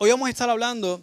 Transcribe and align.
hoy 0.00 0.10
vamos 0.10 0.28
a 0.28 0.30
estar 0.30 0.48
hablando 0.48 1.02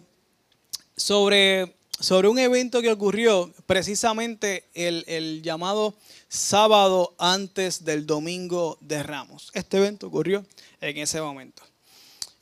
sobre, 0.96 1.76
sobre 2.00 2.28
un 2.28 2.38
evento 2.38 2.80
que 2.80 2.90
ocurrió 2.90 3.52
precisamente 3.66 4.64
el, 4.72 5.04
el 5.06 5.42
llamado 5.42 5.94
sábado 6.28 7.14
antes 7.18 7.84
del 7.84 8.06
domingo 8.06 8.78
de 8.80 9.02
Ramos. 9.02 9.50
Este 9.52 9.76
evento 9.76 10.06
ocurrió 10.06 10.46
en 10.80 10.96
ese 10.96 11.20
momento. 11.20 11.62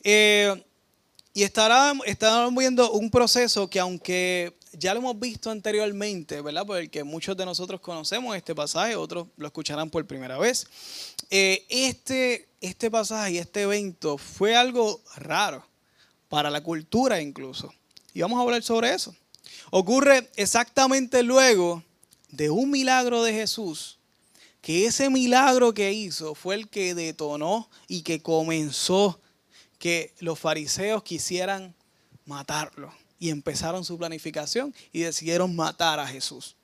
Eh, 0.05 0.63
y 1.33 1.43
estará, 1.43 1.93
estarán 2.07 2.55
viendo 2.55 2.93
un 2.93 3.11
proceso 3.11 3.69
que 3.69 3.81
aunque 3.81 4.57
ya 4.73 4.95
lo 4.95 5.01
hemos 5.01 5.19
visto 5.19 5.51
anteriormente, 5.51 6.41
¿verdad? 6.41 6.65
Porque 6.65 7.03
muchos 7.03 7.37
de 7.37 7.45
nosotros 7.45 7.81
conocemos 7.81 8.37
este 8.37 8.55
pasaje, 8.55 8.95
otros 8.95 9.27
lo 9.37 9.47
escucharán 9.47 9.91
por 9.91 10.07
primera 10.07 10.39
vez. 10.39 10.69
Eh, 11.31 11.67
este, 11.69 12.49
este 12.61 12.93
pasaje 12.93 13.33
y 13.33 13.39
este 13.39 13.63
evento 13.63 14.19
fue 14.19 14.55
algo 14.55 15.01
raro 15.17 15.74
para 16.35 16.51
la 16.51 16.65
cultura 16.65 17.21
incluso. 17.21 17.73
Y 18.13 18.21
vamos 18.21 18.41
a 18.41 18.43
hablar 18.43 18.61
sobre 18.65 18.93
eso. 18.93 19.15
Ocurre 19.71 20.29
exactamente 20.35 21.23
luego 21.23 21.85
de 22.29 22.51
un 22.51 22.73
milagro 22.73 23.23
de 23.23 23.33
Jesús, 23.33 24.01
que 24.61 24.87
ese 24.87 25.11
milagro 25.11 25.73
que 25.75 25.93
hizo 25.93 26.35
fue 26.35 26.57
el 26.57 26.69
que 26.69 26.97
detonó 26.97 27.71
y 27.87 28.03
que 28.03 28.21
comenzó 28.21 29.21
que 29.79 30.13
los 30.19 30.41
fariseos 30.41 31.05
quisieran 31.05 31.73
matarlo 32.27 32.93
y 33.21 33.31
empezaron 33.31 33.85
su 33.85 33.97
planificación 33.97 34.75
y 34.93 35.03
decidieron 35.03 35.55
matar 35.55 36.01
a 36.01 36.07
Jesús. 36.09 36.57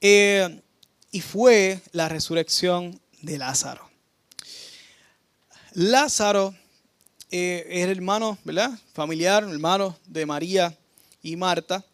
Eh, 0.00 0.62
y 1.10 1.20
fue 1.20 1.82
la 1.92 2.08
resurrección 2.08 2.98
de 3.20 3.36
Lázaro. 3.36 3.90
Lázaro 5.74 6.54
eh, 7.36 7.66
es 7.68 7.88
hermano, 7.88 8.38
¿verdad? 8.44 8.70
Familiar, 8.92 9.42
hermano 9.42 9.98
de 10.06 10.24
María 10.24 10.72
y 11.20 11.34
Marta. 11.34 11.84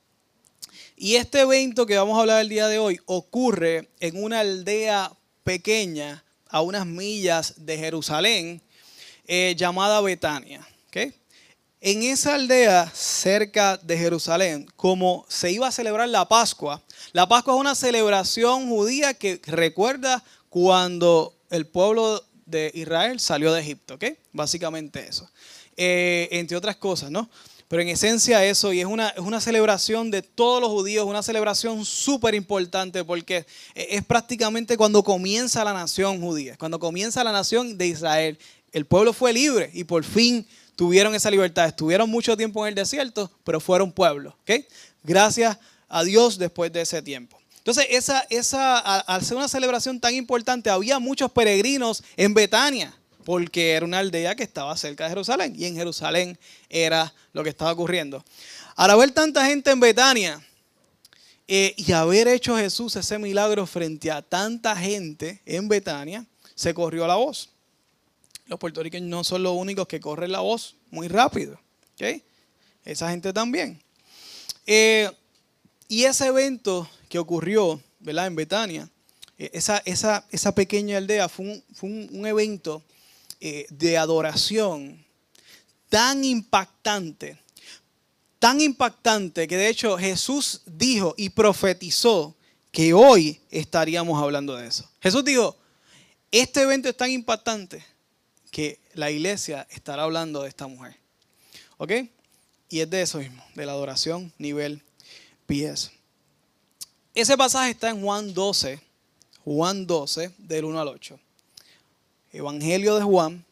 Y 0.99 1.15
este 1.15 1.41
evento 1.41 1.87
que 1.87 1.97
vamos 1.97 2.19
a 2.19 2.21
hablar 2.21 2.43
el 2.43 2.51
día 2.51 2.69
de 2.69 2.79
hoy 2.79 3.01
ocurre 3.07 3.88
en 4.01 4.23
una 4.23 4.41
aldea 4.41 5.10
pequeña 5.43 6.23
a 6.51 6.60
unas 6.60 6.85
millas 6.85 7.55
de 7.57 7.79
Jerusalén 7.79 8.60
eh, 9.27 9.55
llamada 9.57 10.02
Betania. 10.02 10.60
En 11.82 12.02
esa 12.02 12.35
aldea 12.35 12.93
cerca 12.95 13.79
de 13.79 13.97
Jerusalén, 13.97 14.71
como 14.77 15.25
se 15.30 15.51
iba 15.51 15.66
a 15.69 15.73
celebrar 15.73 16.10
la 16.10 16.29
Pascua, 16.29 16.82
la 17.13 17.27
Pascua 17.27 17.54
es 17.54 17.60
una 17.60 17.75
celebración 17.75 18.69
judía 18.69 19.15
que 19.15 19.41
recuerda 19.47 20.23
cuando 20.51 21.35
el 21.49 21.66
pueblo 21.66 22.23
de 22.51 22.70
Israel 22.74 23.20
salió 23.20 23.52
de 23.52 23.60
Egipto, 23.60 23.95
¿ok? 23.95 24.04
Básicamente 24.32 25.06
eso. 25.09 25.29
Eh, 25.76 26.29
entre 26.32 26.57
otras 26.57 26.76
cosas, 26.76 27.10
¿no? 27.10 27.30
Pero 27.70 27.82
en 27.82 27.88
esencia 27.88 28.45
eso, 28.45 28.73
y 28.73 28.80
es 28.80 28.87
una, 28.87 29.10
es 29.10 29.20
una 29.20 29.40
celebración 29.40 30.10
de 30.10 30.23
todos 30.23 30.60
los 30.60 30.70
judíos, 30.70 31.07
una 31.07 31.23
celebración 31.23 31.84
súper 31.84 32.34
importante 32.34 33.04
porque 33.04 33.46
es 33.76 34.04
prácticamente 34.04 34.76
cuando 34.76 35.04
comienza 35.04 35.62
la 35.62 35.73
nación 35.73 36.20
judía, 36.20 36.57
cuando 36.59 36.80
comienza 36.80 37.23
la 37.23 37.30
nación 37.30 37.79
de 37.79 37.87
Israel. 37.87 38.38
El 38.73 38.87
pueblo 38.87 39.12
fue 39.12 39.32
libre 39.32 39.70
y 39.73 39.85
por 39.85 40.02
fin 40.02 40.45
tuvieron 40.74 41.14
esa 41.14 41.30
libertad. 41.30 41.66
Estuvieron 41.66 42.10
mucho 42.10 42.37
tiempo 42.37 42.66
en 42.66 42.70
el 42.70 42.74
desierto, 42.74 43.30
pero 43.45 43.60
fueron 43.60 43.92
pueblo. 43.92 44.37
¿okay? 44.42 44.66
Gracias 45.04 45.57
a 45.88 46.02
Dios 46.02 46.38
después 46.38 46.73
de 46.73 46.80
ese 46.80 47.02
tiempo. 47.02 47.40
Entonces, 47.61 47.87
esa, 47.91 48.27
esa, 48.30 48.79
al 48.79 49.25
ser 49.25 49.37
una 49.37 49.49
celebración 49.49 50.01
tan 50.01 50.15
importante, 50.15 50.71
había 50.71 50.99
muchos 50.99 51.30
peregrinos 51.30 52.03
en 52.16 52.35
Betania 52.35 52.95
porque 53.25 53.73
era 53.73 53.85
una 53.85 53.99
aldea 53.99 54.35
que 54.35 54.43
estaba 54.43 54.77
cerca 54.77 55.05
de 55.05 55.11
Jerusalén 55.11 55.55
y 55.57 55.66
en 55.66 55.77
Jerusalén 55.77 56.38
era 56.69 57.15
lo 57.33 57.45
que 57.45 57.51
estaba 57.51 57.73
ocurriendo. 57.73 58.25
Al 58.77 58.91
haber 58.91 59.11
tanta 59.13 59.45
gente 59.47 59.71
en 59.71 59.81
Betania 59.81 60.43
eh, 61.47 61.75
y 61.77 61.93
haber 61.93 62.29
hecho 62.29 62.57
Jesús 62.57 62.97
ese 62.97 63.19
milagro 63.19 63.66
frente 63.66 64.11
a 64.11 64.22
tanta 64.22 64.75
gente 64.75 65.43
en 65.44 65.69
Betania, 65.69 66.25
se 66.54 66.72
corrió 66.75 67.06
la 67.06 67.16
voz. 67.16 67.50
Los 68.47 68.59
puertorriqueños 68.59 69.09
no 69.09 69.22
son 69.22 69.43
los 69.43 69.53
únicos 69.53 69.87
que 69.87 70.00
corren 70.00 70.32
la 70.32 70.41
voz 70.41 70.76
muy 70.91 71.09
rápido. 71.09 71.60
Esa 72.84 73.10
gente 73.10 73.32
también. 73.32 73.81
Eh, 74.66 75.10
y 75.90 76.04
ese 76.04 76.28
evento 76.28 76.88
que 77.08 77.18
ocurrió 77.18 77.82
¿verdad? 77.98 78.28
en 78.28 78.36
Betania, 78.36 78.88
eh, 79.36 79.50
esa, 79.52 79.78
esa, 79.78 80.24
esa, 80.30 80.54
pequeña 80.54 80.98
aldea 80.98 81.28
fue 81.28 81.64
un 81.80 82.26
evento 82.26 82.84
eh, 83.40 83.66
de 83.70 83.98
adoración 83.98 85.04
tan 85.88 86.22
impactante, 86.22 87.38
tan 88.38 88.60
impactante 88.60 89.48
que 89.48 89.56
de 89.56 89.68
hecho 89.68 89.98
Jesús 89.98 90.60
dijo 90.64 91.16
y 91.16 91.30
profetizó 91.30 92.36
que 92.70 92.94
hoy 92.94 93.40
estaríamos 93.50 94.22
hablando 94.22 94.54
de 94.54 94.68
eso. 94.68 94.88
Jesús 95.00 95.24
dijo, 95.24 95.56
este 96.30 96.62
evento 96.62 96.88
es 96.88 96.96
tan 96.96 97.10
impactante 97.10 97.84
que 98.52 98.78
la 98.94 99.10
iglesia 99.10 99.66
estará 99.70 100.04
hablando 100.04 100.42
de 100.42 100.50
esta 100.50 100.68
mujer. 100.68 100.96
¿Ok? 101.78 101.92
Y 102.68 102.78
es 102.78 102.88
de 102.88 103.02
eso 103.02 103.18
mismo, 103.18 103.44
de 103.56 103.66
la 103.66 103.72
adoración 103.72 104.32
nivel 104.38 104.84
pies. 105.50 105.91
Ese 107.12 107.37
pasaje 107.37 107.72
está 107.72 107.91
en 107.91 108.00
Juan 108.00 108.33
12, 108.33 108.78
Juan 109.44 109.84
12, 109.84 110.31
del 110.38 110.65
1 110.65 110.81
al 110.81 110.87
8. 110.87 111.19
Evangelio 112.33 112.94
de 112.94 113.03
Juan, 113.03 113.44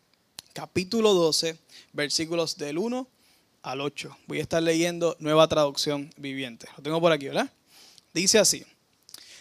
capítulo 0.52 1.12
12, 1.12 1.58
versículos 1.92 2.56
del 2.56 2.78
1 2.78 3.04
al 3.62 3.80
8. 3.80 4.16
Voy 4.28 4.38
a 4.38 4.42
estar 4.42 4.62
leyendo 4.62 5.16
nueva 5.18 5.48
traducción 5.48 6.08
viviente. 6.16 6.68
Lo 6.76 6.84
tengo 6.84 7.00
por 7.00 7.10
aquí, 7.10 7.26
¿verdad? 7.26 7.50
Dice 8.14 8.38
así. 8.38 8.64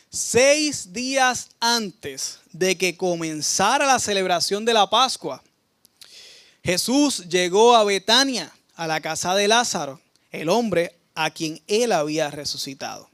Seis 0.10 0.92
días 0.92 1.50
antes 1.60 2.40
de 2.52 2.76
que 2.76 2.98
comenzara 2.98 3.86
la 3.86 4.00
celebración 4.00 4.66
de 4.66 4.74
la 4.74 4.90
Pascua, 4.90 5.44
Jesús 6.64 7.30
llegó 7.30 7.76
a 7.76 7.84
Betania, 7.84 8.52
a 8.74 8.88
la 8.88 9.00
casa 9.00 9.36
de 9.36 9.48
Lázaro, 9.48 10.02
el 10.32 10.50
hombre 10.50 10.97
a 11.18 11.30
quien 11.32 11.62
él 11.68 11.92
había 11.92 12.32
resucitado. 12.32 13.10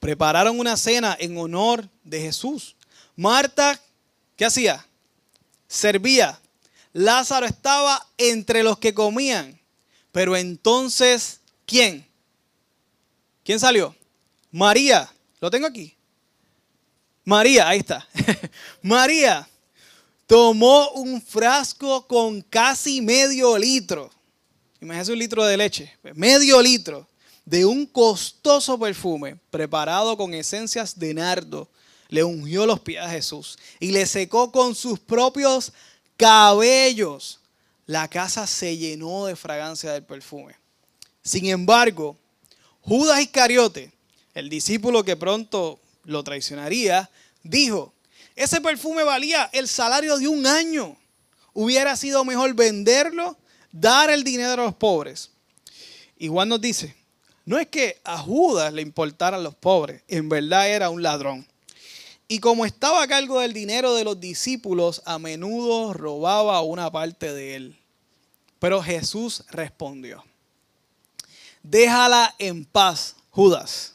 Prepararon 0.00 0.58
una 0.58 0.76
cena 0.76 1.16
en 1.18 1.38
honor 1.38 1.88
de 2.02 2.20
Jesús. 2.20 2.74
Marta, 3.14 3.80
¿qué 4.36 4.44
hacía? 4.44 4.84
servía. 5.74 6.40
Lázaro 6.92 7.46
estaba 7.46 8.06
entre 8.16 8.62
los 8.62 8.78
que 8.78 8.94
comían. 8.94 9.60
Pero 10.12 10.36
entonces, 10.36 11.40
¿quién? 11.66 12.06
¿Quién 13.42 13.58
salió? 13.58 13.94
María. 14.50 15.12
Lo 15.40 15.50
tengo 15.50 15.66
aquí. 15.66 15.96
María, 17.24 17.68
ahí 17.68 17.80
está. 17.80 18.06
María 18.82 19.48
tomó 20.26 20.90
un 20.90 21.20
frasco 21.20 22.06
con 22.06 22.40
casi 22.42 23.00
medio 23.00 23.58
litro. 23.58 24.10
Imagínese 24.80 25.12
un 25.12 25.18
litro 25.18 25.44
de 25.44 25.56
leche. 25.56 25.92
Medio 26.14 26.62
litro 26.62 27.08
de 27.44 27.64
un 27.64 27.86
costoso 27.86 28.78
perfume 28.78 29.36
preparado 29.50 30.16
con 30.16 30.32
esencias 30.34 30.98
de 30.98 31.14
nardo 31.14 31.68
le 32.08 32.22
ungió 32.22 32.66
los 32.66 32.80
pies 32.80 33.02
a 33.02 33.10
Jesús 33.10 33.58
y 33.80 33.90
le 33.90 34.06
secó 34.06 34.52
con 34.52 34.74
sus 34.74 34.98
propios 35.00 35.72
cabellos. 36.16 37.40
La 37.86 38.08
casa 38.08 38.46
se 38.46 38.76
llenó 38.76 39.26
de 39.26 39.36
fragancia 39.36 39.92
del 39.92 40.04
perfume. 40.04 40.54
Sin 41.22 41.46
embargo, 41.46 42.16
Judas 42.82 43.20
Iscariote, 43.20 43.92
el 44.34 44.48
discípulo 44.48 45.04
que 45.04 45.16
pronto 45.16 45.80
lo 46.04 46.22
traicionaría, 46.22 47.10
dijo, 47.42 47.92
ese 48.36 48.60
perfume 48.60 49.04
valía 49.04 49.48
el 49.52 49.68
salario 49.68 50.18
de 50.18 50.28
un 50.28 50.46
año. 50.46 50.96
Hubiera 51.52 51.96
sido 51.96 52.24
mejor 52.24 52.52
venderlo, 52.54 53.36
dar 53.70 54.10
el 54.10 54.24
dinero 54.24 54.62
a 54.62 54.66
los 54.66 54.74
pobres. 54.74 55.30
Y 56.18 56.28
Juan 56.28 56.48
nos 56.48 56.60
dice, 56.60 56.94
no 57.44 57.58
es 57.58 57.66
que 57.68 58.00
a 58.04 58.18
Judas 58.18 58.72
le 58.72 58.82
importaran 58.82 59.42
los 59.42 59.54
pobres, 59.54 60.02
en 60.08 60.28
verdad 60.28 60.68
era 60.68 60.90
un 60.90 61.02
ladrón. 61.02 61.46
Y 62.26 62.38
como 62.38 62.64
estaba 62.64 63.02
a 63.02 63.08
cargo 63.08 63.40
del 63.40 63.52
dinero 63.52 63.94
de 63.94 64.04
los 64.04 64.18
discípulos, 64.18 65.02
a 65.04 65.18
menudo 65.18 65.92
robaba 65.92 66.60
una 66.62 66.90
parte 66.90 67.32
de 67.34 67.56
él. 67.56 67.78
Pero 68.58 68.82
Jesús 68.82 69.44
respondió, 69.50 70.24
déjala 71.62 72.34
en 72.38 72.64
paz, 72.64 73.16
Judas. 73.28 73.94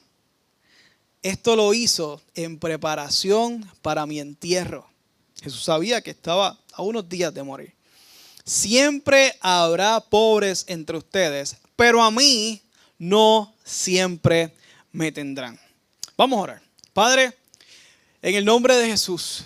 Esto 1.23 1.55
lo 1.55 1.73
hizo 1.73 2.21
en 2.35 2.59
preparación 2.59 3.69
para 3.81 4.05
mi 4.05 4.19
entierro. 4.19 4.87
Jesús 5.41 5.63
sabía 5.63 6.01
que 6.01 6.11
estaba 6.11 6.59
a 6.73 6.81
unos 6.81 7.09
días 7.09 7.33
de 7.33 7.43
morir. 7.43 7.73
Siempre 8.45 9.35
habrá 9.41 9.99
pobres 9.99 10.65
entre 10.67 10.97
ustedes, 10.97 11.57
pero 11.75 12.01
a 12.03 12.11
mí 12.11 12.61
no 12.99 13.55
siempre 13.63 14.53
me 14.91 15.11
tendrán. 15.11 15.59
Vamos 16.15 16.37
a 16.37 16.41
orar. 16.41 16.61
Padre, 16.93 17.33
en 18.21 18.35
el 18.35 18.45
nombre 18.45 18.75
de 18.75 18.87
Jesús, 18.87 19.45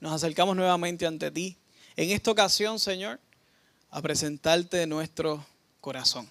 nos 0.00 0.12
acercamos 0.12 0.56
nuevamente 0.56 1.06
ante 1.06 1.30
ti. 1.30 1.56
En 1.96 2.10
esta 2.10 2.30
ocasión, 2.30 2.78
Señor, 2.78 3.20
a 3.90 4.00
presentarte 4.00 4.86
nuestro 4.86 5.44
corazón. 5.80 6.30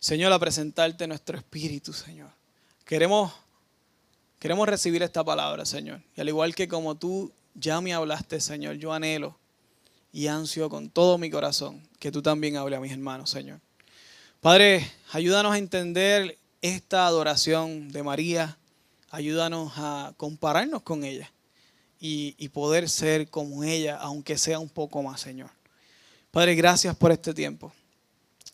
Señor, 0.00 0.32
a 0.32 0.38
presentarte 0.38 1.06
nuestro 1.06 1.36
espíritu, 1.36 1.92
Señor. 1.92 2.30
Queremos, 2.84 3.32
queremos 4.38 4.66
recibir 4.66 5.02
esta 5.02 5.22
palabra, 5.22 5.66
Señor. 5.66 6.00
Y 6.16 6.20
al 6.20 6.28
igual 6.28 6.54
que 6.54 6.66
como 6.66 6.94
tú 6.94 7.30
ya 7.54 7.80
me 7.80 7.92
hablaste, 7.92 8.40
Señor, 8.40 8.76
yo 8.76 8.92
anhelo 8.92 9.36
y 10.12 10.28
ansio 10.28 10.70
con 10.70 10.88
todo 10.88 11.18
mi 11.18 11.30
corazón 11.30 11.86
que 11.98 12.10
tú 12.10 12.22
también 12.22 12.56
hables 12.56 12.78
a 12.78 12.80
mis 12.80 12.92
hermanos, 12.92 13.28
Señor. 13.28 13.60
Padre, 14.40 14.88
ayúdanos 15.10 15.52
a 15.52 15.58
entender 15.58 16.38
esta 16.62 17.08
adoración 17.08 17.90
de 17.90 18.04
María, 18.04 18.56
ayúdanos 19.10 19.72
a 19.76 20.14
compararnos 20.16 20.82
con 20.82 21.02
ella 21.02 21.32
y, 21.98 22.48
poder 22.50 22.88
ser 22.88 23.28
como 23.30 23.64
ella, 23.64 23.96
aunque 23.96 24.38
sea 24.38 24.60
un 24.60 24.68
poco 24.68 25.02
más, 25.02 25.20
Señor. 25.20 25.50
Padre, 26.30 26.54
gracias 26.54 26.94
por 26.94 27.10
este 27.10 27.34
tiempo. 27.34 27.72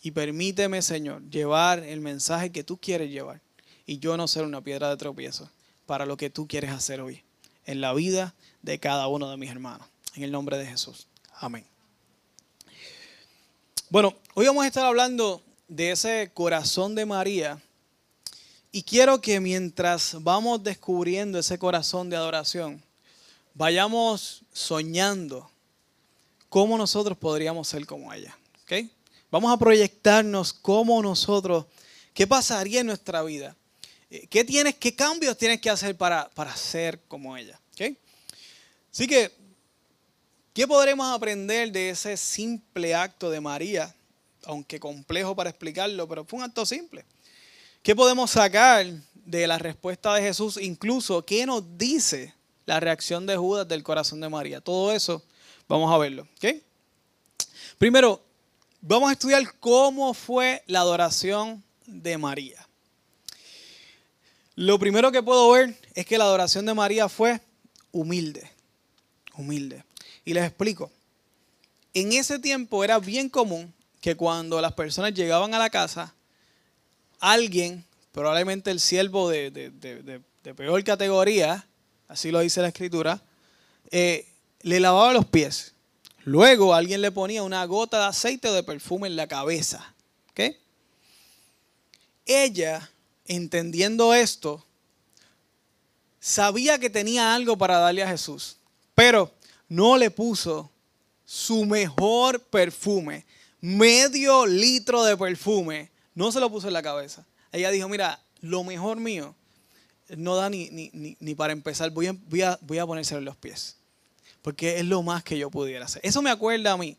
Y 0.02 0.12
permíteme, 0.12 0.80
Señor, 0.80 1.22
llevar 1.28 1.80
el 1.80 2.00
mensaje 2.00 2.50
que 2.50 2.64
tú 2.64 2.78
quieres 2.78 3.10
llevar 3.10 3.42
y 3.84 3.98
yo 3.98 4.16
no 4.16 4.26
ser 4.26 4.44
una 4.44 4.62
piedra 4.62 4.88
de 4.88 4.96
tropiezo 4.96 5.50
para 5.84 6.06
lo 6.06 6.16
que 6.16 6.30
tú 6.30 6.48
quieres 6.48 6.70
hacer 6.70 7.02
hoy 7.02 7.22
en 7.66 7.82
la 7.82 7.92
vida 7.92 8.34
de 8.62 8.80
cada 8.80 9.06
uno 9.08 9.30
de 9.30 9.36
mis 9.36 9.50
hermanos. 9.50 9.86
En 10.14 10.22
el 10.22 10.32
nombre 10.32 10.56
de 10.56 10.64
Jesús. 10.64 11.08
Amén. 11.34 11.66
Bueno, 13.90 14.14
hoy 14.32 14.46
vamos 14.46 14.64
a 14.64 14.68
estar 14.68 14.86
hablando 14.86 15.42
de 15.68 15.92
ese 15.92 16.30
corazón 16.34 16.94
de 16.94 17.06
María. 17.06 17.60
Y 18.72 18.82
quiero 18.82 19.20
que 19.20 19.40
mientras 19.40 20.16
vamos 20.20 20.62
descubriendo 20.62 21.38
ese 21.38 21.58
corazón 21.58 22.10
de 22.10 22.16
adoración, 22.16 22.82
vayamos 23.54 24.42
soñando 24.52 25.48
cómo 26.48 26.76
nosotros 26.76 27.16
podríamos 27.16 27.68
ser 27.68 27.86
como 27.86 28.12
ella. 28.12 28.36
Vamos 29.30 29.52
a 29.52 29.56
proyectarnos 29.56 30.52
cómo 30.52 31.02
nosotros, 31.02 31.66
qué 32.12 32.24
pasaría 32.24 32.82
en 32.82 32.86
nuestra 32.86 33.22
vida. 33.24 33.56
Eh, 34.08 34.28
¿Qué, 34.28 34.44
tienes, 34.44 34.76
qué 34.76 34.94
cambios 34.94 35.36
tienes 35.36 35.60
que 35.60 35.70
hacer 35.70 35.96
para, 35.96 36.30
para 36.30 36.54
ser 36.54 37.00
como 37.08 37.36
ella? 37.36 37.58
¿okay? 37.72 37.98
Así 38.92 39.08
que, 39.08 39.32
¿qué 40.52 40.68
podremos 40.68 41.12
aprender 41.12 41.72
de 41.72 41.90
ese 41.90 42.16
simple 42.16 42.94
acto 42.94 43.28
de 43.28 43.40
María? 43.40 43.92
Aunque 44.46 44.80
complejo 44.80 45.34
para 45.34 45.50
explicarlo, 45.50 46.08
pero 46.08 46.24
fue 46.24 46.38
un 46.38 46.44
acto 46.44 46.64
simple. 46.66 47.04
¿Qué 47.82 47.94
podemos 47.94 48.30
sacar 48.30 48.86
de 49.14 49.46
la 49.46 49.58
respuesta 49.58 50.14
de 50.14 50.22
Jesús? 50.22 50.58
Incluso, 50.60 51.24
¿qué 51.24 51.44
nos 51.46 51.76
dice 51.76 52.34
la 52.66 52.80
reacción 52.80 53.26
de 53.26 53.36
Judas 53.36 53.68
del 53.68 53.82
corazón 53.82 54.20
de 54.20 54.28
María? 54.28 54.60
Todo 54.60 54.92
eso 54.92 55.22
vamos 55.68 55.92
a 55.92 55.98
verlo. 55.98 56.26
Primero, 57.78 58.22
vamos 58.80 59.10
a 59.10 59.12
estudiar 59.12 59.42
cómo 59.60 60.14
fue 60.14 60.62
la 60.66 60.80
adoración 60.80 61.62
de 61.86 62.16
María. 62.16 62.66
Lo 64.56 64.78
primero 64.78 65.10
que 65.10 65.22
puedo 65.22 65.50
ver 65.50 65.76
es 65.94 66.06
que 66.06 66.16
la 66.16 66.24
adoración 66.24 66.64
de 66.64 66.74
María 66.74 67.08
fue 67.08 67.40
humilde. 67.92 68.50
Humilde. 69.36 69.84
Y 70.24 70.32
les 70.32 70.44
explico. 70.44 70.90
En 71.92 72.12
ese 72.12 72.38
tiempo 72.38 72.84
era 72.84 72.98
bien 72.98 73.28
común 73.28 73.72
que 74.04 74.16
cuando 74.16 74.60
las 74.60 74.74
personas 74.74 75.14
llegaban 75.14 75.54
a 75.54 75.58
la 75.58 75.70
casa, 75.70 76.14
alguien, 77.20 77.82
probablemente 78.12 78.70
el 78.70 78.78
siervo 78.78 79.30
de, 79.30 80.20
peor 80.54 80.84
categoría, 80.84 81.66
así 82.06 82.30
lo 82.30 82.40
dice 82.40 82.60
la 82.60 82.68
escritura, 82.68 83.22
eh, 83.90 84.28
le 84.60 84.78
lavaba 84.78 85.14
los 85.14 85.24
pies. 85.24 85.72
Luego 86.24 86.74
alguien 86.74 87.00
le 87.00 87.12
ponía 87.12 87.42
una 87.42 87.64
gota 87.64 87.98
de 87.98 88.04
aceite 88.08 88.48
o 88.48 88.52
de 88.52 88.62
perfume 88.62 89.08
en 89.08 89.16
la 89.16 89.26
cabeza. 89.26 89.94
Ella, 92.26 92.90
entendiendo 93.24 94.12
esto, 94.12 94.66
sabía 96.20 96.78
que 96.78 96.90
tenía 96.90 97.34
algo 97.34 97.56
para 97.56 97.78
darle 97.78 98.02
a 98.02 98.08
Jesús, 98.08 98.58
pero 98.94 99.32
no 99.66 99.96
le 99.96 100.10
puso 100.10 100.70
su 101.24 101.64
mejor 101.64 102.40
perfume 102.40 103.24
medio 103.64 104.44
litro 104.44 105.04
de 105.04 105.16
perfume, 105.16 105.90
no 106.14 106.30
se 106.30 106.38
lo 106.38 106.50
puso 106.50 106.66
en 106.66 106.74
la 106.74 106.82
cabeza. 106.82 107.24
Ella 107.50 107.70
dijo, 107.70 107.88
mira, 107.88 108.22
lo 108.42 108.62
mejor 108.62 108.98
mío 108.98 109.34
no 110.18 110.36
da 110.36 110.50
ni, 110.50 110.68
ni, 110.70 111.34
para 111.34 111.54
empezar, 111.54 111.90
voy 111.90 112.08
a, 112.08 112.12
voy, 112.28 112.42
a, 112.42 112.58
voy 112.60 112.78
a 112.78 112.86
ponérselo 112.86 113.20
en 113.20 113.24
los 113.24 113.36
pies. 113.36 113.76
Porque 114.42 114.78
es 114.78 114.84
lo 114.84 115.02
más 115.02 115.24
que 115.24 115.38
yo 115.38 115.50
pudiera 115.50 115.86
hacer. 115.86 116.02
Eso 116.04 116.20
me 116.20 116.28
acuerda 116.28 116.72
a 116.72 116.76
mí, 116.76 116.98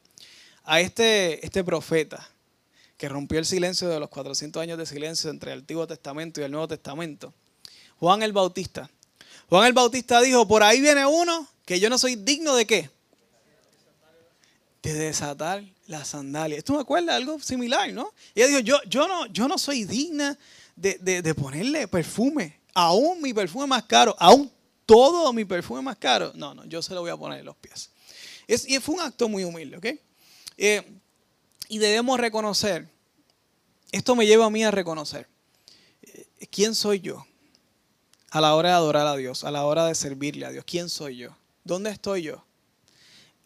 a 0.63 0.81
este, 0.81 1.45
este 1.45 1.63
profeta 1.63 2.27
que 2.97 3.09
rompió 3.09 3.37
el 3.37 3.45
silencio 3.45 3.87
de 3.87 3.99
los 3.99 4.09
400 4.09 4.59
años 4.59 4.79
de 4.79 4.87
silencio 4.87 5.29
entre 5.29 5.53
el 5.53 5.59
Antiguo 5.59 5.85
Testamento 5.85 6.41
y 6.41 6.45
el 6.45 6.51
Nuevo 6.51 6.67
Testamento. 6.67 7.31
Juan 7.99 8.23
el 8.23 8.33
Bautista. 8.33 8.89
Juan 9.49 9.67
el 9.67 9.73
Bautista 9.73 10.19
dijo, 10.19 10.47
por 10.47 10.63
ahí 10.63 10.81
viene 10.81 11.05
uno 11.05 11.47
que 11.63 11.79
yo 11.79 11.91
no 11.91 11.99
soy 11.99 12.15
digno 12.15 12.55
de 12.55 12.65
qué? 12.65 12.89
De 14.85 14.93
desatar 14.93 15.63
la 15.87 16.05
sandalia. 16.05 16.59
Esto 16.59 16.73
me 16.73 16.79
acuerda 16.79 17.15
algo 17.15 17.39
similar, 17.39 17.91
¿no? 17.91 18.13
ella 18.35 18.45
dijo, 18.45 18.59
yo, 18.59 18.77
yo, 18.87 19.07
no, 19.07 19.25
yo 19.25 19.47
no 19.47 19.57
soy 19.57 19.83
digna 19.83 20.37
de, 20.75 21.33
ponerle 21.33 21.87
perfume, 21.87 22.59
aún 22.71 23.19
mi 23.19 23.33
perfume 23.33 23.65
más 23.65 23.83
caro, 23.85 24.15
aún 24.19 24.51
todo 24.85 25.33
mi 25.33 25.43
perfume 25.43 25.81
más 25.81 25.97
caro. 25.97 26.31
No, 26.35 26.53
no, 26.53 26.65
yo 26.65 26.83
se 26.83 26.93
lo 26.93 27.01
voy 27.01 27.09
a 27.09 27.17
poner 27.17 27.39
en 27.39 27.45
los 27.45 27.55
pies. 27.55 27.89
Es, 28.45 28.69
y 28.69 28.79
fue 28.79 28.93
un 28.93 29.01
acto 29.01 29.27
muy 29.27 29.43
humilde, 29.43 29.77
¿ok? 29.77 29.85
Eh, 30.57 30.83
y 31.67 31.79
debemos 31.79 32.19
reconocer, 32.19 32.87
esto 33.91 34.15
me 34.15 34.27
lleva 34.27 34.45
a 34.45 34.49
mí 34.51 34.63
a 34.63 34.69
reconocer, 34.69 35.27
eh, 36.03 36.27
¿quién 36.51 36.75
soy 36.75 36.99
yo? 36.99 37.25
A 38.29 38.39
la 38.39 38.53
hora 38.53 38.69
de 38.69 38.75
adorar 38.75 39.07
a 39.07 39.15
Dios, 39.15 39.43
a 39.43 39.49
la 39.49 39.65
hora 39.65 39.87
de 39.87 39.95
servirle 39.95 40.45
a 40.45 40.51
Dios, 40.51 40.63
¿quién 40.63 40.89
soy 40.89 41.17
yo? 41.17 41.35
¿Dónde 41.63 41.89
estoy 41.89 42.21
yo? 42.21 42.45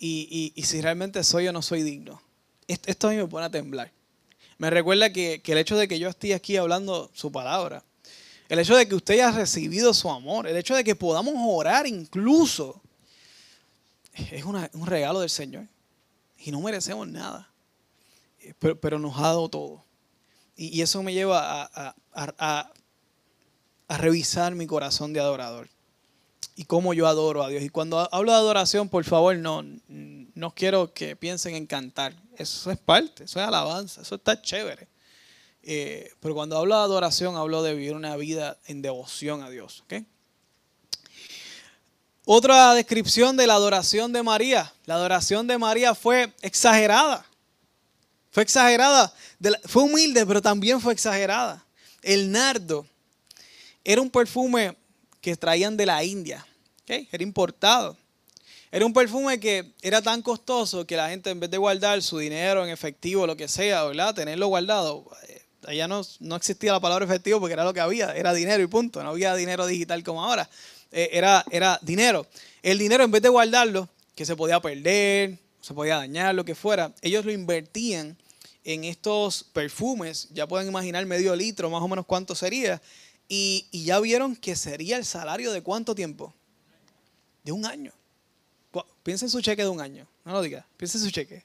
Y, 0.01 0.53
si 0.63 0.79
realmente 0.79 1.23
soy 1.23 1.47
o 1.49 1.51
no 1.51 1.61
soy 1.61 1.83
digno 1.83 2.21
esto 2.67 3.07
a 3.07 3.11
mí 3.11 3.17
me 3.17 3.25
pone 3.25 3.47
a 3.47 3.49
temblar. 3.49 3.91
Me 4.59 4.69
recuerda 4.69 5.11
que, 5.11 5.41
el 5.43 5.57
hecho 5.57 5.75
de 5.75 5.87
que 5.87 5.97
yo 5.97 6.07
esté 6.07 6.35
aquí 6.35 6.55
hablando 6.55 7.09
su 7.15 7.31
palabra, 7.31 7.83
el 8.47 8.59
hecho 8.59 8.77
de 8.77 8.87
que 8.87 8.93
usted 8.93 9.15
haya 9.15 9.31
recibido 9.31 9.91
su 9.91 10.07
amor, 10.07 10.47
el 10.47 10.55
hecho 10.55 10.75
de 10.75 10.83
que 10.83 10.95
podamos 10.95 11.33
orar 11.35 11.87
incluso, 11.87 12.79
es 14.13 14.43
un 14.43 14.85
regalo 14.85 15.21
del 15.21 15.31
Señor. 15.31 15.65
Y 16.37 16.51
no 16.51 16.61
merecemos 16.61 17.07
nada. 17.07 17.51
Pero, 18.59 18.99
nos 18.99 19.17
ha 19.17 19.23
dado 19.23 19.49
todo. 19.49 19.83
Y, 20.55 20.79
eso 20.81 21.01
me 21.01 21.13
lleva 21.13 21.71
a 21.73 22.71
revisar 23.97 24.53
mi 24.53 24.67
corazón 24.67 25.11
de 25.11 25.21
adorador 25.21 25.69
y 26.59 26.65
cómo 26.65 26.93
yo 26.93 27.07
adoro 27.07 27.41
a 27.41 27.47
Dios. 27.47 27.63
Y 27.63 27.69
cuando 27.69 28.13
hablo 28.13 28.33
de 28.33 28.37
adoración, 28.37 28.89
por 28.89 29.05
favor, 29.05 29.33
no, 29.37 29.63
no 29.87 30.53
quiero 30.53 30.93
que 30.93 31.15
piensen 31.15 31.55
en 31.55 31.65
cantar. 31.65 32.13
Eso 32.35 32.69
es 32.69 32.77
parte, 32.77 33.23
eso 33.23 33.39
es 33.39 33.47
alabanza, 33.47 34.01
eso 34.01 34.15
está 34.15 34.41
chévere. 34.41 34.89
Eh, 35.63 36.11
pero 36.19 36.33
cuando 36.33 36.57
hablo 36.57 36.75
de 36.75 36.81
adoración, 36.81 37.37
hablo 37.37 37.63
de 37.63 37.75
vivir 37.75 37.95
una 37.95 38.17
vida 38.17 38.57
en 38.65 38.81
devoción 38.81 39.41
a 39.41 39.49
Dios. 39.49 39.85
Otra 42.25 42.73
descripción 42.73 43.37
de 43.37 43.47
la 43.47 43.53
adoración 43.53 44.11
de 44.11 44.21
María. 44.21 44.73
La 44.83 44.95
adoración 44.95 45.47
de 45.47 45.57
María 45.57 45.95
fue 45.95 46.33
exagerada. 46.41 47.25
Fue 48.31 48.43
exagerada. 48.43 49.13
Fue 49.63 49.83
humilde, 49.83 50.25
pero 50.25 50.41
también 50.41 50.81
fue 50.81 50.91
exagerada. 50.91 51.65
El 52.01 52.33
nardo 52.33 52.85
era 53.81 54.01
un 54.01 54.09
perfume 54.09 54.75
que 55.21 55.37
traían 55.37 55.77
de 55.77 55.85
la 55.85 56.03
India. 56.03 56.45
Era 56.89 57.23
importado. 57.23 57.97
Era 58.71 58.85
un 58.85 58.93
perfume 58.93 59.39
que 59.39 59.71
era 59.81 60.01
tan 60.01 60.21
costoso 60.21 60.85
que 60.85 60.95
la 60.95 61.09
gente 61.09 61.29
en 61.29 61.39
vez 61.39 61.49
de 61.49 61.57
guardar 61.57 62.01
su 62.03 62.19
dinero 62.19 62.63
en 62.63 62.69
efectivo, 62.69 63.25
lo 63.25 63.35
que 63.35 63.47
sea, 63.47 63.83
¿verdad? 63.85 64.13
Tenerlo 64.13 64.47
guardado. 64.47 65.09
Eh, 65.27 65.41
allá 65.65 65.87
no, 65.87 66.01
existía 66.35 66.71
la 66.71 66.79
palabra 66.79 67.05
efectivo 67.05 67.39
porque 67.39 67.53
era 67.53 67.63
lo 67.63 67.73
que 67.73 67.79
había, 67.79 68.15
era 68.15 68.33
dinero 68.33 68.61
y 68.61 68.67
punto. 68.67 69.03
No 69.03 69.09
había 69.09 69.35
dinero 69.35 69.65
digital 69.65 70.03
como 70.03 70.23
ahora. 70.23 70.47
Eh, 70.91 71.09
era, 71.13 71.43
era 71.49 71.79
dinero. 71.81 72.27
El 72.61 72.77
dinero 72.77 73.03
en 73.03 73.11
vez 73.11 73.23
de 73.23 73.29
guardarlo, 73.29 73.89
que 74.15 74.25
se 74.25 74.35
podía 74.35 74.59
perder, 74.59 75.39
se 75.61 75.73
podía 75.73 75.97
dañar, 75.97 76.35
lo 76.35 76.45
que 76.45 76.53
fuera, 76.53 76.93
ellos 77.01 77.25
lo 77.25 77.31
invertían 77.31 78.17
en 78.63 78.83
estos 78.83 79.45
perfumes. 79.45 80.27
Ya 80.31 80.47
pueden 80.47 80.67
imaginar 80.67 81.03
medio 81.07 81.35
litro, 81.35 81.71
más 81.71 81.81
o 81.81 81.87
menos 81.87 82.05
cuánto 82.05 82.35
sería. 82.35 82.79
Y, 83.27 83.65
y 83.71 83.85
ya 83.85 83.99
vieron 83.99 84.35
que 84.35 84.55
sería 84.55 84.97
el 84.97 85.05
salario 85.05 85.51
de 85.51 85.61
cuánto 85.61 85.95
tiempo? 85.95 86.35
De 87.43 87.51
un 87.51 87.65
año. 87.65 87.93
Piensa 89.03 89.25
en 89.25 89.31
su 89.31 89.41
cheque 89.41 89.63
de 89.63 89.69
un 89.69 89.81
año. 89.81 90.07
No 90.25 90.33
lo 90.33 90.41
diga. 90.41 90.65
Piensa 90.77 90.97
en 90.97 91.03
su 91.03 91.11
cheque. 91.11 91.43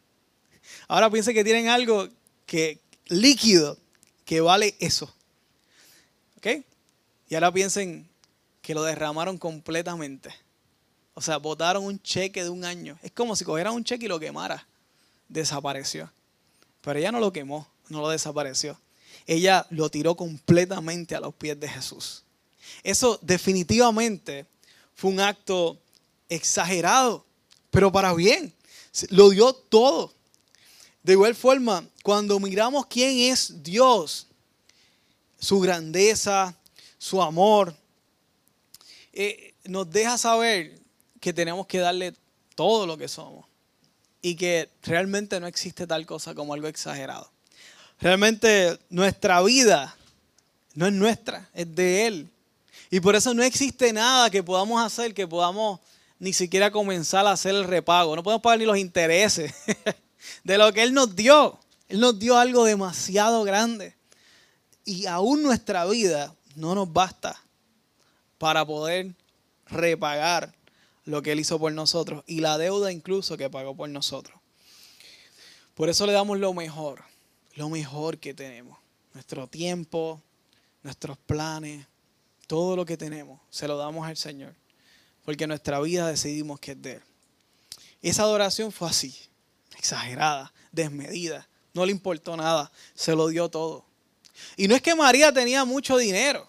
Ahora 0.89 1.11
piensa 1.11 1.33
que 1.33 1.45
tienen 1.45 1.69
algo 1.69 2.09
que 2.47 2.81
líquido 3.07 3.79
que 4.25 4.41
vale 4.41 4.75
eso. 4.81 5.13
¿Ok? 6.39 6.47
Y 7.29 7.35
ahora 7.35 7.53
piensen 7.53 8.09
que 8.61 8.75
lo 8.75 8.83
derramaron 8.83 9.39
completamente. 9.39 10.31
O 11.15 11.21
sea, 11.21 11.39
botaron 11.39 11.85
un 11.85 12.01
cheque 12.03 12.43
de 12.43 12.51
un 12.51 12.65
año. 12.65 12.99
Es 13.03 13.13
como 13.13 13.37
si 13.37 13.45
cogieran 13.45 13.75
un 13.75 13.85
cheque 13.85 14.07
y 14.07 14.09
lo 14.09 14.19
quemara. 14.19 14.67
Desapareció. 15.29 16.11
Pero 16.81 16.99
ella 16.99 17.13
no 17.13 17.21
lo 17.21 17.33
quemó. 17.33 17.69
no 17.89 18.01
lo 18.01 18.09
desapareció. 18.09 18.79
Ella 19.27 19.67
lo 19.71 19.91
tiró 19.91 20.17
completamente 20.17 21.15
a 21.15 21.21
los 21.21 21.35
pies 21.35 21.59
de 21.59 21.69
Jesús. 21.69 22.25
Eso 22.83 23.19
definitivamente 23.23 24.47
fue 24.95 25.11
un 25.11 25.21
acto 25.21 25.81
exagerado, 26.35 27.25
pero 27.71 27.91
para 27.91 28.13
bien. 28.15 28.53
Lo 29.11 29.31
dio 29.31 29.53
todo. 29.53 30.13
De 31.03 31.13
igual 31.13 31.35
forma, 31.35 31.85
cuando 32.03 32.39
miramos 32.41 32.87
quién 32.87 33.33
es 33.33 33.63
Dios, 33.63 34.27
su 35.39 35.61
grandeza, 35.61 36.57
su 36.99 37.21
amor, 37.21 37.75
eh, 39.13 39.55
nos 39.65 39.91
deja 39.91 40.17
saber 40.17 40.79
que 41.21 41.33
tenemos 41.33 41.67
que 41.67 41.79
darle 41.79 42.15
todo 42.55 42.87
lo 42.87 42.97
que 42.97 43.09
somos 43.09 43.47
y 44.23 44.37
que 44.37 44.71
realmente 44.83 45.39
no 45.41 45.47
existe 45.47 45.87
tal 45.87 46.07
cosa 46.07 46.35
como 46.35 46.55
algo 46.55 46.67
exagerado. 46.69 47.31
Realmente 48.01 48.79
nuestra 48.89 49.43
vida 49.43 49.97
no 50.75 50.87
es 50.87 50.93
nuestra, 50.93 51.49
es 51.55 51.75
de 51.75 52.07
Él. 52.07 52.31
Y 52.91 53.01
por 53.01 53.15
eso 53.15 53.35
no 53.35 53.43
existe 53.43 53.93
nada 53.93 54.31
que 54.31 54.43
podamos 54.43 54.83
hacer 54.83 55.15
que 55.15 55.27
podamos 55.27 55.81
ni 56.19 56.33
siquiera 56.33 56.71
comenzar 56.71 57.27
a 57.27 57.33
hacer 57.33 57.55
el 57.55 57.65
repago. 57.65 58.17
No 58.17 58.23
podemos 58.23 58.43
pagar 58.43 58.59
ni 58.59 58.65
los 58.65 58.79
intereses 58.79 59.53
de 60.45 60.59
lo 60.59 60.73
que 60.73 60.83
Él 60.83 60.95
nos 60.95 61.15
dio. 61.15 61.59
Él 61.89 62.01
nos 62.01 62.19
dio 62.19 62.39
algo 62.39 62.65
demasiado 62.65 63.45
grande. 63.45 63.95
Y 64.85 65.07
aún 65.07 65.43
nuestra 65.43 65.85
vida 65.87 66.35
no 66.57 66.75
nos 66.75 66.93
basta 66.93 67.41
para 68.39 68.65
poder 68.65 69.15
repagar 69.67 70.55
lo 71.05 71.23
que 71.23 71.33
Él 71.33 71.41
hizo 71.41 71.59
por 71.59 71.73
nosotros 71.73 72.25
y 72.27 72.41
la 72.41 72.59
deuda 72.59 72.93
incluso 72.93 73.37
que 73.37 73.51
pagó 73.51 73.75
por 73.75 73.89
nosotros. 73.89 74.39
Por 75.75 75.89
eso 75.89 76.07
le 76.07 76.13
damos 76.13 76.39
lo 76.39 76.55
mejor, 76.55 77.03
lo 77.57 77.69
mejor 77.69 78.19
que 78.19 78.33
tenemos. 78.33 78.79
Nuestro 79.13 79.47
tiempo, 79.47 80.21
nuestros 80.83 81.19
planes, 81.19 81.87
todo 82.47 82.77
lo 82.77 82.85
que 82.85 82.97
tenemos, 82.97 83.41
se 83.51 83.67
lo 83.67 83.77
damos 83.77 84.07
al 84.07 84.17
Señor. 84.17 84.55
Porque 85.25 85.47
nuestra 85.47 85.81
vida 85.81 86.09
decidimos 86.09 86.61
que 86.61 86.73
es 86.73 86.83
de 86.83 86.93
Él. 86.93 87.03
Esa 88.03 88.23
adoración 88.23 88.71
fue 88.71 88.89
así, 88.89 89.17
exagerada, 89.79 90.53
desmedida. 90.73 91.49
No 91.73 91.87
le 91.87 91.93
importó 91.93 92.37
nada, 92.37 92.71
se 92.95 93.15
lo 93.15 93.29
dio 93.29 93.49
todo. 93.49 93.85
Y 94.57 94.69
no 94.69 94.75
es 94.75 94.83
que 94.83 94.95
María 94.95 95.33
tenía 95.33 95.65
mucho 95.65 95.97
dinero, 95.97 96.47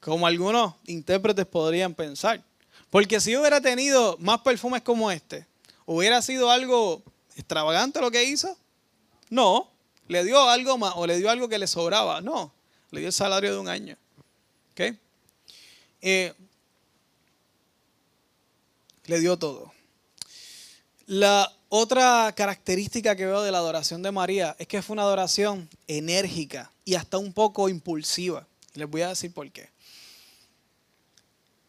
como 0.00 0.26
algunos 0.26 0.74
intérpretes 0.86 1.46
podrían 1.46 1.94
pensar. 1.94 2.42
Porque 2.90 3.20
si 3.20 3.36
hubiera 3.36 3.60
tenido 3.60 4.16
más 4.18 4.40
perfumes 4.40 4.82
como 4.82 5.10
este, 5.10 5.46
hubiera 5.84 6.22
sido 6.22 6.50
algo 6.50 7.02
extravagante 7.36 8.00
lo 8.00 8.10
que 8.10 8.24
hizo. 8.24 8.56
No, 9.30 9.70
le 10.06 10.24
dio 10.24 10.40
algo 10.48 10.78
más 10.78 10.94
o 10.96 11.06
le 11.06 11.18
dio 11.18 11.28
algo 11.30 11.48
que 11.48 11.58
le 11.58 11.66
sobraba. 11.66 12.20
No, 12.20 12.52
le 12.90 13.00
dio 13.00 13.08
el 13.08 13.12
salario 13.12 13.52
de 13.52 13.58
un 13.58 13.68
año. 13.68 13.96
Eh, 16.00 16.32
le 19.08 19.18
dio 19.20 19.36
todo. 19.36 19.72
La 21.06 21.50
otra 21.70 22.32
característica 22.36 23.16
que 23.16 23.26
veo 23.26 23.42
de 23.42 23.50
la 23.50 23.58
adoración 23.58 24.02
de 24.02 24.12
María 24.12 24.54
es 24.58 24.68
que 24.68 24.82
fue 24.82 24.94
una 24.94 25.02
adoración 25.02 25.68
enérgica 25.86 26.70
y 26.84 26.94
hasta 26.94 27.18
un 27.18 27.32
poco 27.32 27.68
impulsiva. 27.68 28.46
Les 28.74 28.88
voy 28.88 29.02
a 29.02 29.08
decir 29.08 29.32
por 29.32 29.50
qué. 29.50 29.70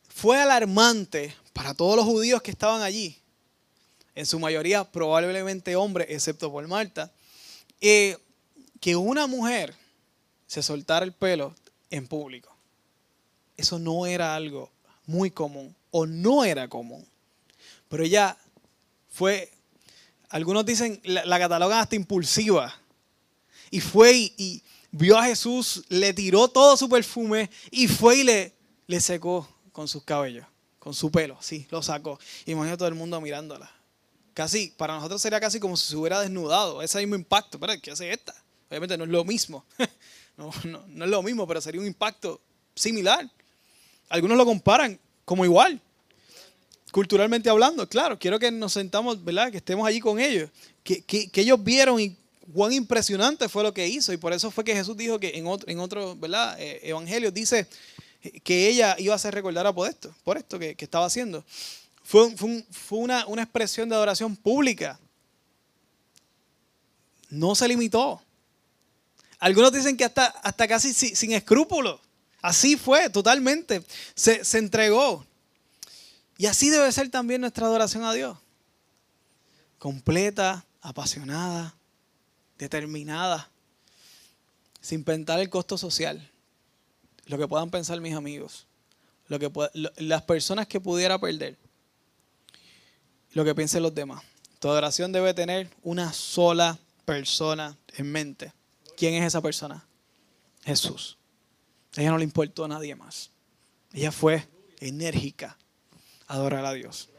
Fue 0.09 0.37
alarmante 0.37 1.33
para 1.53 1.73
todos 1.73 1.95
los 1.95 2.05
judíos 2.05 2.41
que 2.41 2.51
estaban 2.51 2.81
allí, 2.81 3.17
en 4.15 4.25
su 4.25 4.37
mayoría 4.37 4.83
probablemente 4.83 5.77
hombres, 5.77 6.07
excepto 6.09 6.51
por 6.51 6.67
Marta, 6.67 7.11
eh, 7.79 8.17
que 8.81 8.97
una 8.97 9.27
mujer 9.27 9.73
se 10.45 10.61
soltara 10.61 11.05
el 11.05 11.13
pelo 11.13 11.55
en 11.89 12.05
público. 12.05 12.53
Eso 13.55 13.79
no 13.79 14.05
era 14.05 14.35
algo 14.35 14.69
muy 15.05 15.31
común 15.31 15.73
o 15.91 16.05
no 16.05 16.43
era 16.43 16.67
común. 16.67 17.05
Pero 17.89 18.03
ella 18.03 18.37
fue, 19.09 19.51
algunos 20.29 20.65
dicen, 20.65 21.01
la, 21.03 21.25
la 21.25 21.39
catalogan 21.39 21.79
hasta 21.79 21.95
impulsiva. 21.95 22.73
Y 23.71 23.81
fue 23.81 24.13
y, 24.15 24.63
vio 24.91 25.17
a 25.17 25.25
Jesús, 25.25 25.83
le 25.89 26.13
tiró 26.13 26.47
todo 26.47 26.75
su 26.77 26.89
perfume 26.89 27.49
y 27.71 27.87
fue 27.87 28.17
y 28.17 28.23
le, 28.23 28.99
secó 28.99 29.47
con 29.71 29.87
sus 29.87 30.03
cabellos, 30.03 30.45
con 30.79 30.93
su 30.93 31.11
pelo, 31.11 31.37
sí, 31.41 31.67
lo 31.69 31.81
sacó. 31.81 32.19
Imagino 32.45 32.77
todo 32.77 32.87
el 32.87 32.95
mundo 32.95 33.19
mirándola. 33.21 33.69
Casi, 34.33 34.73
para 34.77 34.95
nosotros 34.95 35.21
sería 35.21 35.39
casi 35.39 35.59
como 35.59 35.75
si 35.75 35.89
se 35.89 35.97
hubiera 35.97 36.21
desnudado, 36.21 36.81
ese 36.81 36.99
mismo 36.99 37.15
impacto. 37.15 37.59
Pero, 37.59 37.73
¿qué 37.81 37.91
hace 37.91 38.11
esta? 38.11 38.33
Obviamente 38.69 38.97
no 38.97 39.03
es 39.03 39.09
lo 39.09 39.23
mismo, 39.25 39.65
no, 40.37 40.51
no 40.63 41.05
es 41.05 41.11
lo 41.11 41.23
mismo, 41.23 41.47
pero 41.47 41.59
sería 41.59 41.81
un 41.81 41.87
impacto 41.87 42.39
similar. 42.75 43.29
Algunos 44.09 44.37
lo 44.37 44.45
comparan 44.45 44.99
como 45.25 45.43
igual, 45.43 45.81
culturalmente 46.91 47.49
hablando, 47.49 47.87
claro, 47.87 48.17
quiero 48.17 48.39
que 48.39 48.51
nos 48.51 48.73
sentamos, 48.73 49.23
¿verdad? 49.23 49.51
Que 49.51 49.57
estemos 49.57 49.87
allí 49.87 49.99
con 49.99 50.19
ellos, 50.19 50.49
que, 50.83 51.03
que, 51.03 51.29
que, 51.29 51.41
ellos 51.41 51.63
vieron 51.63 51.99
y 51.99 52.15
cuán 52.53 52.73
impresionante 52.73 53.47
fue 53.49 53.63
lo 53.63 53.73
que 53.73 53.87
hizo 53.87 54.11
y 54.13 54.17
por 54.17 54.33
eso 54.33 54.51
fue 54.51 54.63
que 54.63 54.75
Jesús 54.75 54.97
dijo 54.97 55.19
que 55.19 55.37
en 55.37 55.47
otro, 55.47 55.69
en 55.69 55.79
otro 55.79 56.15
¿verdad? 56.15 56.59
Eh, 56.59 56.79
evangelio 56.83 57.31
dice 57.31 57.67
que 58.43 58.67
ella 58.67 58.95
iba 58.99 59.15
a 59.15 59.19
ser 59.19 59.33
recordada 59.33 59.73
por 59.73 59.89
esto, 59.89 60.13
por 60.23 60.37
esto 60.37 60.59
que, 60.59 60.75
estaba 60.77 61.05
haciendo. 61.05 61.43
Fue, 62.03 62.35
fue, 62.35 62.97
una, 62.99 63.25
una, 63.27 63.43
expresión 63.43 63.87
de 63.87 63.95
adoración 63.95 64.35
pública. 64.35 64.99
No 67.29 67.53
se 67.53 67.67
limitó. 67.67 68.21
Algunos 69.37 69.71
dicen 69.71 69.95
que 69.95 70.03
hasta, 70.03 70.25
hasta 70.25 70.67
casi 70.67 70.93
sin, 70.93 71.31
escrúpulos. 71.31 71.99
Así 72.41 72.75
fue, 72.75 73.09
totalmente. 73.09 73.83
Se, 74.15 74.43
se 74.43 74.57
entregó. 74.57 75.25
Y 76.39 76.47
así 76.47 76.69
debe 76.69 76.91
ser 76.91 77.11
también 77.11 77.41
nuestra 77.41 77.67
adoración 77.67 78.03
a 78.03 78.13
Dios. 78.13 78.37
Completa, 79.77 80.65
apasionada, 80.81 81.75
determinada, 82.57 83.51
sin 84.81 85.03
pensar 85.03 85.39
el 85.39 85.49
costo 85.49 85.77
social 85.77 86.31
lo 87.29 87.37
que 87.37 87.47
puedan 87.47 87.69
pensar 87.69 88.01
mis 88.01 88.15
amigos, 88.15 88.65
lo 89.27 89.37
que 89.37 89.51
las 89.97 90.23
personas 90.23 90.65
que 90.65 90.81
pudiera 90.81 91.19
perder, 91.19 91.57
lo 93.33 93.45
que 93.45 93.53
piensen 93.53 93.83
los 93.83 93.93
demás. 93.93 94.23
Tu 94.59 94.67
adoración 94.67 95.11
debe 95.11 95.33
tener 95.35 95.69
una 95.83 96.11
sola 96.11 96.79
persona 97.05 97.77
en 97.95 98.11
mente. 98.11 98.51
¿Quién 98.97 99.13
es 99.13 99.27
esa 99.27 99.41
persona? 99.41 99.85
Jesús. 100.63 101.17
Ella 101.95 102.09
no 102.09 102.17
le 102.17 102.23
importó 102.23 102.65
a 102.65 102.67
nadie 102.67 102.95
más. 102.95 103.29
Ella 103.93 104.11
fue 104.11 104.47
enérgica 104.79 105.55
adorar 106.29 106.63
a 106.63 106.73
Dios. 106.73 107.09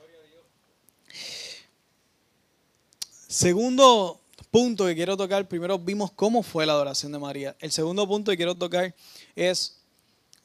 Segundo 3.29 4.21
punto 4.51 4.87
que 4.87 4.95
quiero 4.95 5.17
tocar, 5.17 5.47
primero 5.47 5.79
vimos 5.79 6.11
cómo 6.13 6.43
fue 6.43 6.65
la 6.65 6.73
adoración 6.73 7.13
de 7.13 7.19
María. 7.19 7.57
El 7.61 7.73
segundo 7.73 8.09
punto 8.09 8.31
que 8.31 8.37
quiero 8.37 8.55
tocar 8.55 8.95
es 9.37 9.79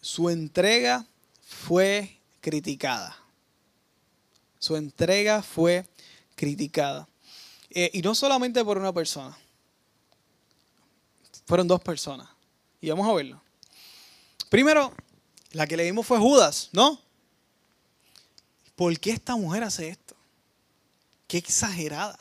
su 0.01 0.29
entrega 0.29 1.05
fue 1.41 2.19
criticada. 2.41 3.17
Su 4.60 4.75
entrega 4.75 5.41
fue 5.41 5.88
criticada. 6.36 7.07
Eh, 7.69 7.91
y 7.93 8.01
no 8.01 8.15
solamente 8.15 8.63
por 8.65 8.77
una 8.77 8.93
persona. 8.93 9.38
Fueron 11.45 11.67
dos 11.67 11.81
personas. 11.81 12.27
Y 12.81 12.89
vamos 12.89 13.07
a 13.07 13.13
verlo. 13.13 13.41
Primero, 14.50 14.91
la 15.51 15.67
que 15.67 15.77
leímos 15.77 16.05
fue 16.05 16.17
Judas, 16.17 16.69
¿no? 16.72 17.05
¿Por 18.75 19.00
qué 19.00 19.12
esta 19.12 19.36
mujer 19.36 19.63
hace 19.63 19.89
esto? 19.89 20.15
Qué 21.27 21.38
exagerada. 21.38 22.20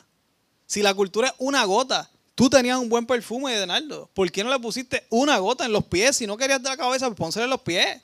Si 0.65 0.81
la 0.81 0.93
cultura 0.93 1.27
es 1.29 1.33
una 1.37 1.63
gota, 1.65 2.09
Tú 2.35 2.49
tenías 2.49 2.77
un 2.77 2.89
buen 2.89 3.05
perfume 3.05 3.53
de 3.53 3.61
Denaldo. 3.61 4.09
¿Por 4.13 4.29
qué 4.29 4.43
no 4.43 4.51
le 4.51 4.59
pusiste 4.59 5.05
una 5.09 5.37
gota 5.37 5.65
en 5.65 5.71
los 5.71 5.85
pies? 5.85 6.17
Si 6.17 6.27
no 6.27 6.35
querías 6.35 6.61
de 6.61 6.67
la 6.67 6.75
cabeza, 6.75 7.07
pues 7.07 7.17
pónselo 7.17 7.45
en 7.45 7.49
los 7.49 7.61
pies. 7.61 8.01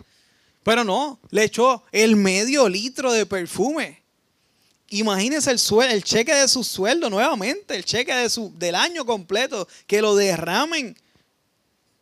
Pero 0.64 0.86
no, 0.86 1.20
le 1.32 1.44
echó 1.44 1.84
el 1.92 2.16
medio 2.16 2.70
litro 2.70 3.12
de 3.12 3.26
perfume. 3.26 4.02
Imagínense 4.88 5.52
el, 5.52 5.60
el 5.90 6.04
cheque 6.04 6.34
de 6.34 6.48
su 6.48 6.64
sueldo 6.64 7.10
nuevamente, 7.10 7.76
el 7.76 7.84
cheque 7.84 8.14
de 8.14 8.30
su, 8.30 8.54
del 8.58 8.76
año 8.76 9.06
completo, 9.06 9.68
que 9.86 10.02
lo 10.02 10.16
derramen 10.16 10.98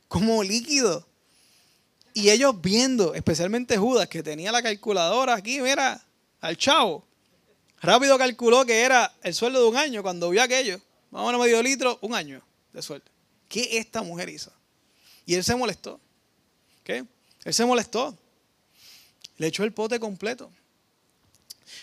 como 0.08 0.44
líquido. 0.44 1.08
Y 2.14 2.30
ellos 2.30 2.62
viendo, 2.62 3.16
especialmente 3.16 3.78
Judas, 3.78 4.08
que 4.08 4.22
tenía 4.22 4.52
la 4.52 4.62
calculadora 4.62 5.34
aquí, 5.34 5.62
mira, 5.62 6.04
al 6.42 6.58
chavo. 6.58 7.06
Rápido 7.82 8.18
calculó 8.18 8.66
que 8.66 8.82
era 8.82 9.14
el 9.24 9.34
sueldo 9.34 9.62
de 9.62 9.70
un 9.70 9.78
año 9.78 10.02
cuando 10.04 10.30
vio 10.30 10.42
aquello. 10.42 10.82
Vamos 11.12 11.34
a 11.34 11.38
medio 11.38 11.62
litro, 11.64 11.98
un 12.02 12.14
año 12.14 12.42
de 12.74 12.82
sueldo. 12.82 13.06
¿Qué 13.48 13.78
esta 13.78 14.02
mujer 14.04 14.30
hizo? 14.30 14.52
Y 15.26 15.36
él 15.36 15.44
se 15.44 15.56
molestó. 15.56 16.00
¿Qué? 16.84 17.06
Él 17.44 17.54
se 17.54 17.66
molestó. 17.66 18.18
Le 19.38 19.48
echó 19.48 19.64
el 19.64 19.74
pote 19.74 20.00
completo. 20.00 20.52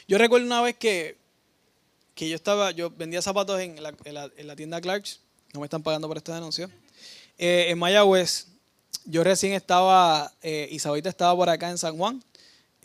Yo 0.07 0.19
recuerdo 0.19 0.47
una 0.47 0.61
vez 0.61 0.77
que, 0.77 1.17
que 2.15 2.29
yo 2.29 2.37
estaba, 2.37 2.71
yo 2.71 2.91
vendía 2.91 3.23
zapatos 3.23 3.61
en 3.61 3.83
la, 3.83 3.95
en 4.37 4.47
la, 4.47 4.57
tienda 4.57 4.81
Clarks, 4.81 5.21
No 5.55 5.61
me 5.61 5.67
están 5.67 5.83
pagando 5.83 6.09
por 6.09 6.17
estos 6.17 6.35
anuncios. 6.35 6.71
Eh, 7.39 7.67
en 7.69 7.79
Mayagüez, 7.79 8.49
yo 9.05 9.25
recién 9.25 9.53
estaba, 9.53 10.33
eh, 10.43 10.69
Isabelita 10.71 11.09
estaba 11.09 11.35
por 11.35 11.49
acá 11.49 11.71
en 11.71 11.79
San 11.79 11.97
Juan, 11.97 12.23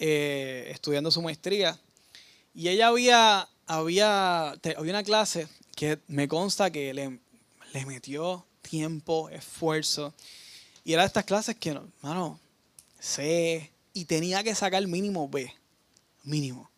eh, 0.03 0.71
estudiando 0.71 1.11
su 1.11 1.21
maestría. 1.21 1.79
Y 2.55 2.69
ella 2.69 2.87
había, 2.87 3.47
había, 3.67 4.49
había 4.49 4.91
una 4.91 5.03
clase 5.03 5.47
que 5.75 5.99
me 6.07 6.27
consta 6.27 6.71
que 6.71 6.91
le, 6.91 7.19
le 7.71 7.85
metió 7.85 8.43
tiempo, 8.63 9.29
esfuerzo. 9.29 10.15
Y 10.83 10.93
era 10.93 11.03
de 11.03 11.07
estas 11.07 11.25
clases 11.25 11.55
que, 11.55 11.79
mano, 12.01 12.39
C 12.99 13.71
y 13.93 14.05
tenía 14.05 14.43
que 14.43 14.55
sacar 14.55 14.85
mínimo 14.87 15.29
B. 15.29 15.53
Mínimo. 16.23 16.71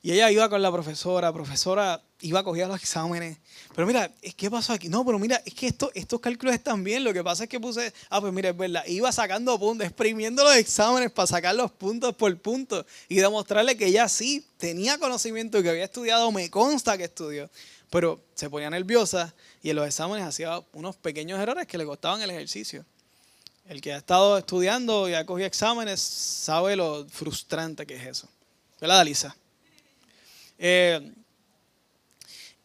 Y 0.00 0.12
ella 0.12 0.30
iba 0.30 0.48
con 0.48 0.62
la 0.62 0.70
profesora, 0.70 1.32
profesora 1.32 2.00
iba 2.20 2.40
a 2.40 2.44
coger 2.44 2.68
los 2.68 2.80
exámenes. 2.80 3.38
Pero 3.74 3.86
mira, 3.86 4.10
¿qué 4.36 4.50
pasó 4.50 4.72
aquí? 4.72 4.88
No, 4.88 5.04
pero 5.04 5.18
mira, 5.18 5.40
es 5.44 5.54
que 5.54 5.68
esto, 5.68 5.90
estos 5.94 6.20
cálculos 6.20 6.54
están 6.54 6.82
bien. 6.84 7.04
Lo 7.04 7.12
que 7.12 7.22
pasa 7.22 7.44
es 7.44 7.48
que 7.48 7.60
puse, 7.60 7.92
ah, 8.08 8.20
pues 8.20 8.32
mira, 8.32 8.50
es 8.50 8.56
verdad. 8.56 8.84
Iba 8.86 9.10
sacando 9.12 9.58
puntos, 9.58 9.86
exprimiendo 9.86 10.44
los 10.44 10.56
exámenes 10.56 11.10
para 11.10 11.26
sacar 11.26 11.54
los 11.54 11.70
puntos 11.70 12.14
por 12.14 12.36
punto 12.38 12.84
y 13.08 13.16
demostrarle 13.16 13.76
que 13.76 13.86
ella 13.86 14.08
sí 14.08 14.44
tenía 14.58 14.98
conocimiento, 14.98 15.62
que 15.62 15.70
había 15.70 15.84
estudiado, 15.84 16.30
me 16.32 16.50
consta 16.50 16.98
que 16.98 17.04
estudió. 17.04 17.48
Pero 17.90 18.20
se 18.34 18.48
ponía 18.48 18.70
nerviosa 18.70 19.34
y 19.62 19.70
en 19.70 19.76
los 19.76 19.86
exámenes 19.86 20.24
hacía 20.24 20.60
unos 20.72 20.96
pequeños 20.96 21.40
errores 21.40 21.66
que 21.66 21.78
le 21.78 21.84
costaban 21.84 22.22
el 22.22 22.30
ejercicio. 22.30 22.84
El 23.68 23.80
que 23.80 23.92
ha 23.92 23.98
estado 23.98 24.36
estudiando 24.36 25.08
y 25.08 25.14
ha 25.14 25.24
cogido 25.24 25.46
exámenes 25.46 26.00
sabe 26.00 26.76
lo 26.76 27.06
frustrante 27.08 27.86
que 27.86 27.96
es 27.96 28.06
eso. 28.06 28.28
¿Verdad, 28.80 29.04
Lisa? 29.04 29.36
Eh, 30.58 31.12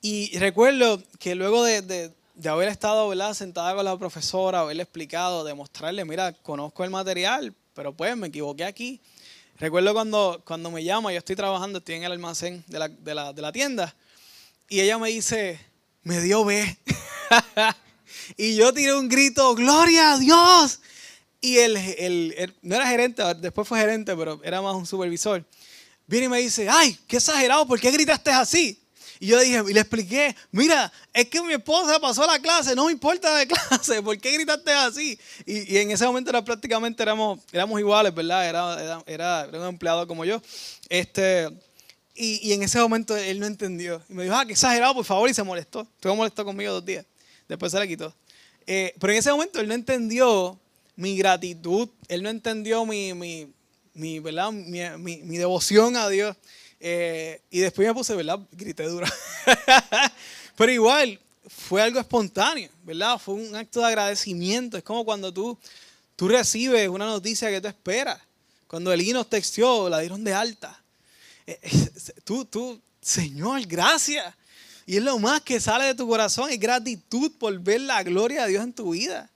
y 0.07 0.37
recuerdo 0.37 1.01
que 1.17 1.33
luego 1.33 1.63
de, 1.63 2.13
haber 2.47 2.67
estado 2.67 3.09
¿verdad? 3.09 3.33
sentada 3.33 3.73
con 3.73 3.85
la 3.85 3.97
profesora, 3.97 4.59
haberle 4.59 4.83
explicado, 4.83 5.43
demostrarle, 5.43 6.05
mira, 6.05 6.31
conozco 6.31 6.83
el 6.83 6.91
material, 6.91 7.55
pero 7.73 7.91
pues 7.91 8.15
me 8.15 8.27
equivoqué 8.27 8.65
aquí. 8.65 9.01
Recuerdo 9.57 9.95
cuando, 9.95 10.43
cuando 10.45 10.69
me 10.69 10.83
llama, 10.83 11.11
yo 11.11 11.17
estoy 11.17 11.35
trabajando, 11.35 11.79
estoy 11.79 11.95
en 11.95 12.03
el 12.03 12.11
almacén 12.11 12.63
de 12.67 12.77
la, 12.77 12.87
de 12.87 13.15
la, 13.15 13.33
de 13.33 13.41
la 13.41 13.51
tienda, 13.51 13.95
y 14.69 14.79
ella 14.81 14.99
me 14.99 15.09
dice, 15.09 15.59
me 16.03 16.21
dio 16.21 16.45
B. 16.45 16.77
y 18.37 18.55
yo 18.55 18.71
tiré 18.75 18.93
un 18.93 19.09
grito, 19.09 19.55
gloria 19.55 20.13
a 20.13 20.19
Dios. 20.19 20.81
Y 21.41 21.57
el, 21.57 22.53
no 22.61 22.75
era 22.75 22.87
gerente, 22.87 23.23
después 23.39 23.67
fue 23.67 23.79
gerente, 23.79 24.15
pero 24.15 24.39
era 24.43 24.61
más 24.61 24.75
un 24.75 24.85
supervisor. 24.85 25.43
Viene 26.05 26.27
y 26.27 26.29
me 26.29 26.37
dice, 26.41 26.69
ay, 26.69 26.95
qué 27.07 27.17
exagerado, 27.17 27.65
¿por 27.65 27.79
qué 27.79 27.89
gritaste 27.89 28.29
así? 28.29 28.84
Y 29.19 29.27
yo 29.27 29.39
dije, 29.39 29.63
y 29.67 29.73
le 29.73 29.79
expliqué, 29.79 30.35
mira, 30.51 30.91
es 31.13 31.27
que 31.29 31.41
mi 31.41 31.53
esposa 31.53 31.99
pasó 31.99 32.25
la 32.27 32.39
clase, 32.39 32.75
no 32.75 32.85
me 32.85 32.91
importa 32.91 33.35
de 33.35 33.47
clase, 33.69 34.01
¿por 34.01 34.17
qué 34.19 34.31
gritaste 34.33 34.71
así? 34.71 35.19
Y, 35.45 35.77
en 35.77 35.91
ese 35.91 36.05
momento 36.05 36.29
era 36.29 36.43
prácticamente 36.43 37.01
éramos, 37.01 37.39
éramos 37.51 37.79
iguales, 37.79 38.13
¿verdad? 38.13 38.47
Era, 38.47 39.03
era, 39.05 39.45
era, 39.45 39.59
un 39.59 39.67
empleado 39.67 40.07
como 40.07 40.25
yo. 40.25 40.41
Este, 40.89 41.49
y, 42.13 42.49
y, 42.49 42.53
en 42.53 42.63
ese 42.63 42.79
momento 42.79 43.15
él 43.15 43.39
no 43.39 43.45
entendió. 43.45 44.01
Y 44.09 44.13
me 44.13 44.23
dijo, 44.23 44.35
ah, 44.35 44.45
qué 44.45 44.53
exagerado, 44.53 44.93
por 44.93 45.05
favor, 45.05 45.29
y 45.29 45.33
se 45.33 45.43
molestó. 45.43 45.81
Estuvo 45.81 46.15
molesto 46.15 46.43
conmigo 46.43 46.73
dos 46.73 46.85
días. 46.85 47.05
Después 47.47 47.71
se 47.71 47.79
le 47.79 47.87
quitó. 47.87 48.13
Eh, 48.67 48.93
pero 48.99 49.13
en 49.13 49.19
ese 49.19 49.31
momento 49.31 49.59
él 49.59 49.67
no 49.67 49.73
entendió 49.73 50.59
mi 50.95 51.17
gratitud, 51.17 51.89
él 52.07 52.23
no 52.23 52.29
entendió 52.29 52.85
mi, 52.85 53.13
mi, 53.13 53.47
mi, 53.93 54.19
¿verdad? 54.19 54.51
mi, 54.51 55.17
mi 55.17 55.37
devoción 55.37 55.95
a 55.97 56.09
Dios. 56.09 56.35
Eh, 56.87 57.41
y 57.49 57.61
después 57.61 57.87
me 57.87 57.95
puse, 57.95 58.13
¿verdad? 58.13 58.39
Grité 58.51 58.83
duro. 58.83 59.07
Pero 60.55 60.71
igual, 60.71 61.19
fue 61.47 61.81
algo 61.81 61.99
espontáneo, 61.99 62.69
¿verdad? 62.83 63.17
Fue 63.17 63.33
un 63.33 63.55
acto 63.55 63.79
de 63.79 63.87
agradecimiento. 63.87 64.77
Es 64.77 64.83
como 64.83 65.03
cuando 65.03 65.33
tú, 65.33 65.57
tú 66.15 66.27
recibes 66.27 66.87
una 66.87 67.07
noticia 67.07 67.49
que 67.49 67.59
te 67.59 67.69
esperas. 67.69 68.21
Cuando 68.67 68.93
el 68.93 69.13
nos 69.13 69.27
texteó, 69.27 69.89
la 69.89 69.97
dieron 69.97 70.23
de 70.23 70.35
alta. 70.35 70.79
Eh, 71.47 71.59
tú, 72.23 72.45
tú, 72.45 72.79
Señor, 73.01 73.65
gracias. 73.65 74.35
Y 74.85 74.97
es 74.97 75.03
lo 75.03 75.17
más 75.17 75.41
que 75.41 75.59
sale 75.59 75.85
de 75.85 75.95
tu 75.95 76.07
corazón, 76.07 76.51
es 76.51 76.59
gratitud 76.59 77.31
por 77.39 77.59
ver 77.61 77.81
la 77.81 78.03
gloria 78.03 78.43
de 78.43 78.49
Dios 78.49 78.63
en 78.63 78.73
tu 78.73 78.91
vida. 78.91 79.31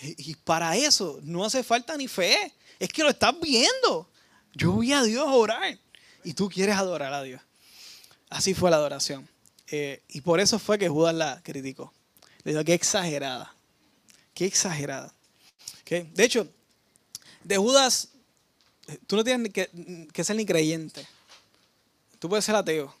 Y 0.00 0.36
para 0.36 0.76
eso 0.76 1.18
no 1.24 1.44
hace 1.44 1.64
falta 1.64 1.96
ni 1.96 2.06
fe. 2.06 2.54
Es 2.78 2.90
que 2.90 3.02
lo 3.02 3.08
estás 3.08 3.34
viendo. 3.40 4.08
Yo 4.54 4.70
voy 4.70 4.92
a 4.92 5.02
Dios 5.02 5.26
orar. 5.26 5.76
Y 6.24 6.34
tú 6.34 6.48
quieres 6.48 6.76
adorar 6.76 7.12
a 7.12 7.22
Dios. 7.22 7.40
Así 8.30 8.54
fue 8.54 8.70
la 8.70 8.76
adoración. 8.76 9.28
Eh, 9.70 10.02
y 10.08 10.20
por 10.20 10.40
eso 10.40 10.58
fue 10.58 10.78
que 10.78 10.88
Judas 10.88 11.14
la 11.14 11.40
criticó. 11.42 11.92
Le 12.44 12.52
dijo, 12.52 12.64
qué 12.64 12.74
exagerada. 12.74 13.54
Qué 14.34 14.46
exagerada. 14.46 15.12
De 15.88 16.24
hecho, 16.24 16.46
de 17.42 17.56
Judas, 17.56 18.10
tú 19.06 19.16
no 19.16 19.24
tienes 19.24 19.52
que, 19.52 20.24
ser 20.24 20.36
ni 20.36 20.44
creyente. 20.44 21.06
Tú 22.18 22.28
puedes 22.28 22.44
ser 22.44 22.54
ateo. 22.54 22.94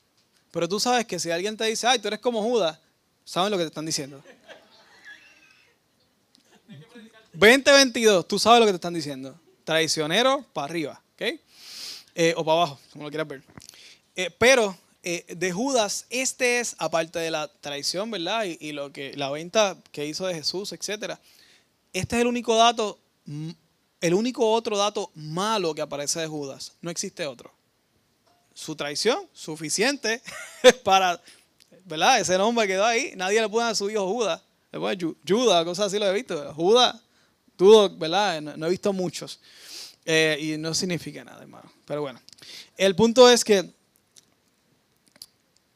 Pero 0.50 0.66
tú 0.68 0.80
sabes 0.80 1.06
que 1.06 1.18
si 1.18 1.30
alguien 1.30 1.56
te 1.56 1.64
dice, 1.64 1.86
ay, 1.86 1.98
tú 1.98 2.08
eres 2.08 2.20
como 2.20 2.42
Judas, 2.42 2.78
saben 3.24 3.50
lo 3.50 3.58
que 3.58 3.64
te 3.64 3.68
están 3.68 3.84
diciendo. 3.84 4.24
2022, 7.34 8.26
tú 8.26 8.38
sabes 8.38 8.60
lo 8.60 8.66
que 8.66 8.72
te 8.72 8.76
están 8.76 8.94
diciendo. 8.94 9.38
Traicionero 9.64 10.46
para 10.54 10.64
arriba. 10.64 11.02
Eh, 12.20 12.34
o 12.36 12.44
para 12.44 12.56
abajo, 12.56 12.80
como 12.92 13.04
lo 13.04 13.10
quieras 13.10 13.28
ver. 13.28 13.44
Eh, 14.16 14.28
pero 14.36 14.76
eh, 15.04 15.24
de 15.36 15.52
Judas, 15.52 16.04
este 16.10 16.58
es, 16.58 16.74
aparte 16.78 17.20
de 17.20 17.30
la 17.30 17.46
traición, 17.46 18.10
¿verdad? 18.10 18.42
Y, 18.44 18.72
lo 18.72 18.92
que, 18.92 19.16
la 19.16 19.30
venta 19.30 19.76
que 19.92 20.04
hizo 20.04 20.26
de 20.26 20.34
Jesús, 20.34 20.72
etc. 20.72 21.14
Este 21.92 22.16
es 22.16 22.22
el 22.22 22.26
único 22.26 22.56
dato, 22.56 22.98
el 24.00 24.14
único 24.14 24.50
otro 24.50 24.76
dato 24.76 25.12
malo 25.14 25.76
que 25.76 25.80
aparece 25.80 26.18
de 26.18 26.26
Judas. 26.26 26.72
No 26.80 26.90
existe 26.90 27.24
otro. 27.24 27.52
Su 28.52 28.74
traición, 28.74 29.28
suficiente 29.32 30.20
para, 30.82 31.22
¿verdad? 31.84 32.18
Ese 32.18 32.36
nombre 32.36 32.66
quedó 32.66 32.84
ahí. 32.84 33.12
Nadie 33.14 33.40
le 33.40 33.48
pone 33.48 33.68
a 33.68 33.76
su 33.76 33.88
hijo 33.88 34.12
Judas. 34.12 34.42
Le 34.72 34.80
pone 34.80 34.98
Judas, 35.24 35.64
cosas 35.64 35.86
así 35.86 36.00
lo 36.00 36.08
he 36.08 36.14
visto. 36.14 36.52
Judas 36.54 36.96
Dudo, 37.58 37.90
¿verdad? 37.90 38.40
No, 38.40 38.66
he 38.68 38.70
visto 38.70 38.92
muchos. 38.92 39.40
Eh, 40.10 40.38
y 40.40 40.56
no 40.56 40.72
significa 40.72 41.22
nada, 41.22 41.42
hermano. 41.42 41.70
Pero 41.84 42.00
bueno. 42.00 42.18
El 42.78 42.96
punto 42.96 43.28
es 43.28 43.44
que 43.44 43.70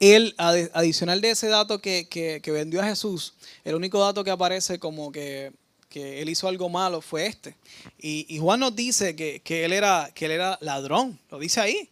él, 0.00 0.34
adicional 0.38 1.20
de 1.20 1.32
ese 1.32 1.48
dato 1.48 1.82
que, 1.82 2.40
vendió 2.46 2.80
a 2.80 2.86
Jesús, 2.86 3.34
el 3.62 3.74
único 3.74 4.00
dato 4.00 4.24
que 4.24 4.30
aparece 4.30 4.78
como 4.78 5.12
que, 5.12 5.52
él 5.94 6.30
hizo 6.30 6.48
algo 6.48 6.70
malo 6.70 7.02
fue 7.02 7.26
este. 7.26 7.56
Y, 7.98 8.38
Juan 8.38 8.60
nos 8.60 8.74
dice 8.74 9.14
que, 9.14 9.64
él 9.66 9.74
era, 9.74 10.10
que 10.14 10.24
él 10.24 10.30
era 10.30 10.56
ladrón, 10.62 11.20
lo 11.30 11.38
dice 11.38 11.60
ahí. 11.60 11.90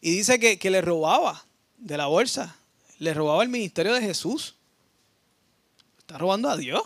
Y 0.00 0.10
dice 0.10 0.40
que, 0.40 0.58
que 0.58 0.70
le 0.70 0.80
robaba 0.80 1.46
de 1.78 1.96
la 1.96 2.06
bolsa, 2.06 2.56
le 2.98 3.14
robaba 3.14 3.44
el 3.44 3.48
ministerio 3.48 3.94
de 3.94 4.00
Jesús. 4.00 4.56
Está 6.00 6.18
robando 6.18 6.50
a 6.50 6.56
Dios. 6.56 6.82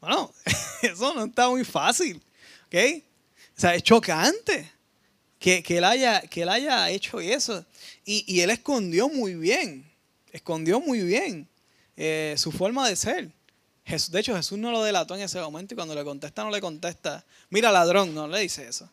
Bueno, 0.00 0.32
eso 0.82 1.12
no 1.12 1.24
está 1.24 1.48
muy 1.48 1.64
fácil. 1.64 2.22
¿Ok? 2.66 3.02
O 3.56 3.60
sea, 3.60 3.74
es 3.74 3.82
chocante 3.82 4.70
que, 5.38 5.62
él, 5.68 5.84
haya, 5.84 6.20
que 6.22 6.42
él 6.42 6.48
haya 6.48 6.90
hecho 6.90 7.20
eso. 7.20 7.64
Y, 8.04 8.40
él 8.40 8.50
escondió 8.50 9.08
muy 9.08 9.34
bien, 9.34 9.90
escondió 10.32 10.80
muy 10.80 11.00
bien 11.02 11.48
eh, 11.96 12.34
su 12.36 12.52
forma 12.52 12.88
de 12.88 12.96
ser. 12.96 13.30
de 13.86 14.20
hecho, 14.20 14.36
Jesús 14.36 14.58
no 14.58 14.70
lo 14.70 14.82
delató 14.82 15.14
en 15.14 15.22
ese 15.22 15.40
momento 15.40 15.74
y 15.74 15.76
cuando 15.76 15.94
le 15.94 16.04
contesta, 16.04 16.44
no 16.44 16.50
le 16.50 16.60
contesta, 16.60 17.24
mira 17.48 17.72
ladrón, 17.72 18.14
no 18.14 18.26
le 18.28 18.40
dice 18.40 18.68
eso. 18.68 18.90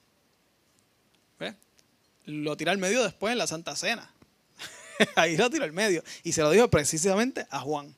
Lo 2.26 2.56
tira 2.56 2.72
al 2.72 2.78
medio 2.78 3.04
después 3.04 3.34
en 3.34 3.38
la 3.38 3.48
Santa 3.48 3.76
Cena. 3.76 4.10
Ahí 5.16 5.36
lo 5.36 5.50
tiró 5.50 5.66
al 5.66 5.74
medio. 5.74 6.02
Y 6.24 6.32
se 6.32 6.42
lo 6.42 6.52
dijo 6.52 6.70
precisamente 6.70 7.46
a 7.50 7.60
Juan. 7.60 7.94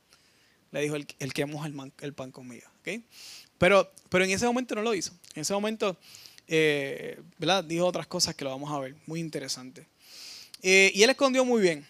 Le 0.71 0.81
dijo, 0.81 0.95
el, 0.95 1.05
el 1.19 1.31
que 1.31 1.45
moja 1.45 1.67
el, 1.67 1.93
el 2.01 2.13
pan 2.13 2.31
conmigo. 2.31 2.67
Pero, 3.57 3.91
pero 4.09 4.25
en 4.25 4.31
ese 4.31 4.45
momento 4.45 4.73
no 4.73 4.81
lo 4.81 4.95
hizo. 4.95 5.11
En 5.35 5.41
ese 5.41 5.53
momento, 5.53 5.95
eh. 6.47 7.19
Dijo 7.65 7.85
otras 7.85 8.07
cosas 8.07 8.35
que 8.35 8.43
lo 8.43 8.51
vamos 8.51 8.71
a 8.71 8.79
ver. 8.79 8.95
Muy 9.05 9.19
interesante. 9.19 9.87
Eh, 10.61 10.91
y 10.95 11.03
él 11.03 11.09
escondió 11.09 11.45
muy 11.45 11.61
bien 11.61 11.87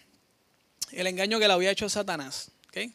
el 0.92 1.06
engaño 1.06 1.38
que 1.38 1.46
le 1.46 1.52
había 1.52 1.70
hecho 1.70 1.88
Satanás. 1.88 2.50
¿okay? 2.68 2.92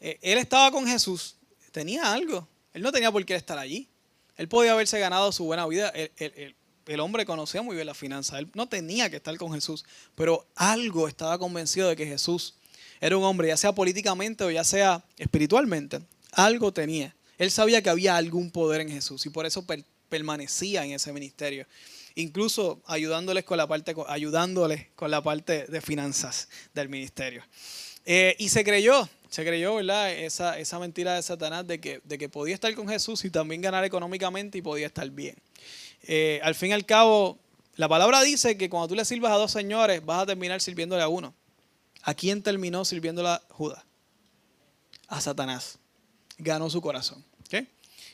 Eh, 0.00 0.18
él 0.22 0.38
estaba 0.38 0.70
con 0.70 0.86
Jesús. 0.86 1.36
Tenía 1.72 2.12
algo. 2.12 2.46
Él 2.72 2.82
no 2.82 2.92
tenía 2.92 3.10
por 3.10 3.24
qué 3.24 3.34
estar 3.34 3.58
allí. 3.58 3.88
Él 4.36 4.48
podía 4.48 4.72
haberse 4.72 4.98
ganado 4.98 5.32
su 5.32 5.44
buena 5.44 5.66
vida. 5.66 5.90
El, 5.90 6.54
el 6.86 7.00
hombre 7.00 7.26
conocía 7.26 7.62
muy 7.62 7.74
bien 7.74 7.86
la 7.86 7.94
finanza. 7.94 8.38
Él 8.38 8.50
no 8.54 8.68
tenía 8.68 9.10
que 9.10 9.16
estar 9.16 9.36
con 9.36 9.52
Jesús. 9.52 9.84
Pero 10.14 10.46
algo 10.54 11.06
estaba 11.08 11.38
convencido 11.38 11.88
de 11.88 11.96
que 11.96 12.06
Jesús 12.06 12.54
era 13.00 13.16
un 13.16 13.24
hombre, 13.24 13.48
ya 13.48 13.56
sea 13.56 13.74
políticamente 13.74 14.44
o 14.44 14.50
ya 14.50 14.64
sea 14.64 15.02
espiritualmente. 15.16 16.00
Algo 16.32 16.72
tenía. 16.72 17.14
Él 17.38 17.50
sabía 17.50 17.82
que 17.82 17.88
había 17.88 18.16
algún 18.16 18.50
poder 18.50 18.82
en 18.82 18.90
Jesús 18.90 19.24
y 19.24 19.30
por 19.30 19.46
eso 19.46 19.64
permanecía 20.10 20.84
en 20.84 20.92
ese 20.92 21.12
ministerio. 21.14 21.66
Incluso 22.16 22.82
ayudándoles 22.86 23.44
con 23.44 23.56
la 23.56 23.66
parte, 23.66 23.94
ayudándoles 24.08 24.88
con 24.96 25.10
la 25.10 25.22
parte 25.22 25.64
de 25.66 25.80
finanzas 25.80 26.48
del 26.74 26.90
ministerio. 26.90 27.42
Eh, 28.04 28.34
y 28.38 28.48
se 28.48 28.64
creyó 28.64 29.08
Se 29.28 29.44
creyó, 29.44 29.76
¿verdad? 29.76 30.12
Esa, 30.12 30.58
esa 30.58 30.78
mentira 30.78 31.14
de 31.14 31.22
Satanás 31.22 31.66
de 31.66 31.80
que, 31.80 32.00
de 32.02 32.18
que 32.18 32.28
podía 32.28 32.54
estar 32.54 32.74
con 32.74 32.88
Jesús 32.88 33.24
y 33.24 33.30
también 33.30 33.60
ganar 33.60 33.84
económicamente 33.84 34.58
y 34.58 34.62
podía 34.62 34.88
estar 34.88 35.08
bien. 35.08 35.36
Eh, 36.02 36.40
al 36.42 36.54
fin 36.54 36.70
y 36.70 36.72
al 36.72 36.84
cabo, 36.84 37.38
la 37.76 37.88
palabra 37.88 38.22
dice 38.22 38.58
que 38.58 38.68
cuando 38.68 38.88
tú 38.88 38.94
le 38.96 39.04
sirvas 39.04 39.32
a 39.32 39.36
dos 39.36 39.52
señores, 39.52 40.04
vas 40.04 40.22
a 40.22 40.26
terminar 40.26 40.60
sirviéndole 40.60 41.02
a 41.02 41.08
uno. 41.08 41.32
¿A 42.02 42.14
quién 42.14 42.42
terminó 42.42 42.84
sirviéndole 42.84 43.28
a 43.28 43.42
Judas? 43.50 43.84
A 45.06 45.20
Satanás. 45.20 45.78
Ganó 46.38 46.68
su 46.68 46.80
corazón. 46.80 47.24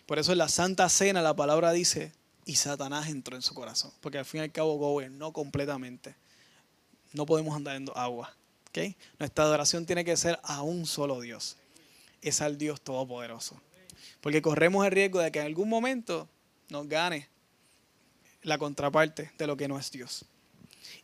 Por 0.06 0.18
eso 0.18 0.32
en 0.32 0.38
la 0.38 0.48
Santa 0.48 0.88
Cena 0.88 1.20
la 1.20 1.34
palabra 1.34 1.72
dice, 1.72 2.12
y 2.44 2.56
Satanás 2.56 3.08
entró 3.08 3.36
en 3.36 3.42
su 3.42 3.54
corazón. 3.54 3.92
Porque 4.00 4.18
al 4.18 4.24
fin 4.24 4.40
y 4.40 4.44
al 4.44 4.52
cabo 4.52 4.76
gobernó 4.76 5.32
completamente. 5.32 6.14
No 7.12 7.26
podemos 7.26 7.54
andar 7.56 7.76
en 7.76 7.88
agua. 7.94 8.34
Nuestra 9.18 9.44
adoración 9.44 9.86
tiene 9.86 10.04
que 10.04 10.16
ser 10.16 10.38
a 10.42 10.62
un 10.62 10.86
solo 10.86 11.20
Dios. 11.20 11.56
Es 12.20 12.40
al 12.40 12.58
Dios 12.58 12.80
Todopoderoso. 12.80 13.60
Porque 14.20 14.42
corremos 14.42 14.84
el 14.84 14.92
riesgo 14.92 15.20
de 15.20 15.32
que 15.32 15.40
en 15.40 15.46
algún 15.46 15.68
momento 15.68 16.28
nos 16.68 16.88
gane 16.88 17.28
la 18.42 18.58
contraparte 18.58 19.32
de 19.38 19.46
lo 19.46 19.56
que 19.56 19.68
no 19.68 19.78
es 19.78 19.90
Dios. 19.90 20.24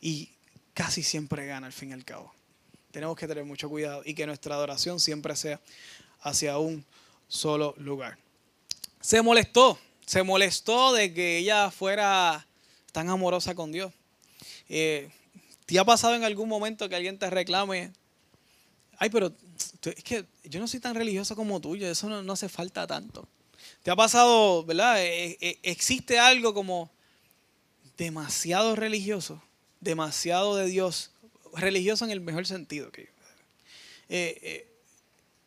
Y 0.01 0.31
casi 0.73 1.03
siempre 1.03 1.45
gana 1.45 1.67
al 1.67 1.73
fin 1.73 1.89
y 1.89 1.93
al 1.93 2.05
cabo. 2.05 2.33
Tenemos 2.91 3.17
que 3.17 3.27
tener 3.27 3.43
mucho 3.43 3.69
cuidado 3.69 4.03
y 4.05 4.13
que 4.13 4.27
nuestra 4.27 4.55
adoración 4.55 4.99
siempre 4.99 5.35
sea 5.35 5.59
hacia 6.21 6.57
un 6.57 6.85
solo 7.27 7.73
lugar. 7.77 8.17
Se 9.03 9.21
molestó, 9.21 9.77
se 10.05 10.23
molestó 10.23 10.93
de 10.93 11.13
que 11.13 11.39
ella 11.39 11.69
fuera 11.71 12.47
tan 12.93 13.09
amorosa 13.09 13.53
con 13.53 13.69
Dios. 13.69 13.91
Eh, 14.69 15.11
¿Te 15.65 15.77
ha 15.77 15.83
pasado 15.83 16.15
en 16.15 16.23
algún 16.23 16.47
momento 16.47 16.87
que 16.87 16.95
alguien 16.95 17.19
te 17.19 17.29
reclame? 17.29 17.91
Ay, 18.97 19.09
pero 19.09 19.33
es 19.83 20.03
que 20.05 20.25
yo 20.45 20.61
no 20.61 20.69
soy 20.69 20.79
tan 20.79 20.95
religioso 20.95 21.35
como 21.35 21.59
tú, 21.59 21.75
eso 21.75 22.07
no, 22.07 22.31
hace 22.31 22.47
falta 22.47 22.87
tanto. 22.87 23.27
¿Te 23.83 23.91
ha 23.91 23.95
pasado, 23.97 24.63
verdad? 24.63 25.03
Eh, 25.03 25.37
eh, 25.41 25.59
existe 25.63 26.17
algo 26.17 26.53
como 26.53 26.89
demasiado 27.97 28.73
religioso, 28.73 29.43
demasiado 29.81 30.55
de 30.55 30.67
Dios, 30.67 31.11
religioso 31.53 32.05
en 32.05 32.11
el 32.11 32.21
mejor 32.21 32.47
sentido. 32.47 32.89
Que, 32.93 33.09
eh, 34.07 34.72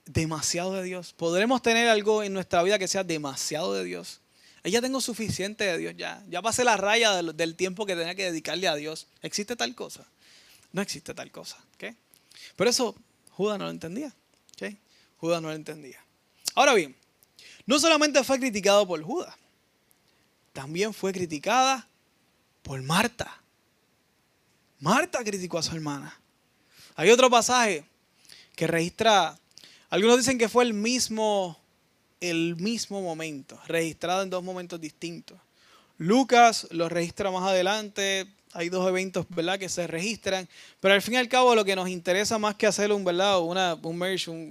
demasiado 0.07 0.73
de 0.73 0.83
Dios. 0.83 1.13
¿Podremos 1.13 1.61
tener 1.63 1.89
algo 1.89 2.23
en 2.23 2.33
nuestra 2.33 2.63
vida 2.63 2.79
que 2.79 2.89
sea 2.89 3.05
demasiado 3.05 3.75
de 3.75 3.85
Dios? 3.85 4.21
Ya 4.65 4.81
tengo 4.81 5.01
suficiente 5.01 5.65
de 5.65 5.79
Dios, 5.79 5.95
ya. 5.97 6.25
Ya 6.29 6.43
pasé 6.43 6.65
la 6.65 6.77
raya 6.77 7.23
del, 7.23 7.55
tiempo 7.55 7.87
que 7.87 7.95
tenía 7.95 8.15
que 8.15 8.25
dedicarle 8.25 8.67
a 8.67 8.75
Dios. 8.75 9.07
¿Existe 9.23 9.55
tal 9.55 9.75
cosa? 9.75 10.05
No 10.73 10.83
existe 10.83 11.15
tal 11.15 11.31
cosa. 11.31 11.57
¿okay? 11.75 11.97
Pero 12.57 12.71
eso 12.71 12.97
Judas 13.31 13.59
no 13.59 13.67
lo 13.67 13.71
entendía. 13.71 14.13
¿okay? 14.55 14.77
Judas 15.19 15.41
no 15.41 15.49
lo 15.49 15.55
entendía. 15.55 16.05
Ahora 16.55 16.75
bien, 16.75 16.97
no 17.65 17.79
solamente 17.79 18.25
fue 18.25 18.39
criticado 18.39 18.87
por 18.87 19.01
Judas, 19.03 19.35
también 20.53 20.95
fue 20.95 21.13
criticada 21.13 21.87
por 22.63 22.83
Marta. 22.83 23.41
Marta 24.81 25.23
criticó 25.23 25.59
a 25.59 25.63
su 25.63 25.75
hermana. 25.75 26.19
Hay 26.95 27.11
otro 27.11 27.31
pasaje 27.31 27.85
que 28.55 28.67
registra, 28.67 29.39
algunos 29.97 30.19
dicen 30.19 30.37
que 30.37 30.51
fue 30.51 30.63
el 30.63 30.75
mismo, 30.75 31.59
el 32.21 32.55
mismo 32.57 33.01
momento, 33.01 33.59
registrado 33.67 34.23
en 34.23 34.29
dos 34.29 34.45
momentos 34.45 34.79
distintos. 34.79 35.39
Lucas 35.97 36.67
lo 36.71 36.91
registra 36.91 37.31
más 37.31 37.45
adelante, 37.45 38.27
hay 38.53 38.69
dos 38.69 38.87
eventos 38.87 39.25
¿verdad? 39.31 39.59
que 39.59 39.71
se 39.71 39.87
registran, 39.87 40.47
pero 40.81 40.93
al 40.93 41.01
fin 41.01 41.15
y 41.15 41.17
al 41.17 41.31
cabo 41.31 41.55
lo 41.55 41.65
que 41.65 41.75
nos 41.75 41.89
interesa 41.89 42.39
más 42.39 42.57
que 42.57 42.67
hacer 42.67 42.93
un, 42.93 43.07
¿verdad? 43.07 43.41
Una, 43.41 43.73
un 43.73 43.97
merge, 43.97 44.31
un, 44.31 44.51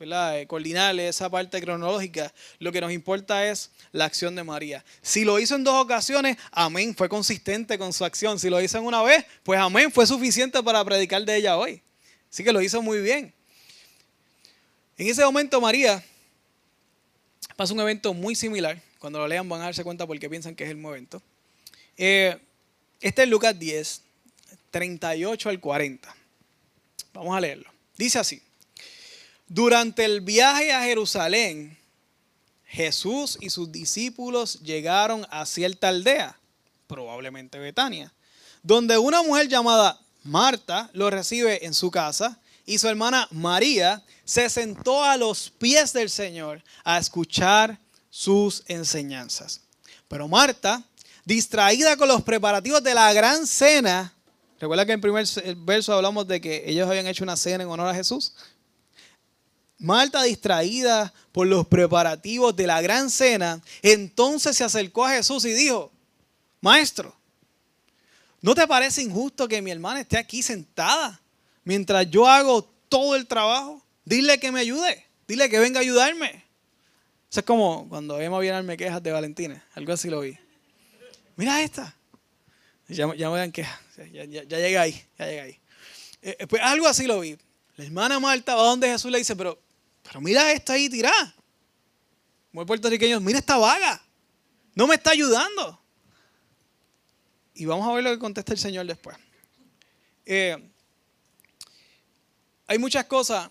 ¿verdad? 0.00 0.40
Eh, 0.40 0.48
coordinar 0.48 0.98
esa 0.98 1.30
parte 1.30 1.60
cronológica, 1.60 2.34
lo 2.58 2.72
que 2.72 2.80
nos 2.80 2.90
importa 2.90 3.48
es 3.48 3.70
la 3.92 4.06
acción 4.06 4.34
de 4.34 4.42
María. 4.42 4.84
Si 5.00 5.24
lo 5.24 5.38
hizo 5.38 5.54
en 5.54 5.62
dos 5.62 5.80
ocasiones, 5.80 6.38
amén, 6.50 6.92
fue 6.92 7.08
consistente 7.08 7.78
con 7.78 7.92
su 7.92 8.04
acción. 8.04 8.40
Si 8.40 8.50
lo 8.50 8.60
hizo 8.60 8.78
en 8.78 8.84
una 8.84 9.00
vez, 9.02 9.24
pues 9.44 9.60
amén, 9.60 9.92
fue 9.92 10.08
suficiente 10.08 10.60
para 10.60 10.84
predicar 10.84 11.24
de 11.24 11.36
ella 11.36 11.56
hoy. 11.56 11.80
Así 12.28 12.42
que 12.42 12.52
lo 12.52 12.60
hizo 12.60 12.82
muy 12.82 13.00
bien. 13.00 13.32
En 14.98 15.08
ese 15.08 15.24
momento 15.24 15.60
María 15.60 16.02
pasa 17.54 17.74
un 17.74 17.80
evento 17.80 18.14
muy 18.14 18.34
similar. 18.34 18.80
Cuando 18.98 19.18
lo 19.18 19.28
lean 19.28 19.48
van 19.48 19.60
a 19.60 19.64
darse 19.64 19.84
cuenta 19.84 20.06
porque 20.06 20.30
piensan 20.30 20.54
que 20.54 20.64
es 20.64 20.70
el 20.70 20.78
momento. 20.78 21.22
Eh, 21.96 22.38
este 23.00 23.24
es 23.24 23.28
Lucas 23.28 23.58
10, 23.58 24.02
38 24.70 25.48
al 25.50 25.60
40. 25.60 26.16
Vamos 27.12 27.36
a 27.36 27.40
leerlo. 27.40 27.70
Dice 27.96 28.18
así. 28.18 28.42
Durante 29.48 30.04
el 30.04 30.22
viaje 30.22 30.72
a 30.72 30.82
Jerusalén, 30.82 31.78
Jesús 32.66 33.38
y 33.40 33.50
sus 33.50 33.70
discípulos 33.70 34.60
llegaron 34.60 35.26
a 35.30 35.46
cierta 35.46 35.88
aldea, 35.88 36.36
probablemente 36.86 37.58
Betania, 37.58 38.12
donde 38.62 38.98
una 38.98 39.22
mujer 39.22 39.48
llamada 39.48 40.00
Marta 40.24 40.90
lo 40.94 41.10
recibe 41.10 41.64
en 41.64 41.74
su 41.74 41.90
casa 41.90 42.40
y 42.66 42.78
su 42.78 42.88
hermana 42.88 43.28
María 43.30 44.02
se 44.24 44.50
sentó 44.50 45.02
a 45.02 45.16
los 45.16 45.50
pies 45.50 45.92
del 45.92 46.10
Señor 46.10 46.62
a 46.84 46.98
escuchar 46.98 47.78
sus 48.10 48.64
enseñanzas. 48.66 49.60
Pero 50.08 50.26
Marta 50.26 50.82
distraída 51.24 51.96
con 51.96 52.08
los 52.08 52.22
preparativos 52.22 52.82
de 52.82 52.94
la 52.94 53.12
gran 53.12 53.46
cena. 53.46 54.12
Recuerda 54.58 54.84
que 54.84 54.92
en 54.92 54.96
el 54.96 55.00
primer 55.00 55.26
verso 55.58 55.94
hablamos 55.94 56.26
de 56.26 56.40
que 56.40 56.64
ellos 56.66 56.88
habían 56.88 57.06
hecho 57.06 57.22
una 57.22 57.36
cena 57.36 57.62
en 57.62 57.70
honor 57.70 57.88
a 57.88 57.94
Jesús. 57.94 58.34
Marta, 59.78 60.22
distraída 60.22 61.12
por 61.32 61.46
los 61.46 61.66
preparativos 61.66 62.56
de 62.56 62.66
la 62.66 62.80
gran 62.80 63.10
cena, 63.10 63.62
entonces 63.82 64.56
se 64.56 64.64
acercó 64.64 65.04
a 65.04 65.10
Jesús 65.10 65.44
y 65.44 65.52
dijo, 65.52 65.92
Maestro, 66.62 67.14
¿no 68.40 68.54
te 68.54 68.66
parece 68.66 69.02
injusto 69.02 69.46
que 69.46 69.60
mi 69.62 69.70
hermana 69.70 70.00
esté 70.00 70.16
aquí 70.16 70.42
sentada 70.42 71.20
mientras 71.66 72.10
yo 72.10 72.26
hago 72.26 72.64
todo 72.88 73.14
el 73.14 73.26
trabajo? 73.26 73.84
Dile 74.06 74.40
que 74.40 74.50
me 74.50 74.60
ayude, 74.60 75.04
dile 75.28 75.50
que 75.50 75.58
venga 75.58 75.80
a 75.80 75.82
ayudarme. 75.82 76.46
Eso 77.30 77.40
es 77.40 77.46
como 77.46 77.86
cuando 77.90 78.18
Emma 78.18 78.38
viene 78.38 78.54
a 78.54 78.56
darme 78.56 78.78
quejas 78.78 79.02
de 79.02 79.12
Valentina, 79.12 79.62
algo 79.74 79.92
así 79.92 80.08
lo 80.08 80.20
vi 80.20 80.38
mira 81.36 81.62
esta. 81.62 81.94
Ya, 82.88 83.06
me 83.06 83.16
dan 83.16 83.52
queja, 83.52 83.80
ya, 84.12 84.24
ya, 84.24 84.44
ya, 84.44 84.58
llegué 84.58 84.78
ahí, 84.78 85.04
ya 85.18 85.26
llegué 85.26 85.40
ahí. 85.40 85.60
Eh, 86.22 86.36
eh, 86.40 86.46
pues 86.46 86.62
algo 86.62 86.86
así 86.86 87.06
lo 87.06 87.20
vi. 87.20 87.36
La 87.76 87.84
hermana 87.84 88.18
Marta 88.20 88.54
va 88.54 88.62
donde 88.62 88.88
Jesús 88.88 89.10
le 89.10 89.18
dice, 89.18 89.34
pero, 89.34 89.60
pero 90.02 90.20
mira 90.20 90.52
esta 90.52 90.74
ahí 90.74 90.88
tirada. 90.88 91.34
Muy 92.52 92.64
puertorriqueños, 92.64 93.20
mira 93.20 93.38
esta 93.38 93.56
vaga. 93.56 94.02
No 94.74 94.86
me 94.86 94.94
está 94.94 95.10
ayudando. 95.10 95.80
Y 97.54 97.64
vamos 97.64 97.88
a 97.88 97.92
ver 97.92 98.04
lo 98.04 98.10
que 98.10 98.18
contesta 98.18 98.52
el 98.52 98.58
Señor 98.58 98.86
después. 98.86 99.16
Eh, 100.24 100.56
hay 102.66 102.78
muchas 102.78 103.04
cosas 103.06 103.50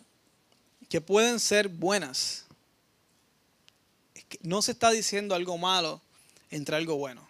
que 0.90 1.02
pueden 1.02 1.40
ser 1.40 1.68
buenas. 1.68 2.46
no 4.42 4.62
se 4.62 4.72
está 4.72 4.92
diciendo 4.92 5.36
algo 5.36 5.58
malo 5.58 6.02
entre 6.50 6.76
algo 6.76 6.98
bueno. 6.98 7.28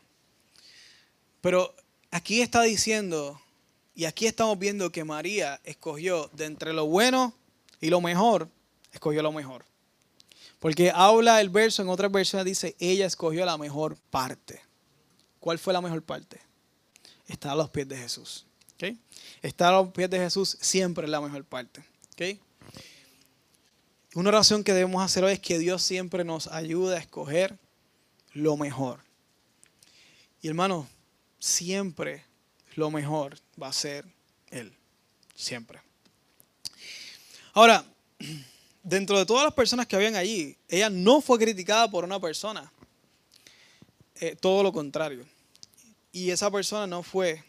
Pero 1.41 1.75
aquí 2.11 2.41
está 2.41 2.63
diciendo, 2.63 3.39
y 3.93 4.05
aquí 4.05 4.25
estamos 4.25 4.57
viendo 4.57 4.91
que 4.91 5.03
María 5.03 5.61
escogió 5.63 6.29
de 6.33 6.45
entre 6.45 6.73
lo 6.73 6.85
bueno 6.85 7.33
y 7.79 7.89
lo 7.89 8.01
mejor, 8.01 8.49
escogió 8.91 9.21
lo 9.21 9.31
mejor. 9.31 9.65
Porque 10.59 10.91
habla 10.93 11.41
el 11.41 11.49
verso, 11.49 11.81
en 11.81 11.89
otra 11.89 12.07
versión 12.07 12.43
dice, 12.43 12.75
ella 12.79 13.05
escogió 13.05 13.45
la 13.45 13.57
mejor 13.57 13.97
parte. 14.09 14.61
¿Cuál 15.39 15.59
fue 15.59 15.73
la 15.73 15.81
mejor 15.81 16.01
parte? 16.01 16.41
Está 17.27 17.51
a 17.51 17.55
los 17.55 17.69
pies 17.69 17.87
de 17.87 17.97
Jesús. 17.97 18.45
¿Okay? 18.75 18.97
Estar 19.41 19.73
a 19.73 19.77
los 19.77 19.91
pies 19.91 20.09
de 20.09 20.19
Jesús 20.19 20.57
siempre 20.61 21.05
es 21.05 21.09
la 21.09 21.21
mejor 21.21 21.43
parte. 21.43 21.83
¿okay? 22.13 22.39
Una 24.13 24.29
oración 24.29 24.63
que 24.63 24.73
debemos 24.73 25.03
hacer 25.03 25.23
hoy 25.23 25.33
es 25.33 25.39
que 25.39 25.59
Dios 25.59 25.83
siempre 25.83 26.23
nos 26.23 26.47
ayude 26.47 26.95
a 26.95 26.99
escoger 26.99 27.57
lo 28.33 28.55
mejor. 28.55 28.99
Y 30.41 30.47
hermano, 30.47 30.87
siempre 31.39 32.23
lo 32.75 32.91
mejor 32.91 33.37
va 33.61 33.67
a 33.67 33.73
ser 33.73 34.05
Él. 34.51 34.73
Siempre. 35.35 35.81
Ahora, 37.53 37.83
dentro 38.83 39.17
de 39.17 39.25
todas 39.25 39.43
las 39.43 39.53
personas 39.53 39.87
que 39.87 39.95
habían 39.95 40.15
allí, 40.15 40.57
ella 40.67 40.89
no 40.89 41.21
fue 41.21 41.39
criticada 41.39 41.89
por 41.89 42.03
una 42.03 42.19
persona. 42.19 42.71
Eh, 44.15 44.35
todo 44.39 44.63
lo 44.63 44.71
contrario. 44.71 45.25
Y 46.11 46.29
esa 46.29 46.49
persona 46.49 46.87
no 46.87 47.03
fue, 47.03 47.43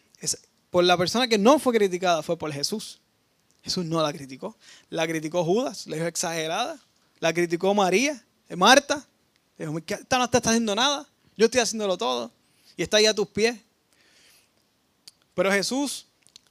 por 0.77 0.85
la 0.85 0.99
persona 0.99 1.27
que 1.27 1.39
no 1.39 1.59
fue 1.59 1.73
criticada 1.73 2.23
fue 2.23 2.37
por 2.37 2.53
Jesús. 2.53 3.01
Jesús 3.63 3.87
no 3.87 4.03
la 4.03 4.13
criticó. 4.13 4.59
La 4.91 5.07
criticó 5.07 5.43
Judas, 5.43 5.87
le 5.87 5.97
dijo 5.97 6.07
exagerada. 6.07 6.79
La 7.19 7.33
criticó 7.33 7.73
María, 7.73 8.23
eh, 8.47 8.57
Marta. 8.57 9.03
Le 9.57 9.65
dijo, 9.65 9.79
esta 9.79 10.19
no 10.19 10.25
está 10.25 10.37
haciendo 10.37 10.75
nada. 10.75 11.09
Yo 11.35 11.47
estoy 11.47 11.63
haciéndolo 11.63 11.97
todo. 11.97 12.31
Y 12.77 12.83
está 12.83 12.99
ahí 12.99 13.07
a 13.07 13.15
tus 13.15 13.27
pies. 13.27 13.59
Pero 15.35 15.51
Jesús 15.51 16.05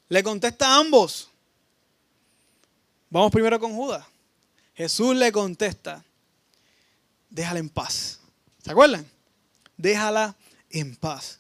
le 0.09 0.23
contesta 0.23 0.69
a 0.69 0.79
ambos. 0.79 1.29
Vamos 3.11 3.31
primero 3.31 3.59
con 3.59 3.75
Judas. 3.75 4.07
Jesús 4.73 5.15
le 5.15 5.31
contesta, 5.31 6.03
déjala 7.29 7.59
en 7.59 7.69
paz. 7.69 8.21
¿Se 8.63 8.71
acuerdan? 8.71 9.05
Déjala 9.77 10.35
en 10.71 10.95
paz. 10.95 11.39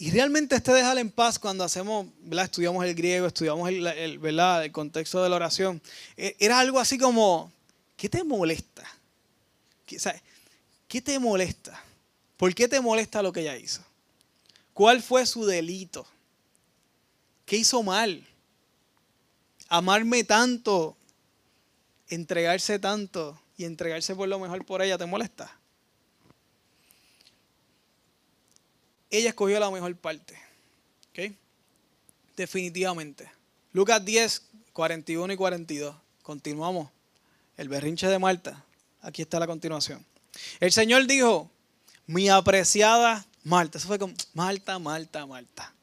Y 0.00 0.10
realmente 0.10 0.56
este 0.56 0.72
déjala 0.72 1.02
en 1.02 1.10
paz 1.10 1.38
cuando 1.38 1.62
hacemos, 1.62 2.06
¿verdad? 2.22 2.46
estudiamos 2.46 2.82
el 2.86 2.94
griego, 2.94 3.26
estudiamos 3.26 3.68
el, 3.68 3.86
el 3.86 4.72
contexto 4.72 5.22
de 5.22 5.28
la 5.28 5.36
oración, 5.36 5.82
e, 6.16 6.34
era 6.38 6.58
algo 6.58 6.78
así 6.78 6.96
como, 6.96 7.52
¿qué 7.98 8.08
te 8.08 8.24
molesta? 8.24 8.82
¿Qué, 9.84 9.98
¿Qué 10.88 11.02
te 11.02 11.18
molesta? 11.18 11.84
¿Por 12.38 12.54
qué 12.54 12.66
te 12.66 12.80
molesta 12.80 13.20
lo 13.20 13.30
que 13.30 13.42
ella 13.42 13.58
hizo? 13.58 13.84
¿Cuál 14.72 15.02
fue 15.02 15.26
su 15.26 15.44
delito? 15.44 16.06
¿Qué 17.44 17.58
hizo 17.58 17.82
mal? 17.82 18.26
Amarme 19.68 20.24
tanto, 20.24 20.96
entregarse 22.08 22.78
tanto 22.78 23.38
y 23.58 23.66
entregarse 23.66 24.16
por 24.16 24.28
lo 24.28 24.38
mejor 24.38 24.64
por 24.64 24.80
ella, 24.80 24.96
¿te 24.96 25.04
molesta? 25.04 25.59
Ella 29.10 29.30
escogió 29.30 29.58
la 29.58 29.70
mejor 29.70 29.94
parte. 29.96 30.38
¿Ok? 31.10 31.34
Definitivamente. 32.36 33.30
Lucas 33.72 34.04
10, 34.04 34.42
41 34.72 35.32
y 35.32 35.36
42. 35.36 35.94
Continuamos. 36.22 36.88
El 37.56 37.68
berrinche 37.68 38.06
de 38.06 38.18
Marta. 38.18 38.64
Aquí 39.02 39.22
está 39.22 39.38
la 39.38 39.46
continuación. 39.46 40.04
El 40.60 40.72
Señor 40.72 41.06
dijo, 41.06 41.50
mi 42.06 42.28
apreciada 42.28 43.26
Marta. 43.44 43.78
Eso 43.78 43.88
fue 43.88 43.98
como, 43.98 44.14
Marta, 44.34 44.78
Marta, 44.78 45.26
Marta. 45.26 45.74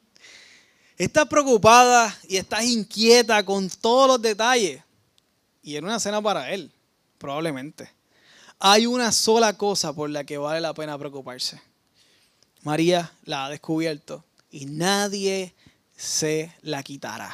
Estás 0.97 1.27
preocupada 1.27 2.17
y 2.27 2.37
estás 2.37 2.63
inquieta 2.63 3.43
con 3.45 3.69
todos 3.69 4.07
los 4.07 4.21
detalles. 4.21 4.81
Y 5.61 5.75
era 5.75 5.85
una 5.85 5.99
cena 5.99 6.21
para 6.21 6.51
él, 6.51 6.71
probablemente. 7.17 7.91
Hay 8.59 8.87
una 8.87 9.11
sola 9.11 9.57
cosa 9.57 9.93
por 9.93 10.09
la 10.09 10.23
que 10.23 10.37
vale 10.37 10.61
la 10.61 10.73
pena 10.73 10.97
preocuparse. 10.97 11.61
María 12.67 13.13
la 13.23 13.45
ha 13.45 13.49
descubierto 13.49 14.25
y 14.51 14.65
nadie 14.65 15.53
se 15.95 16.53
la 16.61 16.83
quitará. 16.83 17.33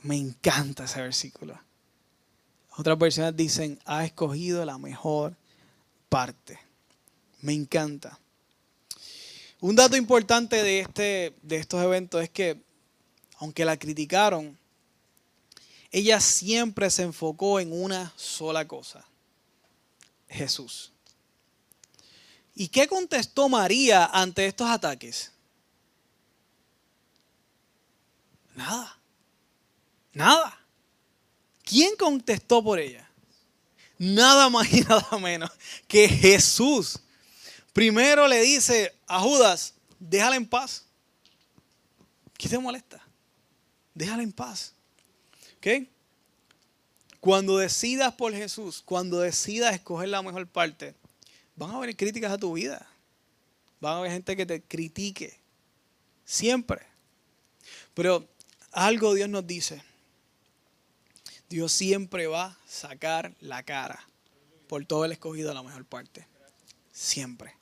Me 0.00 0.16
encanta 0.16 0.84
ese 0.84 1.02
versículo. 1.02 1.60
Otras 2.78 2.96
versiones 2.96 3.36
dicen, 3.36 3.78
ha 3.84 4.06
escogido 4.06 4.64
la 4.64 4.78
mejor 4.78 5.36
parte. 6.08 6.58
Me 7.42 7.52
encanta. 7.52 8.18
Un 9.60 9.76
dato 9.76 9.94
importante 9.94 10.62
de, 10.62 10.80
este, 10.80 11.34
de 11.42 11.56
estos 11.56 11.82
eventos 11.82 12.22
es 12.22 12.30
que, 12.30 12.56
aunque 13.36 13.66
la 13.66 13.76
criticaron, 13.76 14.56
ella 15.90 16.18
siempre 16.20 16.88
se 16.88 17.02
enfocó 17.02 17.60
en 17.60 17.78
una 17.78 18.10
sola 18.16 18.66
cosa, 18.66 19.04
Jesús. 20.30 20.94
¿Y 22.60 22.68
qué 22.68 22.86
contestó 22.86 23.48
María 23.48 24.04
ante 24.04 24.44
estos 24.44 24.68
ataques? 24.68 25.32
Nada. 28.54 28.98
Nada. 30.12 30.60
¿Quién 31.64 31.96
contestó 31.96 32.62
por 32.62 32.78
ella? 32.78 33.08
Nada 33.96 34.50
más 34.50 34.70
y 34.74 34.80
nada 34.88 35.18
menos 35.18 35.50
que 35.88 36.06
Jesús. 36.06 36.98
Primero 37.72 38.28
le 38.28 38.42
dice 38.42 38.94
a 39.06 39.20
Judas, 39.20 39.72
déjala 39.98 40.36
en 40.36 40.46
paz. 40.46 40.84
¿Qué 42.36 42.46
te 42.46 42.58
molesta? 42.58 43.02
Déjala 43.94 44.22
en 44.22 44.32
paz. 44.32 44.74
¿Ok? 45.56 45.88
Cuando 47.20 47.56
decidas 47.56 48.12
por 48.12 48.34
Jesús, 48.34 48.82
cuando 48.84 49.20
decidas 49.20 49.72
escoger 49.72 50.10
la 50.10 50.20
mejor 50.20 50.46
parte, 50.46 50.99
van 51.60 51.72
a 51.72 51.76
haber 51.76 51.94
críticas 51.94 52.32
a 52.32 52.38
tu 52.38 52.54
vida. 52.54 52.86
Van 53.80 53.94
a 53.94 53.98
haber 53.98 54.10
gente 54.10 54.34
que 54.34 54.46
te 54.46 54.62
critique. 54.62 55.38
Siempre. 56.24 56.86
Pero 57.92 58.26
algo 58.72 59.12
Dios 59.14 59.28
nos 59.28 59.46
dice. 59.46 59.82
Dios 61.50 61.70
siempre 61.70 62.26
va 62.26 62.44
a 62.44 62.58
sacar 62.66 63.34
la 63.40 63.62
cara 63.62 64.02
por 64.68 64.86
todo 64.86 65.04
el 65.04 65.12
escogido 65.12 65.52
la 65.52 65.62
mejor 65.62 65.84
parte. 65.84 66.26
Siempre. 66.92 67.54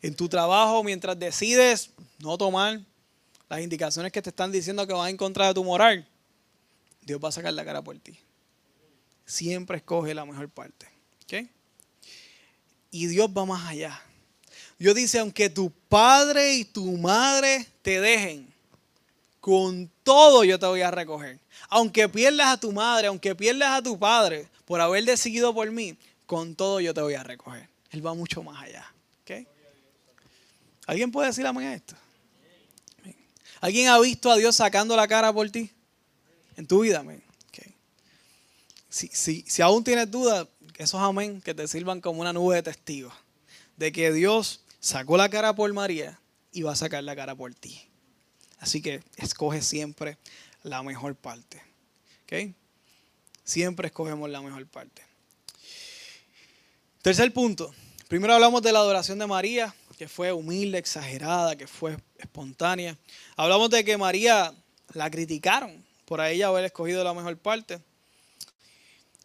En 0.00 0.16
tu 0.16 0.28
trabajo, 0.28 0.82
mientras 0.82 1.16
decides 1.16 1.90
no 2.18 2.36
tomar 2.36 2.80
las 3.48 3.60
indicaciones 3.60 4.10
que 4.10 4.20
te 4.20 4.30
están 4.30 4.50
diciendo 4.50 4.84
que 4.84 4.92
van 4.92 5.10
en 5.10 5.16
contra 5.16 5.46
de 5.46 5.54
tu 5.54 5.62
moral, 5.62 6.08
Dios 7.02 7.20
va 7.22 7.28
a 7.28 7.32
sacar 7.32 7.52
la 7.52 7.64
cara 7.64 7.82
por 7.82 7.96
ti. 8.00 8.18
Siempre 9.24 9.76
escoge 9.76 10.12
la 10.12 10.24
mejor 10.24 10.48
parte. 10.48 10.88
Y 12.92 13.06
Dios 13.06 13.28
va 13.36 13.44
más 13.44 13.68
allá. 13.68 14.00
Dios 14.78 14.94
dice, 14.94 15.18
aunque 15.18 15.48
tu 15.48 15.72
padre 15.88 16.54
y 16.54 16.64
tu 16.64 16.96
madre 16.98 17.66
te 17.82 18.00
dejen, 18.00 18.52
con 19.40 19.90
todo 20.04 20.44
yo 20.44 20.58
te 20.58 20.66
voy 20.66 20.82
a 20.82 20.90
recoger. 20.90 21.40
Aunque 21.68 22.08
pierdas 22.08 22.48
a 22.48 22.60
tu 22.60 22.70
madre, 22.70 23.08
aunque 23.08 23.34
pierdas 23.34 23.78
a 23.78 23.82
tu 23.82 23.98
padre 23.98 24.46
por 24.66 24.80
haber 24.80 25.04
decidido 25.04 25.54
por 25.54 25.70
mí, 25.70 25.96
con 26.26 26.54
todo 26.54 26.80
yo 26.80 26.92
te 26.92 27.00
voy 27.00 27.14
a 27.14 27.22
recoger. 27.22 27.68
Él 27.90 28.06
va 28.06 28.14
mucho 28.14 28.42
más 28.42 28.62
allá. 28.62 28.86
¿Alguien 30.86 31.12
puede 31.12 31.28
decir 31.28 31.46
amén 31.46 31.68
a 31.68 31.74
esto? 31.74 31.94
¿Alguien 33.60 33.88
ha 33.88 33.98
visto 34.00 34.30
a 34.30 34.36
Dios 34.36 34.56
sacando 34.56 34.96
la 34.96 35.06
cara 35.06 35.32
por 35.32 35.48
ti? 35.48 35.70
En 36.56 36.66
tu 36.66 36.80
vida, 36.80 37.00
amén. 37.00 37.22
Si, 38.90 39.08
si 39.46 39.62
aún 39.62 39.82
tienes 39.82 40.10
dudas, 40.10 40.46
esos 40.82 41.00
amén 41.00 41.40
que 41.40 41.54
te 41.54 41.66
sirvan 41.68 42.00
como 42.00 42.20
una 42.20 42.32
nube 42.32 42.56
de 42.56 42.62
testigos 42.62 43.14
de 43.76 43.92
que 43.92 44.12
Dios 44.12 44.64
sacó 44.80 45.16
la 45.16 45.28
cara 45.28 45.54
por 45.54 45.72
María 45.72 46.20
y 46.52 46.62
va 46.62 46.72
a 46.72 46.76
sacar 46.76 47.02
la 47.04 47.16
cara 47.16 47.34
por 47.34 47.54
ti. 47.54 47.88
Así 48.58 48.80
que 48.82 49.02
escoge 49.16 49.62
siempre 49.62 50.18
la 50.62 50.82
mejor 50.82 51.16
parte. 51.16 51.62
¿Ok? 52.24 52.54
Siempre 53.44 53.88
escogemos 53.88 54.30
la 54.30 54.40
mejor 54.40 54.66
parte. 54.68 55.02
Tercer 57.02 57.32
punto. 57.32 57.74
Primero 58.06 58.34
hablamos 58.34 58.62
de 58.62 58.70
la 58.70 58.78
adoración 58.78 59.18
de 59.18 59.26
María, 59.26 59.74
que 59.98 60.06
fue 60.06 60.32
humilde, 60.32 60.78
exagerada, 60.78 61.56
que 61.56 61.66
fue 61.66 61.96
espontánea. 62.18 62.96
Hablamos 63.36 63.70
de 63.70 63.84
que 63.84 63.96
María 63.96 64.54
la 64.92 65.10
criticaron 65.10 65.84
por 66.04 66.20
ella 66.20 66.48
haber 66.48 66.66
escogido 66.66 67.02
la 67.02 67.14
mejor 67.14 67.36
parte. 67.38 67.80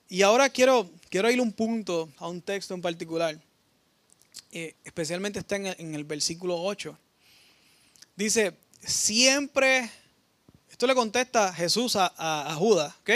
Y 0.09 0.21
ahora 0.21 0.49
quiero, 0.49 0.89
quiero 1.09 1.29
ir 1.29 1.41
un 1.41 1.51
punto 1.51 2.09
a 2.17 2.27
un 2.27 2.41
texto 2.41 2.73
en 2.73 2.81
particular. 2.81 3.39
Eh, 4.51 4.75
especialmente 4.83 5.39
está 5.39 5.57
en 5.57 5.95
el 5.95 6.03
versículo 6.05 6.61
8. 6.61 6.97
Dice, 8.15 8.57
siempre, 8.81 9.91
esto 10.71 10.87
le 10.87 10.95
contesta 10.95 11.53
Jesús 11.53 11.95
a, 11.95 12.55
Judas, 12.57 12.95
¿ok? 13.01 13.11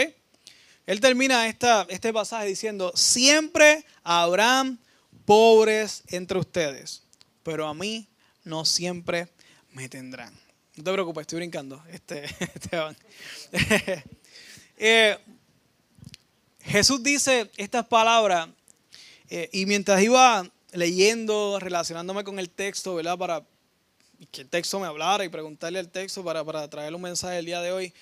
Él 0.86 1.00
termina 1.00 1.48
esta, 1.48 1.86
este 1.88 2.12
pasaje 2.12 2.46
diciendo, 2.46 2.92
siempre 2.94 3.84
habrán 4.04 4.78
pobres 5.24 6.02
entre 6.08 6.38
ustedes, 6.38 7.02
pero 7.42 7.66
a 7.66 7.74
mí 7.74 8.08
no 8.44 8.64
siempre 8.64 9.28
me 9.72 9.88
tendrán. 9.88 10.32
No 10.76 10.84
te 10.84 10.92
preocupes, 10.92 11.22
estoy 11.22 11.38
brincando, 11.38 11.82
este, 11.90 12.24
Esteban. 12.54 12.96
Eh, 14.84 15.16
Jesús 16.64 17.02
dice 17.02 17.50
estas 17.56 17.86
palabras 17.86 18.48
eh, 19.28 19.48
y 19.52 19.66
mientras 19.66 20.02
iba 20.02 20.48
leyendo, 20.72 21.58
relacionándome 21.58 22.24
con 22.24 22.38
el 22.38 22.50
texto, 22.50 22.94
¿verdad? 22.94 23.18
Para 23.18 23.44
que 24.30 24.42
el 24.42 24.48
texto 24.48 24.78
me 24.78 24.86
hablara 24.86 25.24
y 25.24 25.28
preguntarle 25.28 25.78
al 25.78 25.88
texto 25.88 26.22
para, 26.22 26.44
para 26.44 26.68
traerle 26.68 26.96
un 26.96 27.02
mensaje 27.02 27.38
el 27.38 27.46
día 27.46 27.60
de 27.60 27.72
hoy. 27.72 27.92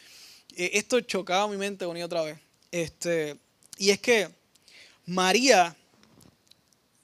Eh, 0.57 0.71
esto 0.75 1.01
chocaba 1.01 1.49
mi 1.49 1.57
mente 1.57 1.87
una 1.87 1.99
y 1.99 2.03
otra 2.03 2.23
vez. 2.23 2.39
Este, 2.71 3.39
y 3.79 3.91
es 3.91 3.99
que 3.99 4.29
María 5.07 5.75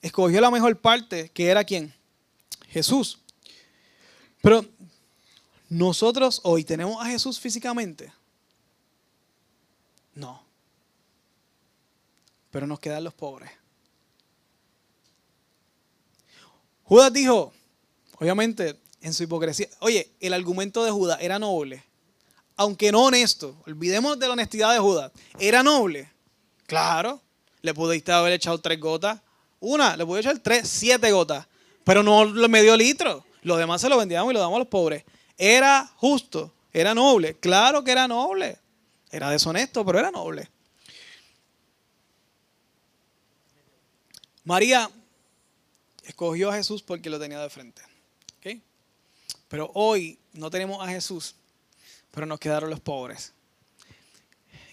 escogió 0.03 0.41
la 0.41 0.51
mejor 0.51 0.79
parte, 0.79 1.31
que 1.31 1.47
era 1.47 1.65
quién? 1.65 1.93
Jesús. 2.69 3.19
Pero 4.43 4.65
nosotros 5.69 6.41
hoy 6.45 6.63
tenemos 6.63 7.03
a 7.05 7.09
Jesús 7.09 7.41
físicamente. 7.41 8.13
No. 10.15 10.46
Pero 12.51 12.67
nos 12.67 12.81
quedan 12.81 13.05
los 13.05 13.15
pobres. 13.15 13.51
Judas 16.85 17.13
dijo, 17.13 17.53
obviamente, 18.19 18.79
en 19.01 19.13
su 19.13 19.25
hipocresía. 19.25 19.69
Oye, 19.81 20.11
el 20.21 20.33
argumento 20.33 20.85
de 20.85 20.91
Judas 20.91 21.19
era 21.21 21.39
noble, 21.39 21.85
aunque 22.57 22.93
no 22.93 23.05
honesto. 23.05 23.57
Olvidemos 23.67 24.19
de 24.19 24.27
la 24.27 24.33
honestidad 24.35 24.73
de 24.73 24.79
Judas. 24.79 25.13
Era 25.39 25.63
noble. 25.63 26.11
Claro, 26.67 27.21
le 27.63 27.75
pudiste 27.75 28.13
haber 28.13 28.33
echado 28.33 28.59
tres 28.61 28.79
gotas. 28.81 29.21
Una, 29.61 29.97
le 29.97 30.07
pude 30.07 30.21
echar 30.21 30.39
tres, 30.39 30.69
siete 30.69 31.11
gotas. 31.13 31.47
Pero 31.85 32.03
no 32.03 32.25
le 32.25 32.63
dio 32.63 32.77
litro. 32.77 33.25
Los 33.43 33.59
demás 33.59 33.81
se 33.81 33.89
lo 33.89 33.97
vendíamos 33.97 34.33
y 34.33 34.35
lo 34.35 34.41
damos 34.41 34.57
a 34.57 34.59
los 34.61 34.69
pobres. 34.69 35.05
Era 35.39 35.89
justo, 35.97 36.53
era 36.73 36.95
noble. 36.95 37.39
Claro 37.39 37.85
que 37.85 37.93
era 37.93 38.09
noble. 38.09 38.59
Era 39.11 39.31
deshonesto, 39.31 39.85
pero 39.85 39.99
era 39.99 40.11
noble. 40.11 40.51
María 44.47 44.89
escogió 46.05 46.51
a 46.51 46.55
Jesús 46.55 46.81
porque 46.81 47.11
lo 47.11 47.19
tenía 47.19 47.41
de 47.41 47.51
frente. 47.51 47.83
Pero 49.49 49.71
hoy 49.75 50.19
no 50.33 50.51
tenemos 50.51 50.83
a 50.83 50.89
Jesús, 50.89 51.35
pero 52.11 52.27
nos 52.27 52.41
quedaron 52.41 52.71
los 52.71 52.81
pobres. 52.81 53.33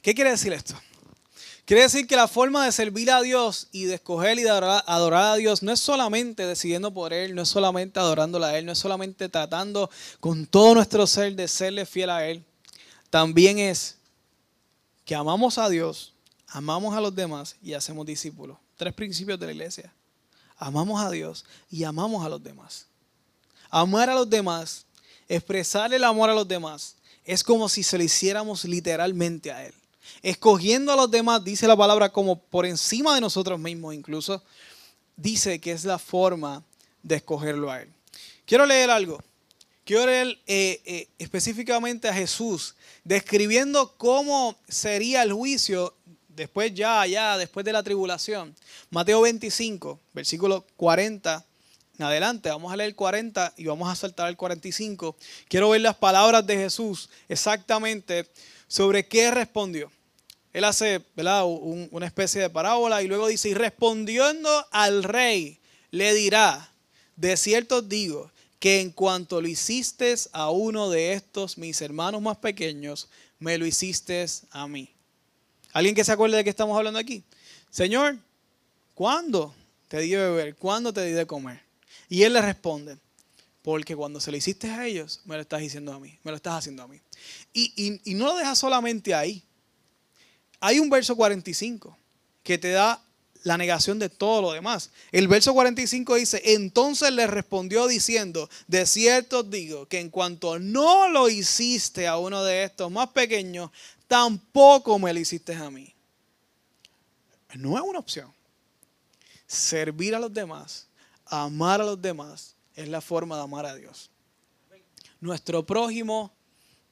¿Qué 0.01 0.15
quiere 0.15 0.31
decir 0.31 0.51
esto? 0.53 0.75
Quiere 1.65 1.83
decir 1.83 2.07
que 2.07 2.15
la 2.15 2.27
forma 2.27 2.65
de 2.65 2.71
servir 2.71 3.09
a 3.11 3.21
Dios 3.21 3.67
y 3.71 3.85
de 3.85 3.95
escoger 3.95 4.37
y 4.37 4.43
de 4.43 4.49
adorar, 4.49 4.83
a 4.87 5.35
Dios 5.35 5.63
no 5.63 5.71
es 5.71 5.79
solamente 5.79 6.45
decidiendo 6.45 6.93
por 6.93 7.13
Él, 7.13 7.35
no 7.35 7.43
es 7.43 7.49
solamente 7.49 7.99
adorándolo 7.99 8.45
a 8.45 8.57
Él, 8.57 8.65
no 8.65 8.73
es 8.73 8.79
solamente 8.79 9.29
tratando 9.29 9.89
con 10.19 10.45
todo 10.45 10.75
nuestro 10.75 11.07
ser 11.07 11.35
de 11.35 11.47
serle 11.47 11.85
fiel 11.85 12.09
a 12.09 12.27
Él. 12.27 12.43
También 13.09 13.59
es 13.59 13.97
que 15.05 15.15
amamos 15.15 15.57
a 15.57 15.69
Dios, 15.69 16.13
amamos 16.47 16.95
a 16.95 17.01
los 17.01 17.15
demás 17.15 17.55
y 17.61 17.73
hacemos 17.73 18.05
discípulos. 18.05 18.57
Tres 18.77 18.93
principios 18.93 19.39
de 19.39 19.45
la 19.45 19.51
iglesia. 19.51 19.93
Amamos 20.57 21.03
a 21.03 21.09
Dios 21.11 21.45
y 21.69 21.83
amamos 21.83 22.25
a 22.25 22.29
los 22.29 22.41
demás. 22.41 22.87
Amar 23.69 24.09
a 24.09 24.15
los 24.15 24.29
demás, 24.29 24.85
expresar 25.27 25.93
el 25.93 26.03
amor 26.03 26.29
a 26.29 26.33
los 26.35 26.47
demás, 26.47 26.95
es 27.25 27.43
como 27.43 27.69
si 27.69 27.83
se 27.83 27.97
lo 27.97 28.03
hiciéramos 28.03 28.65
literalmente 28.65 29.51
a 29.51 29.65
Él. 29.65 29.73
Escogiendo 30.21 30.91
a 30.91 30.95
los 30.95 31.09
demás, 31.09 31.43
dice 31.43 31.67
la 31.67 31.75
palabra, 31.75 32.09
como 32.09 32.39
por 32.39 32.65
encima 32.65 33.15
de 33.15 33.21
nosotros 33.21 33.59
mismos 33.59 33.93
incluso, 33.93 34.43
dice 35.15 35.59
que 35.59 35.71
es 35.71 35.85
la 35.85 35.97
forma 35.97 36.63
de 37.01 37.15
escogerlo 37.15 37.71
a 37.71 37.81
Él. 37.81 37.89
Quiero 38.45 38.65
leer 38.65 38.89
algo. 38.89 39.23
Quiero 39.85 40.05
leer 40.05 40.39
eh, 40.47 40.81
eh, 40.85 41.07
específicamente 41.17 42.07
a 42.07 42.13
Jesús, 42.13 42.75
describiendo 43.03 43.95
cómo 43.97 44.55
sería 44.67 45.23
el 45.23 45.33
juicio 45.33 45.93
después 46.35 46.73
ya, 46.73 47.05
ya, 47.05 47.37
después 47.37 47.65
de 47.65 47.73
la 47.73 47.83
tribulación. 47.83 48.55
Mateo 48.89 49.21
25, 49.21 49.99
versículo 50.13 50.65
40 50.77 51.45
en 51.97 52.05
adelante. 52.05 52.49
Vamos 52.49 52.71
a 52.73 52.77
leer 52.77 52.95
40 52.95 53.53
y 53.57 53.65
vamos 53.65 53.89
a 53.89 53.95
saltar 53.95 54.27
al 54.27 54.37
45. 54.37 55.15
Quiero 55.47 55.69
ver 55.69 55.81
las 55.81 55.95
palabras 55.95 56.45
de 56.45 56.57
Jesús 56.57 57.09
exactamente 57.29 58.27
sobre 58.67 59.07
qué 59.07 59.31
respondió. 59.31 59.91
Él 60.51 60.63
hace 60.65 61.03
¿verdad? 61.15 61.45
una 61.45 62.05
especie 62.05 62.41
de 62.41 62.49
parábola 62.49 63.01
y 63.01 63.07
luego 63.07 63.27
dice, 63.27 63.49
y 63.49 63.53
respondiendo 63.53 64.49
al 64.71 65.03
rey, 65.03 65.59
le 65.89 66.13
dirá, 66.13 66.71
de 67.15 67.37
cierto 67.37 67.81
digo, 67.81 68.31
que 68.59 68.79
en 68.79 68.91
cuanto 68.91 69.41
lo 69.41 69.47
hiciste 69.47 70.15
a 70.31 70.49
uno 70.49 70.89
de 70.89 71.13
estos 71.13 71.57
mis 71.57 71.81
hermanos 71.81 72.21
más 72.21 72.37
pequeños, 72.37 73.09
me 73.39 73.57
lo 73.57 73.65
hiciste 73.65 74.25
a 74.51 74.67
mí. 74.67 74.92
¿Alguien 75.73 75.95
que 75.95 76.03
se 76.03 76.11
acuerde 76.11 76.37
de 76.37 76.43
qué 76.43 76.51
estamos 76.51 76.77
hablando 76.77 76.99
aquí? 76.99 77.23
Señor, 77.71 78.17
¿cuándo 78.93 79.53
te 79.87 79.99
di 79.99 80.11
de 80.11 80.17
beber? 80.17 80.55
¿Cuándo 80.55 80.93
te 80.93 81.03
di 81.03 81.11
de 81.13 81.25
comer? 81.25 81.61
Y 82.07 82.23
él 82.23 82.33
le 82.33 82.41
responde, 82.41 82.97
porque 83.63 83.95
cuando 83.95 84.19
se 84.19 84.29
lo 84.29 84.37
hiciste 84.37 84.69
a 84.69 84.85
ellos, 84.85 85.21
me 85.25 85.35
lo 85.35 85.41
estás 85.41 85.61
diciendo 85.61 85.91
a 85.91 85.99
mí, 85.99 86.17
me 86.23 86.31
lo 86.31 86.37
estás 86.37 86.53
haciendo 86.53 86.83
a 86.83 86.87
mí. 86.87 87.01
Y, 87.53 87.99
y 88.03 88.13
no 88.13 88.27
lo 88.27 88.37
deja 88.37 88.55
solamente 88.55 89.15
ahí. 89.15 89.43
Hay 90.59 90.79
un 90.79 90.89
verso 90.89 91.15
45 91.15 91.97
que 92.43 92.57
te 92.59 92.69
da 92.69 93.03
la 93.43 93.57
negación 93.57 93.99
de 93.99 94.09
todo 94.09 94.41
lo 94.41 94.51
demás. 94.53 94.91
El 95.11 95.27
verso 95.27 95.53
45 95.53 96.15
dice, 96.15 96.41
entonces 96.45 97.11
le 97.11 97.27
respondió 97.27 97.87
diciendo, 97.87 98.49
de 98.67 98.85
cierto 98.85 99.43
digo 99.43 99.87
que 99.87 99.99
en 99.99 100.09
cuanto 100.09 100.59
no 100.59 101.09
lo 101.09 101.29
hiciste 101.29 102.07
a 102.07 102.17
uno 102.17 102.43
de 102.43 102.63
estos 102.63 102.91
más 102.91 103.09
pequeños, 103.09 103.71
tampoco 104.13 104.99
me 104.99 105.11
lo 105.11 105.19
hiciste 105.19 105.55
a 105.55 105.71
mí. 105.71 105.91
No 107.55 107.75
es 107.75 107.81
una 107.81 107.97
opción. 107.97 108.31
Servir 109.47 110.13
a 110.13 110.19
los 110.19 110.31
demás, 110.31 110.85
amar 111.25 111.81
a 111.81 111.83
los 111.83 111.99
demás, 111.99 112.53
es 112.75 112.87
la 112.89 113.01
forma 113.01 113.35
de 113.35 113.41
amar 113.41 113.65
a 113.65 113.73
Dios. 113.73 114.11
Nuestro 115.19 115.65
prójimo 115.65 116.31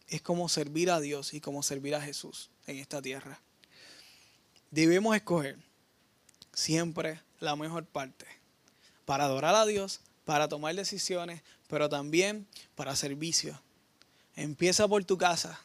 es 0.08 0.24
como 0.24 0.50
servir 0.50 0.90
a 0.90 1.00
Dios 1.00 1.36
y 1.36 1.42
como 1.42 1.62
servir 1.62 1.94
a 1.94 2.02
Jesús 2.02 2.50
en 2.66 2.78
esta 2.78 3.04
tierra. 3.04 3.40
Debemos 4.72 5.16
escoger 5.16 5.60
siempre 6.54 7.22
la 7.40 7.56
mejor 7.56 7.86
parte 7.86 8.26
para 9.06 9.26
adorar 9.26 9.54
a 9.54 9.68
Dios, 9.68 10.00
para 10.26 10.48
tomar 10.48 10.74
decisiones, 10.74 11.44
pero 11.68 11.88
también 11.88 12.48
para 12.74 12.96
servicio. 12.96 13.62
Empieza 14.36 14.88
por 14.88 15.06
tu 15.06 15.20
casa 15.20 15.60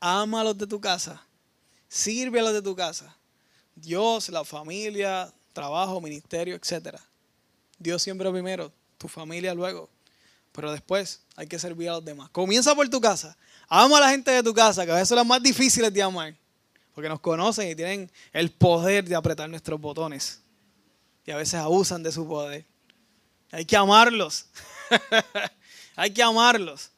ama 0.00 0.40
a 0.40 0.44
los 0.44 0.58
de 0.58 0.66
tu 0.66 0.80
casa, 0.80 1.22
sirve 1.88 2.40
a 2.40 2.42
los 2.42 2.52
de 2.52 2.62
tu 2.62 2.74
casa. 2.74 3.14
Dios, 3.74 4.28
la 4.28 4.44
familia, 4.44 5.32
trabajo, 5.52 6.00
ministerio, 6.00 6.54
etc. 6.54 6.96
Dios 7.78 8.02
siempre 8.02 8.30
primero, 8.30 8.72
tu 8.98 9.08
familia 9.08 9.54
luego. 9.54 9.88
Pero 10.52 10.70
después 10.70 11.20
hay 11.34 11.46
que 11.48 11.58
servir 11.58 11.88
a 11.88 11.94
los 11.94 12.04
demás. 12.04 12.30
Comienza 12.30 12.74
por 12.74 12.88
tu 12.88 13.00
casa. 13.00 13.36
Ama 13.68 13.98
a 13.98 14.00
la 14.00 14.10
gente 14.10 14.30
de 14.30 14.42
tu 14.42 14.54
casa, 14.54 14.84
que 14.84 14.92
a 14.92 14.94
veces 14.94 15.08
son 15.08 15.16
las 15.16 15.26
más 15.26 15.42
difíciles 15.42 15.92
de 15.92 16.02
amar. 16.02 16.34
Porque 16.94 17.08
nos 17.08 17.18
conocen 17.18 17.68
y 17.68 17.74
tienen 17.74 18.10
el 18.32 18.52
poder 18.52 19.04
de 19.04 19.16
apretar 19.16 19.50
nuestros 19.50 19.80
botones. 19.80 20.40
Y 21.26 21.32
a 21.32 21.36
veces 21.36 21.54
abusan 21.54 22.02
de 22.02 22.12
su 22.12 22.26
poder. 22.28 22.64
Hay 23.50 23.64
que 23.64 23.76
amarlos. 23.76 24.46
hay 25.96 26.12
que 26.12 26.22
amarlos. 26.22 26.90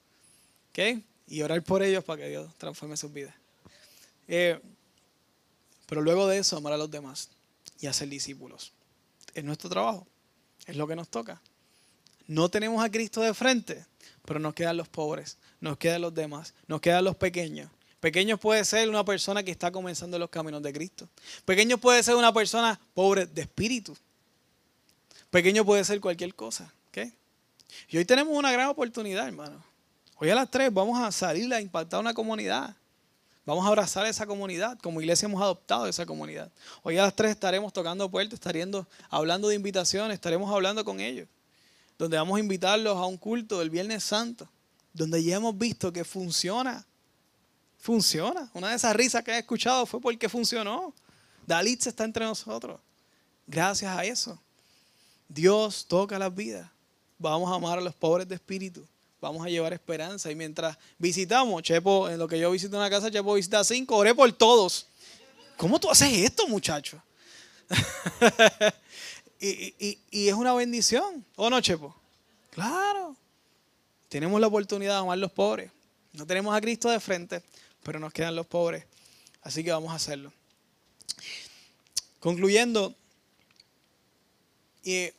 ¿Ok? 0.70 1.02
Y 1.26 1.42
orar 1.42 1.62
por 1.62 1.82
ellos 1.82 2.04
para 2.04 2.22
que 2.22 2.28
Dios 2.28 2.52
transforme 2.56 2.96
sus 2.96 3.12
vidas. 3.12 3.34
Eh, 4.28 4.60
pero 5.86 6.00
luego 6.00 6.26
de 6.26 6.38
eso, 6.38 6.56
amar 6.56 6.72
a 6.72 6.76
los 6.76 6.90
demás 6.90 7.30
y 7.80 7.86
hacer 7.86 8.08
discípulos. 8.08 8.72
Es 9.34 9.44
nuestro 9.44 9.68
trabajo, 9.70 10.06
es 10.66 10.76
lo 10.76 10.86
que 10.86 10.96
nos 10.96 11.08
toca. 11.08 11.40
No 12.26 12.48
tenemos 12.48 12.84
a 12.84 12.90
Cristo 12.90 13.20
de 13.20 13.34
frente, 13.34 13.84
pero 14.24 14.40
nos 14.40 14.54
quedan 14.54 14.76
los 14.76 14.88
pobres, 14.88 15.38
nos 15.60 15.78
quedan 15.78 16.02
los 16.02 16.14
demás, 16.14 16.54
nos 16.66 16.80
quedan 16.80 17.04
los 17.04 17.16
pequeños. 17.16 17.70
Pequeños 18.00 18.38
puede 18.40 18.64
ser 18.64 18.88
una 18.88 19.04
persona 19.04 19.42
que 19.42 19.50
está 19.50 19.70
comenzando 19.70 20.18
los 20.18 20.30
caminos 20.30 20.62
de 20.62 20.72
Cristo. 20.72 21.08
Pequeño 21.44 21.78
puede 21.78 22.02
ser 22.02 22.14
una 22.14 22.32
persona 22.32 22.78
pobre 22.94 23.26
de 23.26 23.42
espíritu. 23.42 23.96
Pequeño 25.30 25.64
puede 25.64 25.84
ser 25.84 26.00
cualquier 26.00 26.34
cosa. 26.34 26.72
Y 27.88 27.98
hoy 27.98 28.04
tenemos 28.04 28.36
una 28.36 28.52
gran 28.52 28.68
oportunidad, 28.68 29.26
hermano. 29.26 29.62
Hoy 30.18 30.30
a 30.30 30.34
las 30.34 30.50
3 30.50 30.72
vamos 30.72 30.98
a 30.98 31.12
salir 31.12 31.52
a 31.52 31.60
impactar 31.60 32.00
una 32.00 32.14
comunidad. 32.14 32.74
Vamos 33.44 33.64
a 33.66 33.68
abrazar 33.68 34.06
esa 34.06 34.26
comunidad. 34.26 34.78
Como 34.78 35.02
iglesia 35.02 35.26
hemos 35.26 35.42
adoptado 35.42 35.86
esa 35.86 36.06
comunidad. 36.06 36.50
Hoy 36.82 36.96
a 36.96 37.02
las 37.02 37.14
3 37.14 37.32
estaremos 37.32 37.70
tocando 37.70 38.10
puertas, 38.10 38.34
estaremos 38.34 38.86
hablando 39.10 39.48
de 39.48 39.56
invitaciones, 39.56 40.14
estaremos 40.14 40.50
hablando 40.50 40.86
con 40.86 41.00
ellos. 41.00 41.28
Donde 41.98 42.16
vamos 42.16 42.38
a 42.38 42.40
invitarlos 42.40 42.96
a 42.96 43.04
un 43.04 43.18
culto 43.18 43.58
del 43.58 43.68
Viernes 43.68 44.04
Santo. 44.04 44.48
Donde 44.94 45.22
ya 45.22 45.36
hemos 45.36 45.56
visto 45.56 45.92
que 45.92 46.02
funciona. 46.02 46.86
Funciona. 47.78 48.50
Una 48.54 48.70
de 48.70 48.76
esas 48.76 48.96
risas 48.96 49.22
que 49.22 49.32
he 49.32 49.38
escuchado 49.38 49.84
fue 49.84 50.00
porque 50.00 50.30
funcionó. 50.30 50.94
Dalit 51.46 51.86
está 51.86 52.04
entre 52.04 52.24
nosotros. 52.24 52.80
Gracias 53.46 53.94
a 53.94 54.02
eso. 54.02 54.40
Dios 55.28 55.84
toca 55.86 56.18
las 56.18 56.34
vidas. 56.34 56.70
Vamos 57.18 57.52
a 57.52 57.56
amar 57.56 57.78
a 57.78 57.82
los 57.82 57.94
pobres 57.94 58.26
de 58.26 58.34
espíritu 58.34 58.86
vamos 59.26 59.46
a 59.46 59.50
llevar 59.50 59.72
esperanza. 59.72 60.30
Y 60.30 60.34
mientras 60.34 60.76
visitamos, 60.98 61.62
Chepo, 61.62 62.08
en 62.08 62.18
lo 62.18 62.28
que 62.28 62.38
yo 62.38 62.50
visito 62.50 62.76
una 62.76 62.90
casa, 62.90 63.10
Chepo 63.10 63.34
visita 63.34 63.62
cinco, 63.64 63.96
oré 63.96 64.14
por 64.14 64.32
todos. 64.32 64.86
¿Cómo 65.56 65.78
tú 65.78 65.90
haces 65.90 66.12
esto, 66.12 66.46
muchacho? 66.48 67.02
y, 69.40 69.98
y, 70.10 70.28
es 70.28 70.34
una 70.34 70.54
bendición, 70.54 71.24
¿o 71.36 71.50
no, 71.50 71.60
Chepo? 71.60 71.94
Claro. 72.50 73.16
Tenemos 74.08 74.40
la 74.40 74.46
oportunidad 74.46 74.94
de 74.94 75.00
amar 75.00 75.14
a 75.14 75.16
los 75.16 75.32
pobres. 75.32 75.70
No 76.12 76.26
tenemos 76.26 76.54
a 76.56 76.60
Cristo 76.60 76.88
de 76.88 77.00
frente, 77.00 77.42
pero 77.82 77.98
nos 77.98 78.12
quedan 78.12 78.36
los 78.36 78.46
pobres. 78.46 78.84
Así 79.42 79.64
que 79.64 79.72
vamos 79.72 79.92
a 79.92 79.96
hacerlo. 79.96 80.32
Concluyendo, 82.20 82.94
y 84.86 85.10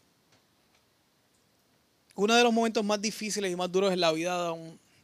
uno 2.17 2.35
de 2.35 2.43
los 2.43 2.51
momentos 2.51 2.83
más 2.83 2.99
difíciles 2.99 3.51
y 3.51 3.55
más 3.55 3.71
duros 3.71 3.93
en 3.93 4.01
la 4.01 4.11
vida 4.11 4.51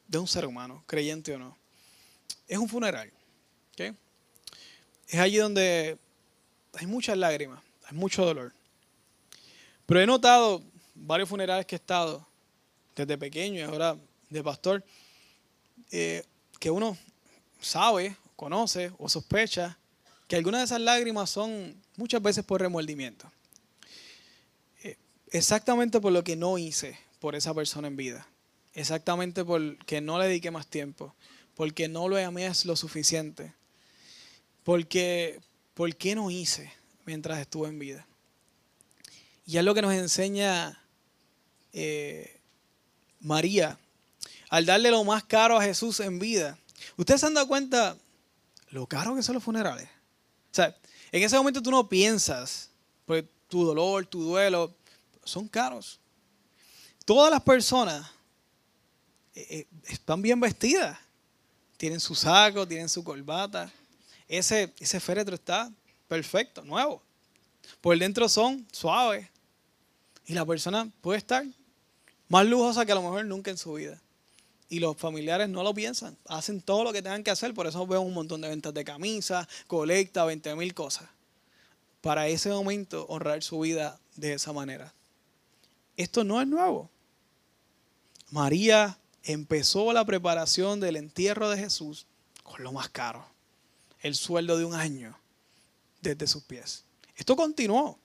de 0.07 0.17
un, 0.17 0.27
ser 0.27 0.47
humano, 0.47 0.83
creyente 0.87 1.33
o 1.35 1.37
no, 1.37 1.55
es 2.47 2.57
un 2.57 2.67
funeral. 2.67 3.09
Es 3.77 5.19
allí 5.19 5.37
donde 5.37 5.97
hay 6.73 6.87
muchas 6.87 7.15
lágrimas, 7.15 7.61
hay 7.85 7.95
mucho 7.95 8.25
dolor. 8.25 8.51
Pero 9.85 10.01
he 10.01 10.07
notado 10.07 10.63
varios 10.95 11.29
funerales 11.29 11.67
que 11.67 11.75
he 11.75 11.77
estado 11.77 12.25
desde 12.95 13.15
pequeño 13.15 13.59
y 13.59 13.61
ahora 13.61 13.95
de 14.29 14.43
pastor, 14.43 14.83
eh, 15.91 16.23
que 16.59 16.71
uno 16.71 16.97
sabe, 17.61 18.15
conoce 18.35 18.91
o 18.97 19.07
sospecha 19.07 19.77
que 20.27 20.35
algunas 20.35 20.61
de 20.61 20.65
esas 20.65 20.81
lágrimas 20.81 21.29
son 21.29 21.75
muchas 21.95 22.23
veces 22.23 22.43
por 22.43 22.59
remordimiento 22.59 23.31
exactamente 25.33 25.99
por 25.99 26.13
lo 26.13 26.23
que 26.23 26.37
no 26.37 26.57
hice 26.57 26.97
por 27.19 27.35
esa 27.35 27.53
persona 27.53 27.89
en 27.89 27.97
vida. 27.97 28.25
Exactamente 28.73 29.43
porque 29.43 29.99
no 29.99 30.17
le 30.17 30.27
dediqué 30.27 30.51
más 30.51 30.67
tiempo. 30.67 31.13
Porque 31.55 31.87
no 31.87 32.07
lo 32.07 32.17
amé 32.17 32.49
lo 32.63 32.75
suficiente. 32.75 33.53
Porque, 34.63 35.41
¿por 35.73 35.93
qué 35.95 36.15
no 36.15 36.31
hice 36.31 36.71
mientras 37.05 37.39
estuve 37.39 37.67
en 37.67 37.79
vida? 37.79 38.07
Y 39.45 39.57
es 39.57 39.63
lo 39.63 39.73
que 39.73 39.81
nos 39.81 39.93
enseña 39.93 40.81
eh, 41.73 42.39
María 43.19 43.77
al 44.49 44.65
darle 44.65 44.91
lo 44.91 45.03
más 45.03 45.23
caro 45.23 45.57
a 45.57 45.63
Jesús 45.63 45.99
en 45.99 46.19
vida. 46.19 46.57
¿Ustedes 46.95 47.21
se 47.21 47.27
han 47.27 47.33
dado 47.33 47.47
cuenta 47.47 47.97
lo 48.69 48.85
caro 48.87 49.15
que 49.15 49.23
son 49.23 49.35
los 49.35 49.43
funerales? 49.43 49.87
O 50.51 50.55
sea, 50.55 50.77
en 51.11 51.23
ese 51.23 51.35
momento 51.37 51.61
tú 51.61 51.71
no 51.71 51.89
piensas, 51.89 52.69
pues 53.05 53.25
tu 53.47 53.65
dolor, 53.65 54.05
tu 54.05 54.23
duelo, 54.23 54.75
son 55.23 55.47
caros. 55.47 55.99
Todas 57.05 57.31
las 57.31 57.41
personas 57.41 58.09
eh, 59.35 59.47
eh, 59.49 59.67
están 59.87 60.21
bien 60.21 60.39
vestidas. 60.39 60.97
Tienen 61.77 61.99
su 61.99 62.15
saco, 62.15 62.67
tienen 62.67 62.89
su 62.89 63.03
corbata. 63.03 63.71
Ese, 64.27 64.73
ese 64.79 64.99
féretro 64.99 65.35
está 65.35 65.71
perfecto, 66.07 66.63
nuevo. 66.63 67.01
Por 67.81 67.97
dentro 67.97 68.29
son 68.29 68.65
suaves. 68.71 69.27
Y 70.25 70.33
la 70.33 70.45
persona 70.45 70.89
puede 71.01 71.17
estar 71.17 71.45
más 72.29 72.45
lujosa 72.45 72.85
que 72.85 72.91
a 72.91 72.95
lo 72.95 73.01
mejor 73.01 73.25
nunca 73.25 73.51
en 73.51 73.57
su 73.57 73.73
vida. 73.73 74.01
Y 74.69 74.79
los 74.79 74.97
familiares 74.97 75.49
no 75.49 75.61
lo 75.61 75.73
piensan, 75.73 76.17
hacen 76.25 76.61
todo 76.61 76.83
lo 76.83 76.93
que 76.93 77.01
tengan 77.01 77.23
que 77.23 77.29
hacer, 77.29 77.53
por 77.53 77.67
eso 77.67 77.85
veo 77.85 78.01
un 78.01 78.13
montón 78.13 78.41
de 78.41 78.49
ventas 78.49 78.73
de 78.73 78.83
camisas, 78.83 79.47
colecta, 79.67 80.25
20 80.25 80.55
mil 80.55 80.73
cosas. 80.73 81.07
Para 82.01 82.27
ese 82.27 82.49
momento 82.49 83.05
honrar 83.07 83.43
su 83.43 83.59
vida 83.59 83.99
de 84.15 84.33
esa 84.33 84.51
manera. 84.51 84.93
Esto 85.97 86.23
no 86.23 86.41
es 86.41 86.47
nuevo. 86.47 86.89
María 88.29 88.97
empezó 89.23 89.93
la 89.93 90.05
preparación 90.05 90.79
del 90.79 90.95
entierro 90.95 91.49
de 91.49 91.57
Jesús 91.57 92.05
con 92.41 92.63
lo 92.63 92.71
más 92.71 92.89
caro, 92.89 93.25
el 94.01 94.15
sueldo 94.15 94.57
de 94.57 94.65
un 94.65 94.73
año 94.73 95.15
desde 96.01 96.27
sus 96.27 96.43
pies. 96.43 96.83
Esto 97.15 97.35
continuó. 97.35 97.99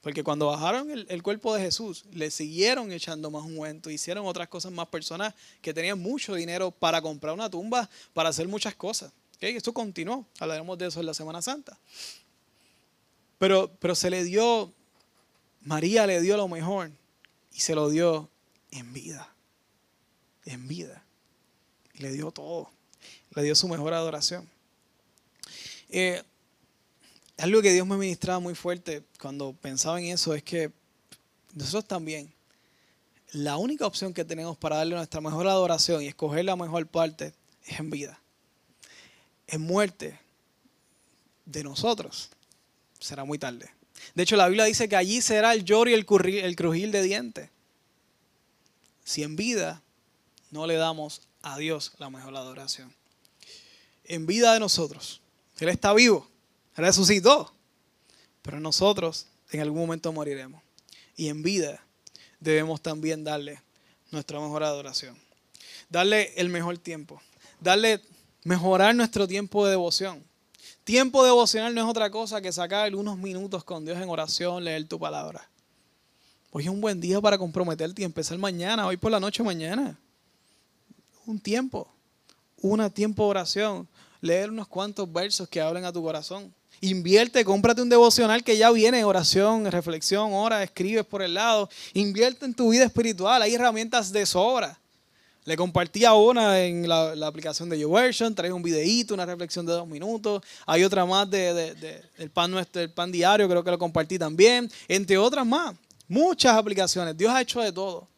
Porque 0.00 0.24
cuando 0.24 0.46
bajaron 0.46 0.90
el, 0.90 1.22
cuerpo 1.22 1.54
de 1.54 1.62
Jesús, 1.62 2.04
le 2.10 2.32
siguieron 2.32 2.90
echando 2.90 3.30
más 3.30 3.44
ungüento, 3.44 3.88
hicieron 3.88 4.26
otras 4.26 4.48
cosas 4.48 4.72
más 4.72 4.88
personas 4.88 5.32
que 5.60 5.72
tenían 5.72 5.96
mucho 5.96 6.34
dinero 6.34 6.72
para 6.72 7.00
comprar 7.00 7.32
una 7.32 7.48
tumba, 7.48 7.88
para 8.12 8.30
hacer 8.30 8.48
muchas 8.48 8.74
cosas. 8.74 9.12
Esto 9.40 9.72
continuó, 9.72 10.26
hablaremos 10.40 10.76
de 10.76 10.88
eso 10.88 10.98
en 10.98 11.06
la 11.06 11.14
Semana 11.14 11.40
Santa. 11.40 11.78
Pero, 13.38 13.70
pero 13.78 13.94
se 13.94 14.10
le 14.10 14.24
dio, 14.24 14.72
María 15.60 16.04
le 16.04 16.20
dio 16.20 16.36
lo 16.36 16.48
mejor 16.48 16.90
y 17.54 17.60
se 17.60 17.74
lo 17.74 17.88
dio 17.90 18.28
en 18.70 18.92
vida, 18.92 19.32
en 20.44 20.66
vida. 20.68 21.04
Le 21.94 22.10
dio 22.10 22.30
todo, 22.30 22.70
le 23.34 23.42
dio 23.42 23.54
su 23.54 23.68
mejor 23.68 23.94
adoración. 23.94 24.48
Eh, 25.88 26.22
algo 27.36 27.60
que 27.60 27.72
Dios 27.72 27.86
me 27.86 27.96
ministraba 27.96 28.38
muy 28.38 28.54
fuerte 28.54 29.04
cuando 29.20 29.52
pensaba 29.52 30.00
en 30.00 30.06
eso 30.06 30.34
es 30.34 30.42
que 30.42 30.72
nosotros 31.54 31.86
también, 31.86 32.32
la 33.32 33.56
única 33.56 33.86
opción 33.86 34.14
que 34.14 34.24
tenemos 34.24 34.56
para 34.56 34.76
darle 34.76 34.96
nuestra 34.96 35.20
mejor 35.20 35.46
adoración 35.46 36.02
y 36.02 36.08
escoger 36.08 36.44
la 36.44 36.56
mejor 36.56 36.86
parte 36.86 37.34
es 37.64 37.78
en 37.78 37.90
vida. 37.90 38.18
En 39.46 39.60
muerte 39.60 40.18
de 41.44 41.62
nosotros 41.62 42.30
será 42.98 43.24
muy 43.24 43.38
tarde. 43.38 43.70
De 44.14 44.22
hecho, 44.22 44.36
la 44.36 44.48
Biblia 44.48 44.64
dice 44.64 44.88
que 44.88 44.96
allí 44.96 45.20
será 45.20 45.54
el 45.54 45.64
lloro 45.64 45.90
y 45.90 45.94
el, 45.94 46.06
el 46.36 46.56
crujir 46.56 46.90
de 46.90 47.02
dientes. 47.02 47.50
Si 49.04 49.22
en 49.22 49.36
vida 49.36 49.82
no 50.50 50.66
le 50.66 50.76
damos 50.76 51.22
a 51.42 51.58
Dios 51.58 51.92
la 51.98 52.10
mejor 52.10 52.36
adoración. 52.36 52.94
En 54.04 54.26
vida 54.26 54.52
de 54.54 54.60
nosotros. 54.60 55.20
Él 55.58 55.68
está 55.68 55.92
vivo 55.92 56.28
resucitó. 56.76 57.52
Pero 58.42 58.60
nosotros 58.60 59.26
en 59.50 59.60
algún 59.60 59.80
momento 59.80 60.12
moriremos. 60.12 60.62
Y 61.16 61.28
en 61.28 61.42
vida 61.42 61.84
debemos 62.40 62.80
también 62.80 63.24
darle 63.24 63.62
nuestra 64.10 64.40
mejor 64.40 64.64
adoración. 64.64 65.16
Darle 65.88 66.32
el 66.36 66.48
mejor 66.48 66.78
tiempo. 66.78 67.20
Darle, 67.60 68.00
mejorar 68.44 68.94
nuestro 68.94 69.28
tiempo 69.28 69.64
de 69.64 69.72
devoción. 69.72 70.24
Tiempo 70.84 71.24
devocional 71.24 71.72
no 71.74 71.80
es 71.80 71.86
otra 71.86 72.10
cosa 72.10 72.40
que 72.40 72.50
sacar 72.50 72.94
unos 72.96 73.16
minutos 73.16 73.62
con 73.62 73.84
Dios 73.84 73.98
en 73.98 74.08
oración, 74.08 74.64
leer 74.64 74.86
tu 74.88 74.98
palabra. 74.98 75.48
Hoy 76.50 76.64
es 76.64 76.68
un 76.68 76.80
buen 76.80 77.00
día 77.00 77.20
para 77.20 77.38
comprometerte 77.38 78.02
y 78.02 78.04
empezar 78.04 78.36
mañana, 78.36 78.86
hoy 78.86 78.96
por 78.96 79.12
la 79.12 79.20
noche 79.20 79.44
mañana. 79.44 79.96
Un 81.24 81.38
tiempo, 81.38 81.86
un 82.60 82.90
tiempo 82.90 83.22
de 83.24 83.30
oración, 83.30 83.88
leer 84.20 84.50
unos 84.50 84.66
cuantos 84.66 85.10
versos 85.10 85.48
que 85.48 85.60
hablen 85.60 85.84
a 85.84 85.92
tu 85.92 86.02
corazón. 86.02 86.52
Invierte, 86.80 87.44
cómprate 87.44 87.80
un 87.80 87.88
devocional 87.88 88.42
que 88.42 88.58
ya 88.58 88.68
viene, 88.72 89.04
oración, 89.04 89.70
reflexión, 89.70 90.32
hora, 90.32 90.64
escribes 90.64 91.06
por 91.06 91.22
el 91.22 91.34
lado. 91.34 91.70
Invierte 91.94 92.44
en 92.44 92.54
tu 92.54 92.70
vida 92.70 92.84
espiritual, 92.84 93.40
hay 93.40 93.54
herramientas 93.54 94.10
de 94.10 94.26
sobra. 94.26 94.76
Le 95.44 95.56
compartía 95.56 96.14
una 96.14 96.60
en 96.60 96.88
la, 96.88 97.26
aplicación 97.26 97.68
de 97.68 97.78
YouVersion, 97.78 98.34
trae 98.34 98.52
un 98.52 98.62
videíto, 98.62 99.14
una 99.14 99.26
reflexión 99.26 99.66
de 99.66 99.72
dos 99.72 99.88
minutos. 99.88 100.42
Hay 100.66 100.84
otra 100.84 101.04
más 101.04 101.28
de, 101.28 101.74
del 102.16 102.30
pan 102.30 102.50
nuestro, 102.50 102.80
del 102.80 102.90
pan 102.90 103.10
diario, 103.10 103.48
creo 103.48 103.64
que 103.64 103.70
lo 103.70 103.78
compartí 103.78 104.18
también. 104.18 104.70
Entre 104.86 105.18
otras 105.18 105.44
más, 105.44 105.74
muchas 106.06 106.56
aplicaciones. 106.56 107.16
Dios 107.16 107.32
ha 107.32 107.40
hecho 107.40 107.60
de 107.60 107.72
todo. 107.72 108.08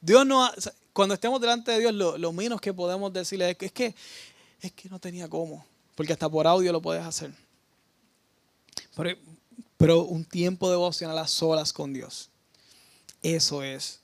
Dios 0.00 0.26
no 0.26 0.50
cuando 0.92 1.14
estemos 1.14 1.40
delante 1.40 1.70
de 1.70 1.78
Dios, 1.78 1.94
lo, 1.94 2.32
menos 2.32 2.60
que 2.60 2.74
podemos 2.74 3.12
decirle 3.12 3.50
es 3.50 3.56
que, 3.56 3.66
es 3.66 3.72
que 3.72 3.94
es 4.60 4.72
que 4.72 4.88
no 4.88 4.98
tenía 4.98 5.28
cómo, 5.28 5.64
porque 5.94 6.12
hasta 6.12 6.28
por 6.28 6.46
audio 6.46 6.72
lo 6.72 6.82
puedes 6.82 7.04
hacer. 7.04 7.32
Pero, 9.76 10.04
un 10.04 10.24
tiempo 10.24 10.70
devocional 10.70 11.16
a 11.18 11.26
solas 11.26 11.72
con 11.72 11.92
Dios. 11.92 12.28
Eso 13.22 13.62
es 13.62 14.00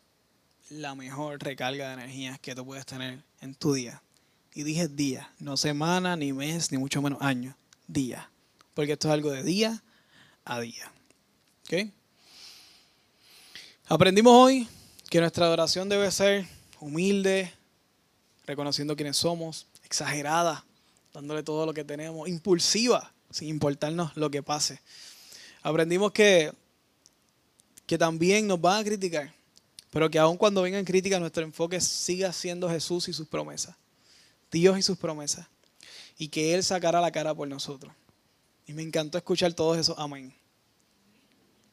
la 0.70 0.94
mejor 0.94 1.42
recarga 1.42 1.88
de 1.88 1.94
energía 1.94 2.38
que 2.38 2.54
tú 2.54 2.64
puedes 2.64 2.86
tener 2.86 3.22
en 3.40 3.54
tu 3.54 3.72
día. 3.72 4.02
Y 4.54 4.62
dije 4.62 4.88
día, 4.88 5.30
no 5.38 5.56
semana, 5.56 6.16
ni 6.16 6.32
mes, 6.32 6.72
ni 6.72 6.78
mucho 6.78 7.02
menos 7.02 7.20
año. 7.20 7.56
Día. 7.86 8.30
Porque 8.74 8.92
esto 8.92 9.08
es 9.08 9.14
algo 9.14 9.30
de 9.30 9.42
día 9.42 9.82
a 10.44 10.60
día. 10.60 10.90
¿Ok? 11.64 11.90
Aprendimos 13.88 14.32
hoy 14.32 14.68
que 15.08 15.20
nuestra 15.20 15.46
adoración 15.46 15.88
debe 15.88 16.10
ser 16.10 16.46
humilde, 16.80 17.52
reconociendo 18.46 18.96
quiénes 18.96 19.16
somos, 19.16 19.66
exagerada, 19.84 20.64
dándole 21.12 21.42
todo 21.42 21.66
lo 21.66 21.72
que 21.72 21.84
tenemos, 21.84 22.28
impulsiva, 22.28 23.12
sin 23.30 23.48
importarnos 23.48 24.16
lo 24.16 24.30
que 24.30 24.42
pase. 24.42 24.80
Aprendimos 25.62 26.12
que, 26.12 26.52
que 27.86 27.98
también 27.98 28.46
nos 28.46 28.60
van 28.60 28.80
a 28.80 28.84
criticar, 28.84 29.32
pero 29.96 30.10
que 30.10 30.18
aun 30.18 30.36
cuando 30.36 30.60
vengan 30.60 30.84
críticas, 30.84 31.18
nuestro 31.18 31.42
enfoque 31.42 31.80
siga 31.80 32.30
siendo 32.30 32.68
Jesús 32.68 33.08
y 33.08 33.14
sus 33.14 33.26
promesas, 33.26 33.76
Dios 34.50 34.78
y 34.78 34.82
sus 34.82 34.98
promesas, 34.98 35.46
y 36.18 36.28
que 36.28 36.52
Él 36.52 36.62
sacará 36.62 37.00
la 37.00 37.10
cara 37.10 37.34
por 37.34 37.48
nosotros. 37.48 37.94
Y 38.66 38.74
me 38.74 38.82
encantó 38.82 39.16
escuchar 39.16 39.54
todos 39.54 39.78
esos 39.78 39.98
amén. 39.98 40.34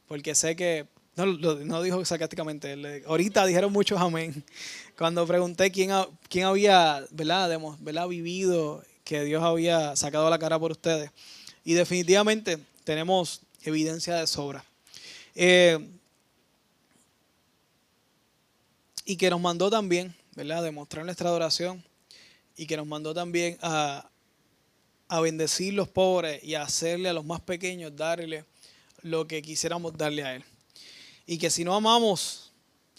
Porque 0.08 0.36
sé 0.36 0.56
que, 0.56 0.88
no, 1.18 1.26
no 1.26 1.82
dijo 1.82 2.06
sarcásticamente, 2.06 3.04
ahorita 3.06 3.46
dijeron 3.46 3.74
muchos 3.74 4.00
amén. 4.00 4.42
Cuando 4.98 5.28
pregunté 5.28 5.70
quién, 5.70 5.92
quién 6.30 6.46
había 6.46 7.04
¿verdad? 7.12 7.60
¿verdad? 7.82 8.08
vivido, 8.08 8.86
que 9.04 9.26
Dios 9.26 9.44
había 9.44 9.98
sacado 9.98 10.30
la 10.30 10.40
cara 10.40 10.58
por 10.58 10.72
ustedes. 10.72 11.12
Y 11.66 11.74
definitivamente 11.74 12.58
tenemos 12.86 13.42
evidencia 13.64 14.16
de 14.16 14.28
sobra. 14.28 14.64
Eh, 15.36 15.90
y 19.06 19.18
que 19.18 19.30
nos 19.30 19.42
mandó 19.42 19.70
también, 19.70 20.16
¿verdad?, 20.36 20.64
demostrar 20.64 21.06
nuestra 21.06 21.30
adoración 21.30 21.84
y 22.56 22.66
que 22.68 22.78
nos 22.78 22.88
mandó 22.88 23.14
también 23.14 23.58
a, 23.62 24.10
a 25.08 25.20
bendecir 25.20 25.74
los 25.74 25.88
pobres 25.88 26.44
y 26.44 26.56
a 26.56 26.64
hacerle 26.64 27.10
a 27.10 27.14
los 27.14 27.26
más 27.26 27.42
pequeños, 27.42 27.96
darle 27.96 28.46
lo 29.02 29.28
que 29.28 29.42
quisiéramos 29.42 29.94
darle 29.98 30.24
a 30.24 30.36
Él. 30.36 30.44
Y 31.26 31.38
que 31.38 31.50
si 31.50 31.64
no 31.64 31.74
amamos 31.76 32.52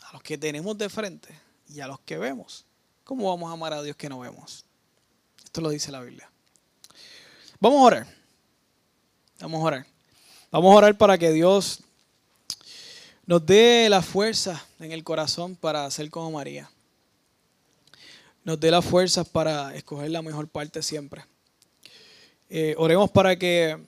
a 0.03 0.13
los 0.13 0.23
que 0.23 0.39
tenemos 0.39 0.77
de 0.79 0.89
frente 0.89 1.29
y 1.69 1.81
a 1.81 1.87
los 1.87 2.01
que 2.01 2.19
vemos, 2.19 2.65
¿cómo 3.05 3.29
vamos 3.29 3.51
a 3.51 3.55
amar 3.55 3.73
a 3.73 3.83
Dios 3.83 3.97
que 3.97 4.09
no 4.09 4.21
vemos? 4.21 4.65
Esto 5.45 5.61
lo 5.61 5.71
dice 5.71 5.91
la 5.93 6.01
Biblia. 6.01 6.31
Vamos 7.61 7.81
a 7.81 7.85
orar. 7.85 8.07
Vamos 9.41 9.61
a 9.61 9.65
orar. 9.65 9.87
Vamos 10.51 10.73
a 10.73 10.77
orar 10.77 10.99
para 10.99 11.19
que 11.19 11.33
Dios 11.33 11.81
nos 13.27 13.45
dé 13.45 13.89
la 13.89 14.03
fuerza 14.03 14.67
en 14.79 14.93
el 14.93 15.03
corazón 15.03 15.57
para 15.57 15.91
ser 15.91 16.11
como 16.11 16.33
María. 16.33 16.71
Nos 18.45 18.61
dé 18.61 18.71
la 18.71 18.83
fuerza 18.83 19.25
para 19.25 19.75
escoger 19.75 20.11
la 20.11 20.21
mejor 20.21 20.49
parte 20.49 20.83
siempre. 20.83 21.25
Eh, 22.51 22.75
oremos 22.77 23.11
para 23.11 23.37
que 23.37 23.79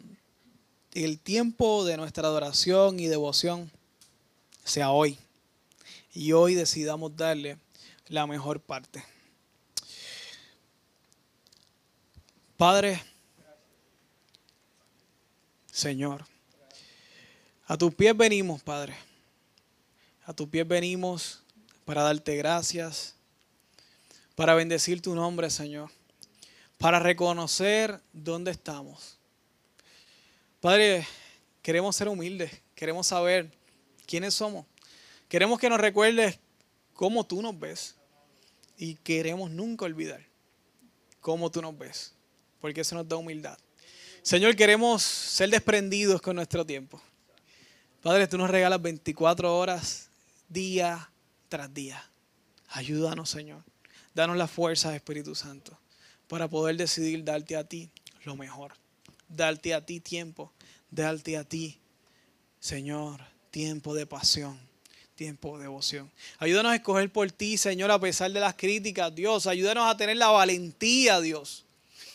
el 0.95 1.18
tiempo 1.18 1.84
de 1.84 1.99
nuestra 1.99 2.26
adoración 2.26 2.99
y 2.99 3.07
devoción 3.07 3.70
sea 4.64 4.91
hoy. 4.91 5.18
Y 6.14 6.32
hoy 6.32 6.55
decidamos 6.55 7.14
darle 7.14 7.59
la 8.09 8.26
mejor 8.26 8.61
parte. 8.61 9.05
Padre, 12.57 13.03
Señor. 15.70 16.24
A 17.66 17.76
tus 17.76 17.95
pies 17.95 18.16
venimos, 18.16 18.62
Padre. 18.62 18.97
A 20.27 20.33
tus 20.33 20.49
pies 20.49 20.66
venimos 20.66 21.41
para 21.85 22.03
darte 22.03 22.35
gracias, 22.35 23.14
para 24.35 24.57
bendecir 24.57 25.01
tu 25.01 25.14
nombre, 25.14 25.49
Señor, 25.51 25.89
para 26.79 26.99
reconocer 26.99 28.01
dónde 28.12 28.51
estamos. 28.51 29.18
Padre, 30.61 31.07
queremos 31.62 31.95
ser 31.95 32.09
humildes, 32.09 32.51
queremos 32.74 33.07
saber 33.07 33.53
quiénes 34.05 34.35
somos. 34.35 34.66
Queremos 35.29 35.61
que 35.61 35.70
nos 35.70 35.81
recuerdes 35.81 36.41
cómo 36.93 37.24
tú 37.24 37.41
nos 37.41 37.57
ves 37.57 37.95
y 38.77 38.97
queremos 38.97 39.49
nunca 39.53 39.85
olvidar 39.85 40.27
cómo 41.20 41.53
tú 41.53 41.62
nos 41.62 41.79
ves, 41.79 42.14
porque 42.61 42.81
eso 42.81 42.97
nos 42.97 43.09
da 43.09 43.14
humildad. 43.14 43.57
Señor, 44.22 44.57
queremos 44.57 45.05
ser 45.05 45.51
desprendidos 45.51 46.20
con 46.20 46.35
nuestro 46.35 46.66
tiempo. 46.66 47.01
Padre, 48.03 48.27
tú 48.27 48.37
nos 48.37 48.51
regalas 48.51 48.83
24 48.83 49.57
horas, 49.57 50.05
día 50.49 51.11
tras 51.49 51.72
día. 51.72 52.03
Ayúdanos, 52.68 53.30
Señor. 53.30 53.62
Danos 54.14 54.36
la 54.36 54.49
fuerza, 54.49 54.94
Espíritu 54.94 55.34
Santo, 55.34 55.78
para 56.28 56.49
poder 56.49 56.76
decidir 56.76 57.22
darte 57.24 57.57
a 57.57 57.64
ti 57.64 57.90
lo 58.24 58.36
mejor. 58.36 58.74
Darte 59.28 59.74
a 59.74 59.84
ti 59.84 60.01
tiempo. 60.01 60.53
Darte 60.90 61.36
a 61.36 61.44
ti, 61.44 61.78
Señor, 62.61 63.20
tiempo 63.51 63.94
de 63.94 64.07
pasión 64.07 64.66
tiempo 65.16 65.57
de 65.57 65.64
devoción. 65.64 66.12
Ayúdanos 66.38 66.72
a 66.72 66.76
escoger 66.76 67.11
por 67.11 67.32
ti, 67.32 67.57
Señor, 67.57 67.90
a 67.90 67.99
pesar 67.99 68.30
de 68.30 68.38
las 68.38 68.55
críticas, 68.55 69.14
Dios. 69.14 69.47
Ayúdanos 69.47 69.88
a 69.88 69.97
tener 69.97 70.18
la 70.18 70.28
valentía, 70.28 71.20
Dios, 71.20 71.64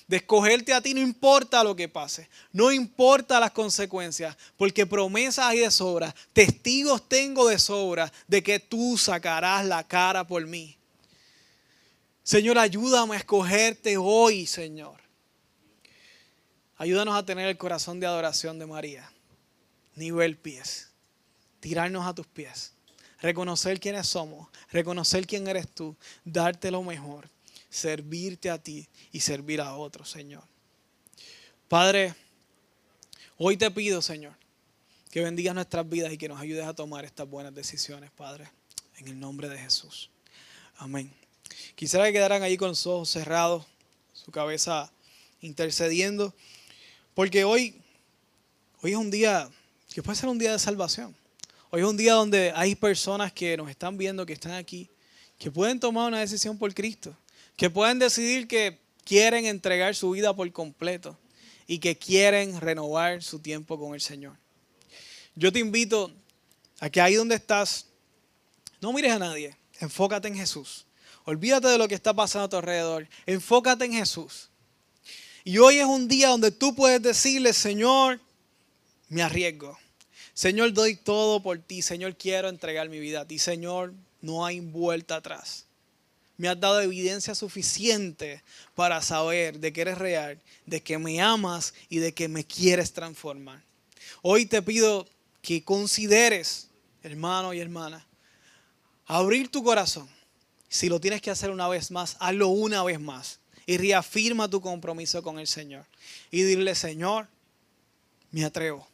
de 0.07 0.17
escogerte 0.17 0.73
a 0.73 0.81
ti, 0.81 0.93
no 0.93 1.01
importa 1.01 1.63
lo 1.63 1.75
que 1.75 1.87
pase, 1.87 2.29
no 2.51 2.71
importa 2.71 3.39
las 3.39 3.51
consecuencias, 3.51 4.35
porque 4.57 4.85
promesas 4.85 5.45
hay 5.45 5.59
de 5.59 5.71
sobra, 5.71 6.13
testigos 6.33 7.07
tengo 7.07 7.47
de 7.47 7.57
sobra 7.57 8.11
de 8.27 8.43
que 8.43 8.59
tú 8.59 8.97
sacarás 8.97 9.65
la 9.65 9.87
cara 9.87 10.25
por 10.25 10.45
mí. 10.45 10.77
Señor, 12.23 12.57
ayúdame 12.59 13.15
a 13.15 13.19
escogerte 13.19 13.97
hoy, 13.97 14.45
Señor. 14.45 14.99
Ayúdanos 16.77 17.15
a 17.15 17.25
tener 17.25 17.47
el 17.47 17.57
corazón 17.57 17.99
de 17.99 18.07
adoración 18.07 18.57
de 18.59 18.65
María. 18.65 19.11
Nivel 19.95 20.37
pies. 20.37 20.89
Tirarnos 21.59 22.05
a 22.07 22.13
tus 22.13 22.27
pies. 22.27 22.73
Reconocer 23.19 23.79
quiénes 23.79 24.07
somos. 24.07 24.49
Reconocer 24.71 25.27
quién 25.27 25.47
eres 25.47 25.67
tú. 25.67 25.95
Darte 26.23 26.71
lo 26.71 26.81
mejor 26.83 27.29
servirte 27.71 28.49
a 28.49 28.61
ti 28.61 28.87
y 29.13 29.21
servir 29.21 29.61
a 29.61 29.73
otros, 29.75 30.11
Señor. 30.11 30.43
Padre, 31.69 32.13
hoy 33.37 33.55
te 33.55 33.71
pido, 33.71 34.01
Señor, 34.01 34.33
que 35.09 35.21
bendigas 35.21 35.55
nuestras 35.55 35.87
vidas 35.89 36.11
y 36.11 36.17
que 36.17 36.27
nos 36.27 36.39
ayudes 36.39 36.65
a 36.65 36.75
tomar 36.75 37.05
estas 37.05 37.27
buenas 37.27 37.55
decisiones, 37.55 38.11
Padre, 38.11 38.47
en 38.97 39.07
el 39.07 39.19
nombre 39.19 39.47
de 39.47 39.57
Jesús. 39.57 40.11
Amén. 40.75 41.11
Quisiera 41.75 42.05
que 42.05 42.13
quedaran 42.13 42.43
ahí 42.43 42.57
con 42.57 42.69
los 42.69 42.85
ojos 42.85 43.09
cerrados, 43.09 43.65
su 44.13 44.31
cabeza 44.31 44.91
intercediendo, 45.39 46.35
porque 47.13 47.45
hoy, 47.45 47.81
hoy 48.81 48.91
es 48.91 48.97
un 48.97 49.09
día 49.09 49.49
que 49.93 50.03
puede 50.03 50.17
ser 50.17 50.27
un 50.27 50.37
día 50.37 50.51
de 50.51 50.59
salvación. 50.59 51.15
Hoy 51.69 51.81
es 51.81 51.87
un 51.87 51.95
día 51.95 52.13
donde 52.13 52.51
hay 52.53 52.75
personas 52.75 53.31
que 53.31 53.55
nos 53.55 53.69
están 53.69 53.97
viendo, 53.97 54.25
que 54.25 54.33
están 54.33 54.51
aquí, 54.51 54.89
que 55.39 55.49
pueden 55.49 55.79
tomar 55.79 56.09
una 56.09 56.19
decisión 56.19 56.57
por 56.57 56.73
Cristo 56.73 57.15
que 57.61 57.69
pueden 57.69 57.99
decidir 57.99 58.47
que 58.47 58.79
quieren 59.05 59.45
entregar 59.45 59.93
su 59.93 60.09
vida 60.09 60.35
por 60.35 60.51
completo 60.51 61.15
y 61.67 61.77
que 61.77 61.95
quieren 61.95 62.59
renovar 62.59 63.21
su 63.21 63.37
tiempo 63.37 63.77
con 63.77 63.93
el 63.93 64.01
Señor. 64.01 64.35
Yo 65.35 65.53
te 65.53 65.59
invito 65.59 66.11
a 66.79 66.89
que 66.89 66.99
ahí 66.99 67.13
donde 67.13 67.35
estás, 67.35 67.85
no 68.79 68.91
mires 68.91 69.11
a 69.11 69.19
nadie, 69.19 69.55
enfócate 69.79 70.27
en 70.27 70.37
Jesús. 70.37 70.87
Olvídate 71.23 71.67
de 71.67 71.77
lo 71.77 71.87
que 71.87 71.93
está 71.93 72.15
pasando 72.15 72.45
a 72.45 72.49
tu 72.49 72.55
alrededor, 72.55 73.07
enfócate 73.27 73.85
en 73.85 73.93
Jesús. 73.93 74.49
Y 75.43 75.59
hoy 75.59 75.77
es 75.77 75.85
un 75.85 76.07
día 76.07 76.29
donde 76.29 76.49
tú 76.49 76.73
puedes 76.73 76.99
decirle, 76.99 77.53
Señor, 77.53 78.19
me 79.07 79.21
arriesgo. 79.21 79.77
Señor, 80.33 80.73
doy 80.73 80.95
todo 80.95 81.43
por 81.43 81.59
ti. 81.59 81.83
Señor, 81.83 82.15
quiero 82.17 82.49
entregar 82.49 82.89
mi 82.89 82.99
vida 82.99 83.21
a 83.21 83.27
ti. 83.27 83.37
Señor, 83.37 83.93
no 84.19 84.47
hay 84.47 84.61
vuelta 84.61 85.17
atrás 85.17 85.67
me 86.41 86.49
has 86.49 86.59
dado 86.59 86.81
evidencia 86.81 87.35
suficiente 87.35 88.41
para 88.73 88.99
saber 89.03 89.59
de 89.59 89.71
que 89.71 89.81
eres 89.81 89.99
real, 89.99 90.41
de 90.65 90.81
que 90.81 90.97
me 90.97 91.21
amas 91.21 91.71
y 91.87 91.99
de 91.99 92.15
que 92.15 92.27
me 92.27 92.43
quieres 92.43 92.93
transformar. 92.93 93.61
Hoy 94.23 94.47
te 94.47 94.63
pido 94.63 95.07
que 95.43 95.63
consideres, 95.63 96.67
hermano 97.03 97.53
y 97.53 97.59
hermana, 97.59 98.07
abrir 99.05 99.51
tu 99.51 99.63
corazón. 99.63 100.09
Si 100.67 100.89
lo 100.89 100.99
tienes 100.99 101.21
que 101.21 101.29
hacer 101.29 101.51
una 101.51 101.67
vez 101.67 101.91
más, 101.91 102.17
hazlo 102.19 102.47
una 102.47 102.81
vez 102.81 102.99
más. 102.99 103.39
Y 103.67 103.77
reafirma 103.77 104.49
tu 104.49 104.61
compromiso 104.61 105.21
con 105.21 105.37
el 105.37 105.45
Señor. 105.45 105.85
Y 106.31 106.41
dile, 106.41 106.73
Señor, 106.73 107.27
me 108.31 108.45
atrevo. 108.45 108.87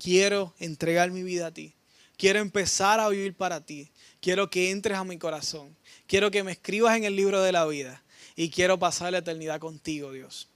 Quiero 0.00 0.54
entregar 0.60 1.10
mi 1.10 1.24
vida 1.24 1.48
a 1.48 1.50
ti. 1.50 1.74
Quiero 2.16 2.38
empezar 2.38 3.00
a 3.00 3.08
vivir 3.08 3.34
para 3.34 3.60
ti. 3.60 3.90
Quiero 4.20 4.48
que 4.48 4.70
entres 4.70 4.96
a 4.96 5.02
mi 5.02 5.18
corazón. 5.18 5.76
Quiero 6.06 6.30
que 6.30 6.42
me 6.42 6.52
escribas 6.52 6.96
en 6.96 7.04
el 7.04 7.16
libro 7.16 7.42
de 7.42 7.52
la 7.52 7.66
vida 7.66 8.02
y 8.36 8.50
quiero 8.50 8.78
pasar 8.78 9.12
la 9.12 9.18
eternidad 9.18 9.60
contigo, 9.60 10.12
Dios. 10.12 10.48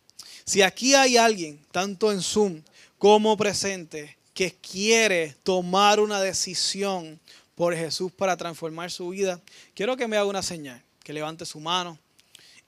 Si 0.45 0.63
aquí 0.63 0.95
hay 0.95 1.17
alguien, 1.17 1.65
tanto 1.71 2.13
en 2.13 2.23
Zoom 2.23 2.63
como 2.99 3.37
presente, 3.37 4.17
que 4.35 4.55
quiere 4.55 5.35
tomar 5.43 6.01
una 6.01 6.21
decisión 6.21 7.19
por 7.55 7.75
Jesús 7.75 8.13
para 8.13 8.37
transformar 8.37 8.91
su 8.91 9.09
vida, 9.09 9.41
quiero 9.75 9.97
que 9.97 10.07
me 10.07 10.17
haga 10.17 10.27
una 10.27 10.43
señal, 10.43 10.83
que 11.03 11.13
levante 11.13 11.45
su 11.45 11.61
mano 11.61 11.99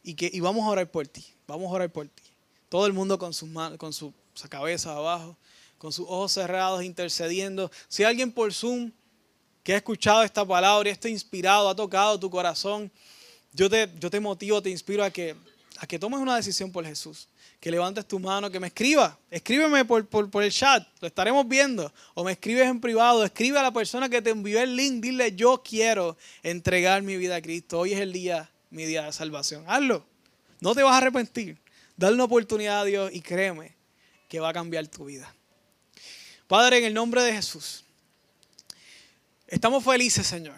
y 0.02 0.14
que 0.14 0.30
y 0.32 0.40
vamos 0.40 0.64
a 0.64 0.70
orar 0.70 0.90
por 0.90 1.06
ti. 1.06 1.24
Vamos 1.46 1.70
a 1.70 1.74
orar 1.74 1.90
por 1.90 2.08
ti. 2.08 2.22
Todo 2.68 2.86
el 2.86 2.92
mundo 2.92 3.18
con, 3.18 3.34
sus 3.34 3.48
con 3.76 3.92
su, 3.92 4.12
cabeza 4.48 4.92
abajo, 4.92 5.36
con 5.78 5.92
sus 5.92 6.06
ojos 6.06 6.32
cerrados, 6.32 6.82
intercediendo. 6.84 7.70
Si 7.88 8.04
alguien 8.04 8.32
por 8.32 8.52
Zoom 8.52 8.92
que 9.70 9.74
ha 9.74 9.76
escuchado 9.76 10.24
esta 10.24 10.44
palabra 10.44 10.88
y 10.88 10.90
está 10.90 11.08
inspirado, 11.08 11.68
ha 11.68 11.76
tocado 11.76 12.18
tu 12.18 12.28
corazón, 12.28 12.90
yo 13.52 13.70
te, 13.70 13.88
yo 14.00 14.10
te 14.10 14.18
motivo, 14.18 14.60
te 14.60 14.68
inspiro 14.68 15.04
a 15.04 15.12
que, 15.12 15.36
a 15.78 15.86
que 15.86 15.96
tomes 15.96 16.18
una 16.18 16.34
decisión 16.34 16.72
por 16.72 16.84
Jesús. 16.84 17.28
Que 17.60 17.70
levantes 17.70 18.04
tu 18.04 18.18
mano, 18.18 18.50
que 18.50 18.58
me 18.58 18.66
escriba. 18.66 19.16
Escríbeme 19.30 19.84
por, 19.84 20.04
por, 20.08 20.42
el 20.42 20.50
chat, 20.50 20.84
lo 21.00 21.06
estaremos 21.06 21.46
viendo. 21.46 21.92
O 22.14 22.24
me 22.24 22.32
escribes 22.32 22.66
en 22.66 22.80
privado, 22.80 23.24
escribe 23.24 23.60
a 23.60 23.62
la 23.62 23.70
persona 23.70 24.08
que 24.08 24.20
te 24.20 24.30
envió 24.30 24.60
el 24.60 24.74
link, 24.74 25.04
dile 25.04 25.36
yo 25.36 25.62
quiero 25.62 26.16
entregar 26.42 27.02
mi 27.02 27.16
vida 27.16 27.36
a 27.36 27.40
Cristo. 27.40 27.78
Hoy 27.78 27.92
es 27.92 28.00
el 28.00 28.12
día, 28.12 28.50
mi 28.70 28.86
día 28.86 29.04
de 29.04 29.12
salvación. 29.12 29.62
Hazlo. 29.68 30.04
No 30.58 30.74
te 30.74 30.82
vas 30.82 30.94
a 30.94 30.96
arrepentir. 30.96 31.56
Dale 31.96 32.14
una 32.14 32.24
oportunidad 32.24 32.80
a 32.80 32.84
Dios 32.84 33.10
y 33.14 33.20
créeme 33.20 33.76
que 34.28 34.40
va 34.40 34.48
a 34.48 34.52
cambiar 34.52 34.88
tu 34.88 35.04
vida. 35.04 35.32
Padre, 36.48 36.78
en 36.78 36.86
el 36.86 36.94
nombre 36.94 37.22
de 37.22 37.34
Jesús. 37.34 37.84
Estamos 39.50 39.82
felices, 39.82 40.28
Señor. 40.28 40.54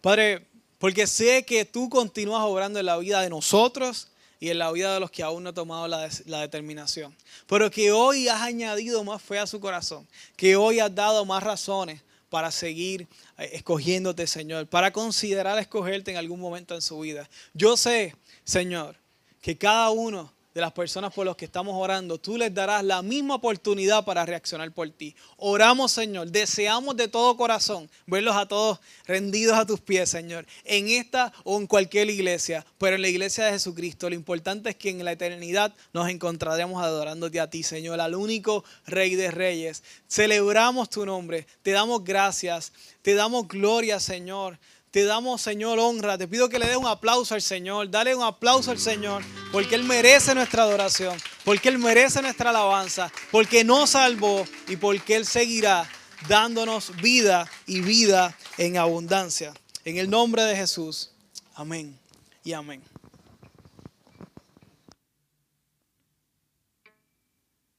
Padre, 0.00 0.44
porque 0.78 1.06
sé 1.06 1.44
que 1.44 1.64
tú 1.64 1.88
continúas 1.88 2.42
obrando 2.42 2.80
en 2.80 2.86
la 2.86 2.96
vida 2.98 3.22
de 3.22 3.30
nosotros 3.30 4.08
y 4.40 4.50
en 4.50 4.58
la 4.58 4.72
vida 4.72 4.92
de 4.94 5.00
los 5.00 5.12
que 5.12 5.22
aún 5.22 5.44
no 5.44 5.50
han 5.50 5.54
tomado 5.54 5.86
la, 5.86 6.10
la, 6.26 6.40
determinación. 6.40 7.14
Pero 7.46 7.70
que 7.70 7.92
hoy 7.92 8.26
has 8.26 8.42
añadido 8.42 9.04
más 9.04 9.22
fe 9.22 9.38
a 9.38 9.46
su 9.46 9.60
corazón, 9.60 10.06
que 10.36 10.56
hoy 10.56 10.80
has 10.80 10.92
dado 10.92 11.24
más 11.24 11.42
razones 11.42 12.02
para 12.28 12.50
seguir 12.50 13.06
eh, 13.38 13.50
escogiéndote, 13.52 14.26
Señor, 14.26 14.66
para 14.66 14.92
considerar 14.92 15.56
escogerte 15.60 16.10
en 16.10 16.16
algún 16.16 16.40
momento 16.40 16.74
en 16.74 16.82
su 16.82 16.98
vida. 16.98 17.30
Yo 17.54 17.76
sé, 17.76 18.16
Señor, 18.42 18.96
que 19.40 19.56
cada 19.56 19.90
uno 19.90 20.33
de 20.54 20.60
las 20.60 20.72
personas 20.72 21.12
por 21.12 21.26
las 21.26 21.34
que 21.34 21.46
estamos 21.46 21.74
orando, 21.76 22.16
tú 22.18 22.38
les 22.38 22.54
darás 22.54 22.84
la 22.84 23.02
misma 23.02 23.34
oportunidad 23.34 24.04
para 24.04 24.24
reaccionar 24.24 24.70
por 24.70 24.88
ti. 24.90 25.16
Oramos, 25.36 25.90
Señor, 25.90 26.30
deseamos 26.30 26.96
de 26.96 27.08
todo 27.08 27.36
corazón 27.36 27.90
verlos 28.06 28.36
a 28.36 28.46
todos 28.46 28.78
rendidos 29.04 29.58
a 29.58 29.66
tus 29.66 29.80
pies, 29.80 30.08
Señor, 30.08 30.46
en 30.64 30.88
esta 30.88 31.32
o 31.42 31.58
en 31.58 31.66
cualquier 31.66 32.08
iglesia, 32.08 32.64
pero 32.78 32.94
en 32.94 33.02
la 33.02 33.08
iglesia 33.08 33.46
de 33.46 33.52
Jesucristo. 33.52 34.08
Lo 34.08 34.14
importante 34.14 34.70
es 34.70 34.76
que 34.76 34.90
en 34.90 35.04
la 35.04 35.12
eternidad 35.12 35.74
nos 35.92 36.08
encontraremos 36.08 36.80
adorándote 36.82 37.40
a 37.40 37.50
ti, 37.50 37.64
Señor, 37.64 38.00
al 38.00 38.14
único 38.14 38.64
Rey 38.86 39.16
de 39.16 39.32
Reyes. 39.32 39.82
Celebramos 40.08 40.88
tu 40.88 41.04
nombre, 41.04 41.48
te 41.62 41.72
damos 41.72 42.04
gracias, 42.04 42.72
te 43.02 43.14
damos 43.14 43.48
gloria, 43.48 43.98
Señor. 43.98 44.58
Te 44.94 45.02
damos, 45.02 45.42
Señor, 45.42 45.80
honra. 45.80 46.16
Te 46.16 46.28
pido 46.28 46.48
que 46.48 46.60
le 46.60 46.68
dé 46.68 46.76
un 46.76 46.86
aplauso 46.86 47.34
al 47.34 47.42
Señor. 47.42 47.90
Dale 47.90 48.14
un 48.14 48.22
aplauso 48.22 48.70
al 48.70 48.78
Señor. 48.78 49.24
Porque 49.50 49.74
Él 49.74 49.82
merece 49.82 50.36
nuestra 50.36 50.62
adoración. 50.62 51.18
Porque 51.44 51.68
Él 51.68 51.78
merece 51.78 52.22
nuestra 52.22 52.50
alabanza. 52.50 53.10
Porque 53.32 53.64
nos 53.64 53.90
salvó 53.90 54.46
y 54.68 54.76
porque 54.76 55.16
Él 55.16 55.26
seguirá 55.26 55.90
dándonos 56.28 56.94
vida 57.02 57.50
y 57.66 57.80
vida 57.80 58.38
en 58.56 58.76
abundancia. 58.76 59.52
En 59.84 59.98
el 59.98 60.08
nombre 60.08 60.44
de 60.44 60.54
Jesús. 60.54 61.10
Amén 61.56 61.98
y 62.44 62.52
amén. 62.52 62.80